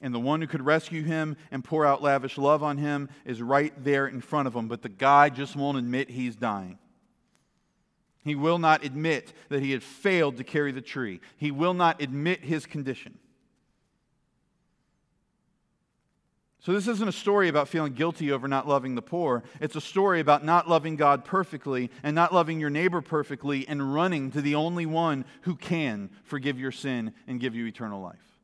and 0.00 0.14
the 0.14 0.20
one 0.20 0.40
who 0.40 0.46
could 0.46 0.64
rescue 0.64 1.02
him 1.02 1.36
and 1.50 1.64
pour 1.64 1.86
out 1.86 2.02
lavish 2.02 2.36
love 2.36 2.62
on 2.62 2.78
him 2.78 3.08
is 3.24 3.40
right 3.40 3.72
there 3.82 4.06
in 4.06 4.20
front 4.20 4.46
of 4.46 4.54
him. 4.54 4.68
But 4.68 4.82
the 4.82 4.88
guy 4.88 5.30
just 5.30 5.56
won't 5.56 5.78
admit 5.78 6.10
he's 6.10 6.36
dying. 6.36 6.78
He 8.22 8.34
will 8.34 8.58
not 8.58 8.84
admit 8.84 9.32
that 9.48 9.62
he 9.62 9.70
had 9.70 9.82
failed 9.82 10.36
to 10.36 10.44
carry 10.44 10.72
the 10.72 10.80
tree, 10.80 11.20
he 11.36 11.50
will 11.50 11.74
not 11.74 12.02
admit 12.02 12.40
his 12.40 12.66
condition. 12.66 13.18
So, 16.60 16.72
this 16.72 16.88
isn't 16.88 17.08
a 17.08 17.12
story 17.12 17.46
about 17.46 17.68
feeling 17.68 17.92
guilty 17.92 18.32
over 18.32 18.48
not 18.48 18.66
loving 18.66 18.96
the 18.96 19.02
poor. 19.02 19.44
It's 19.60 19.76
a 19.76 19.80
story 19.80 20.18
about 20.18 20.44
not 20.44 20.68
loving 20.68 20.96
God 20.96 21.24
perfectly 21.24 21.92
and 22.02 22.16
not 22.16 22.34
loving 22.34 22.58
your 22.58 22.70
neighbor 22.70 23.00
perfectly 23.00 23.68
and 23.68 23.94
running 23.94 24.32
to 24.32 24.42
the 24.42 24.56
only 24.56 24.84
one 24.84 25.24
who 25.42 25.54
can 25.54 26.10
forgive 26.24 26.58
your 26.58 26.72
sin 26.72 27.14
and 27.28 27.38
give 27.38 27.54
you 27.54 27.66
eternal 27.66 28.02
life 28.02 28.35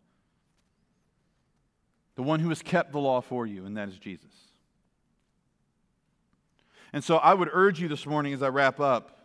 the 2.23 2.29
one 2.29 2.39
who 2.39 2.51
has 2.51 2.63
kept 2.63 2.93
the 2.93 3.01
law 3.01 3.21
for 3.21 3.49
you, 3.49 3.67
and 3.67 3.77
that 3.77 3.89
is 3.89 3.99
Jesus. 3.99 4.31
And 6.93 7.03
so 7.03 7.17
I 7.17 7.35
would 7.35 7.49
urge 7.53 7.81
you 7.81 7.89
this 7.89 8.07
morning 8.07 8.33
as 8.33 8.45
I 8.45 8.49
wrap 8.49 8.79
up 8.79 9.19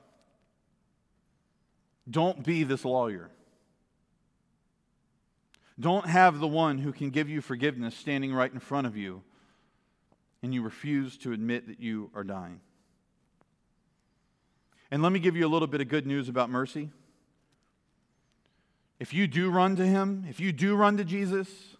don't 2.09 2.43
be 2.43 2.63
this 2.63 2.83
lawyer. 2.83 3.29
Don't 5.79 6.07
have 6.07 6.39
the 6.39 6.47
one 6.47 6.79
who 6.79 6.91
can 6.91 7.11
give 7.11 7.29
you 7.29 7.39
forgiveness 7.39 7.95
standing 7.95 8.33
right 8.33 8.51
in 8.51 8.59
front 8.59 8.87
of 8.87 8.97
you, 8.97 9.21
and 10.41 10.51
you 10.51 10.63
refuse 10.63 11.19
to 11.19 11.33
admit 11.33 11.67
that 11.67 11.79
you 11.79 12.09
are 12.15 12.23
dying. 12.23 12.61
And 14.89 15.03
let 15.03 15.11
me 15.11 15.19
give 15.19 15.35
you 15.35 15.45
a 15.45 15.51
little 15.51 15.67
bit 15.67 15.81
of 15.81 15.87
good 15.87 16.07
news 16.07 16.29
about 16.29 16.49
mercy. 16.49 16.89
If 18.99 19.13
you 19.13 19.27
do 19.27 19.51
run 19.51 19.75
to 19.75 19.85
him, 19.85 20.25
if 20.27 20.39
you 20.39 20.51
do 20.51 20.75
run 20.75 20.97
to 20.97 21.03
Jesus, 21.03 21.76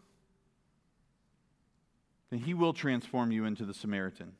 then 2.29 2.39
he 2.39 2.53
will 2.53 2.73
transform 2.73 3.31
you 3.31 3.45
into 3.45 3.65
the 3.65 3.73
Samaritan. 3.73 4.33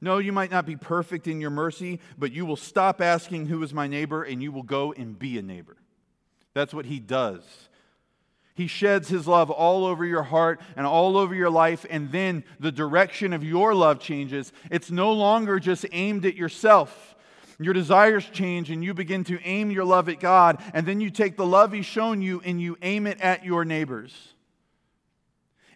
No, 0.00 0.18
you 0.18 0.32
might 0.32 0.50
not 0.50 0.66
be 0.66 0.76
perfect 0.76 1.26
in 1.26 1.40
your 1.40 1.50
mercy, 1.50 2.00
but 2.18 2.32
you 2.32 2.44
will 2.44 2.56
stop 2.56 3.00
asking, 3.00 3.46
Who 3.46 3.62
is 3.62 3.72
my 3.72 3.86
neighbor? 3.86 4.22
and 4.22 4.42
you 4.42 4.52
will 4.52 4.62
go 4.62 4.92
and 4.92 5.18
be 5.18 5.38
a 5.38 5.42
neighbor. 5.42 5.76
That's 6.52 6.74
what 6.74 6.86
he 6.86 7.00
does. 7.00 7.42
He 8.54 8.68
sheds 8.68 9.08
his 9.08 9.26
love 9.26 9.50
all 9.50 9.84
over 9.84 10.04
your 10.04 10.22
heart 10.22 10.60
and 10.76 10.86
all 10.86 11.16
over 11.16 11.34
your 11.34 11.50
life, 11.50 11.84
and 11.90 12.12
then 12.12 12.44
the 12.60 12.70
direction 12.70 13.32
of 13.32 13.42
your 13.42 13.74
love 13.74 13.98
changes. 13.98 14.52
It's 14.70 14.92
no 14.92 15.12
longer 15.12 15.58
just 15.58 15.86
aimed 15.90 16.24
at 16.24 16.36
yourself. 16.36 17.16
Your 17.58 17.74
desires 17.74 18.28
change, 18.30 18.70
and 18.70 18.84
you 18.84 18.94
begin 18.94 19.24
to 19.24 19.40
aim 19.42 19.72
your 19.72 19.84
love 19.84 20.08
at 20.08 20.20
God, 20.20 20.62
and 20.72 20.86
then 20.86 21.00
you 21.00 21.10
take 21.10 21.36
the 21.36 21.46
love 21.46 21.72
He's 21.72 21.86
shown 21.86 22.22
you 22.22 22.40
and 22.44 22.60
you 22.60 22.76
aim 22.82 23.06
it 23.08 23.20
at 23.20 23.44
your 23.44 23.64
neighbors 23.64 24.34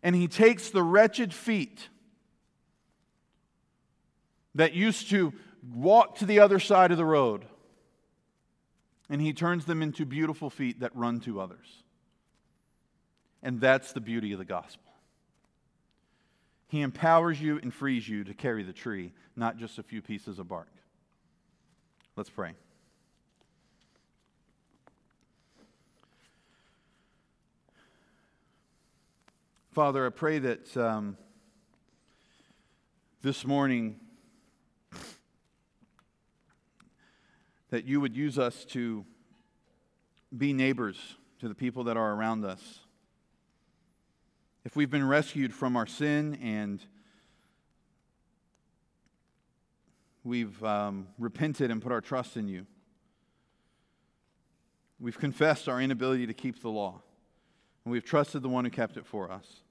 and 0.03 0.15
he 0.15 0.29
takes 0.29 0.71
the 0.71 0.83
wretched 0.83 1.33
feet 1.35 1.89
that 4.55 4.75
used 4.75 5.11
to 5.11 5.33
walk 5.75 6.17
to 6.17 6.27
the 6.27 6.41
other 6.41 6.59
side 6.59 6.91
of 6.91 6.97
the 6.97 7.05
road 7.05 7.45
and 9.11 9.21
he 9.21 9.33
turns 9.33 9.65
them 9.65 9.83
into 9.83 10.05
beautiful 10.05 10.51
feet 10.51 10.81
that 10.81 10.95
run 10.95 11.21
to 11.21 11.41
others. 11.41 11.83
And 13.43 13.61
that's 13.61 13.93
the 13.93 14.01
beauty 14.01 14.33
of 14.33 14.39
the 14.39 14.45
gospel. 14.45 14.93
He 16.67 16.83
empowers 16.83 17.41
you 17.41 17.59
and 17.63 17.73
frees 17.73 18.07
you 18.07 18.25
to 18.25 18.35
carry 18.35 18.63
the 18.63 18.75
tree, 18.75 19.13
not 19.37 19.57
just 19.57 19.79
a 19.79 19.83
few 19.83 20.03
pieces 20.03 20.39
of 20.39 20.49
bark. 20.49 20.69
Let's 22.17 22.29
pray. 22.29 22.53
Father, 29.79 30.05
I 30.05 30.11
pray 30.11 30.41
that 30.41 30.77
um, 30.77 31.17
this 33.23 33.47
morning 33.47 34.01
that 37.71 37.85
you 37.85 38.01
would 38.01 38.17
use 38.17 38.41
us 38.41 38.65
to 38.71 39.05
be 40.37 40.53
neighbors 40.53 40.99
to 41.39 41.49
the 41.49 41.55
people 41.55 41.85
that 41.85 41.97
are 41.97 42.13
around 42.13 42.45
us. 42.45 42.81
If 44.65 44.75
we've 44.75 44.91
been 44.91 45.07
rescued 45.07 45.55
from 45.55 45.77
our 45.77 45.87
sin 45.87 46.37
and 46.43 46.85
we've 50.25 50.61
um, 50.65 51.07
repented 51.21 51.71
and 51.71 51.81
put 51.81 51.93
our 51.93 52.01
trust 52.01 52.37
in 52.37 52.49
you, 52.49 52.67
we've 54.99 55.21
confessed 55.21 55.69
our 55.69 55.81
inability 55.81 56.27
to 56.27 56.35
keep 56.35 56.63
the 56.63 56.69
law, 56.69 57.01
and 57.85 57.93
we've 57.93 58.05
trusted 58.05 58.43
the 58.43 58.49
one 58.49 58.65
who 58.65 58.73
kept 58.73 58.97
it 58.97 59.07
for 59.07 59.31
us. 59.31 59.63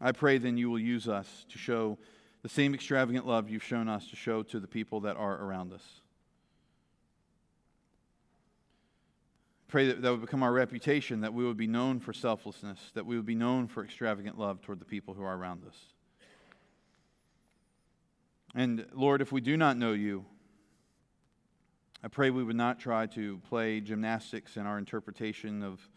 I 0.00 0.12
pray 0.12 0.38
then 0.38 0.56
you 0.56 0.70
will 0.70 0.78
use 0.78 1.08
us 1.08 1.46
to 1.50 1.58
show 1.58 1.98
the 2.42 2.48
same 2.48 2.74
extravagant 2.74 3.26
love 3.26 3.48
you've 3.48 3.64
shown 3.64 3.88
us 3.88 4.08
to 4.08 4.16
show 4.16 4.42
to 4.44 4.60
the 4.60 4.68
people 4.68 5.00
that 5.00 5.16
are 5.16 5.42
around 5.42 5.72
us. 5.72 5.82
Pray 9.68 9.88
that 9.88 10.00
that 10.02 10.10
would 10.10 10.20
become 10.20 10.42
our 10.42 10.52
reputation, 10.52 11.22
that 11.22 11.34
we 11.34 11.44
would 11.44 11.56
be 11.56 11.66
known 11.66 11.98
for 11.98 12.12
selflessness, 12.12 12.78
that 12.94 13.04
we 13.04 13.16
would 13.16 13.26
be 13.26 13.34
known 13.34 13.66
for 13.66 13.82
extravagant 13.82 14.38
love 14.38 14.60
toward 14.62 14.80
the 14.80 14.84
people 14.84 15.14
who 15.14 15.24
are 15.24 15.36
around 15.36 15.64
us. 15.66 15.76
And 18.54 18.86
Lord, 18.94 19.20
if 19.20 19.32
we 19.32 19.40
do 19.40 19.56
not 19.56 19.76
know 19.76 19.92
you, 19.92 20.24
I 22.02 22.08
pray 22.08 22.30
we 22.30 22.44
would 22.44 22.56
not 22.56 22.78
try 22.78 23.06
to 23.06 23.38
play 23.48 23.80
gymnastics 23.80 24.56
in 24.56 24.66
our 24.66 24.78
interpretation 24.78 25.62
of 25.62 25.88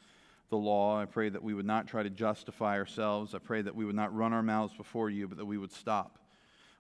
the 0.50 0.58
law. 0.58 1.00
I 1.00 1.06
pray 1.06 1.30
that 1.30 1.44
we 1.44 1.54
would 1.54 1.66
not 1.66 1.88
try 1.88 2.04
to 2.04 2.10
justify 2.10 2.78
ourselves. 2.78 3.36
I 3.36 3.40
pray 3.40 3.62
that 3.62 3.76
we 3.76 3.86
would 3.86 3.96
not 3.96 4.16
run 4.16 4.34
our 4.34 4.44
mouths 4.44 4.74
before 4.74 5.10
you, 5.10 5.28
but 5.28 5.38
that 5.38 5.46
we 5.46 5.58
would 5.58 5.72
stop. 5.72 6.20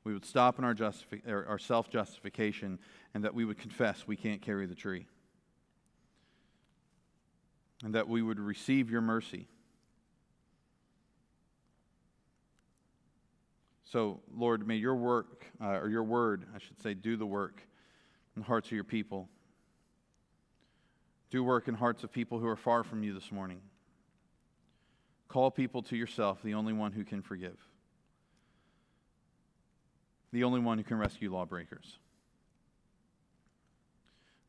We 0.03 0.13
would 0.13 0.25
stop 0.25 0.57
in 0.57 0.65
our, 0.65 0.73
justifi- 0.73 1.27
our 1.27 1.59
self 1.59 1.89
justification 1.89 2.79
and 3.13 3.23
that 3.23 3.33
we 3.33 3.45
would 3.45 3.57
confess 3.57 4.07
we 4.07 4.15
can't 4.15 4.41
carry 4.41 4.65
the 4.65 4.75
tree. 4.75 5.05
And 7.83 7.95
that 7.95 8.07
we 8.07 8.21
would 8.21 8.39
receive 8.39 8.89
your 8.89 9.01
mercy. 9.01 9.47
So, 13.85 14.19
Lord, 14.35 14.67
may 14.67 14.75
your 14.75 14.95
work, 14.95 15.45
uh, 15.59 15.79
or 15.79 15.89
your 15.89 16.03
word, 16.03 16.45
I 16.55 16.59
should 16.59 16.79
say, 16.81 16.93
do 16.93 17.17
the 17.17 17.25
work 17.25 17.61
in 18.35 18.41
the 18.41 18.45
hearts 18.45 18.67
of 18.67 18.73
your 18.73 18.83
people. 18.83 19.29
Do 21.29 21.43
work 21.43 21.67
in 21.67 21.75
hearts 21.75 22.03
of 22.03 22.11
people 22.11 22.39
who 22.39 22.47
are 22.47 22.55
far 22.55 22.83
from 22.83 23.03
you 23.03 23.13
this 23.13 23.31
morning. 23.31 23.61
Call 25.27 25.51
people 25.51 25.83
to 25.83 25.95
yourself, 25.95 26.41
the 26.43 26.55
only 26.55 26.73
one 26.73 26.91
who 26.91 27.03
can 27.03 27.21
forgive, 27.21 27.57
the 30.31 30.43
only 30.43 30.59
one 30.59 30.79
who 30.79 30.83
can 30.83 30.97
rescue 30.97 31.31
lawbreakers. 31.31 31.99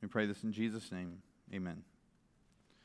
We 0.00 0.08
pray 0.08 0.26
this 0.26 0.42
in 0.42 0.52
Jesus' 0.52 0.90
name. 0.90 1.18
Amen. 1.52 1.82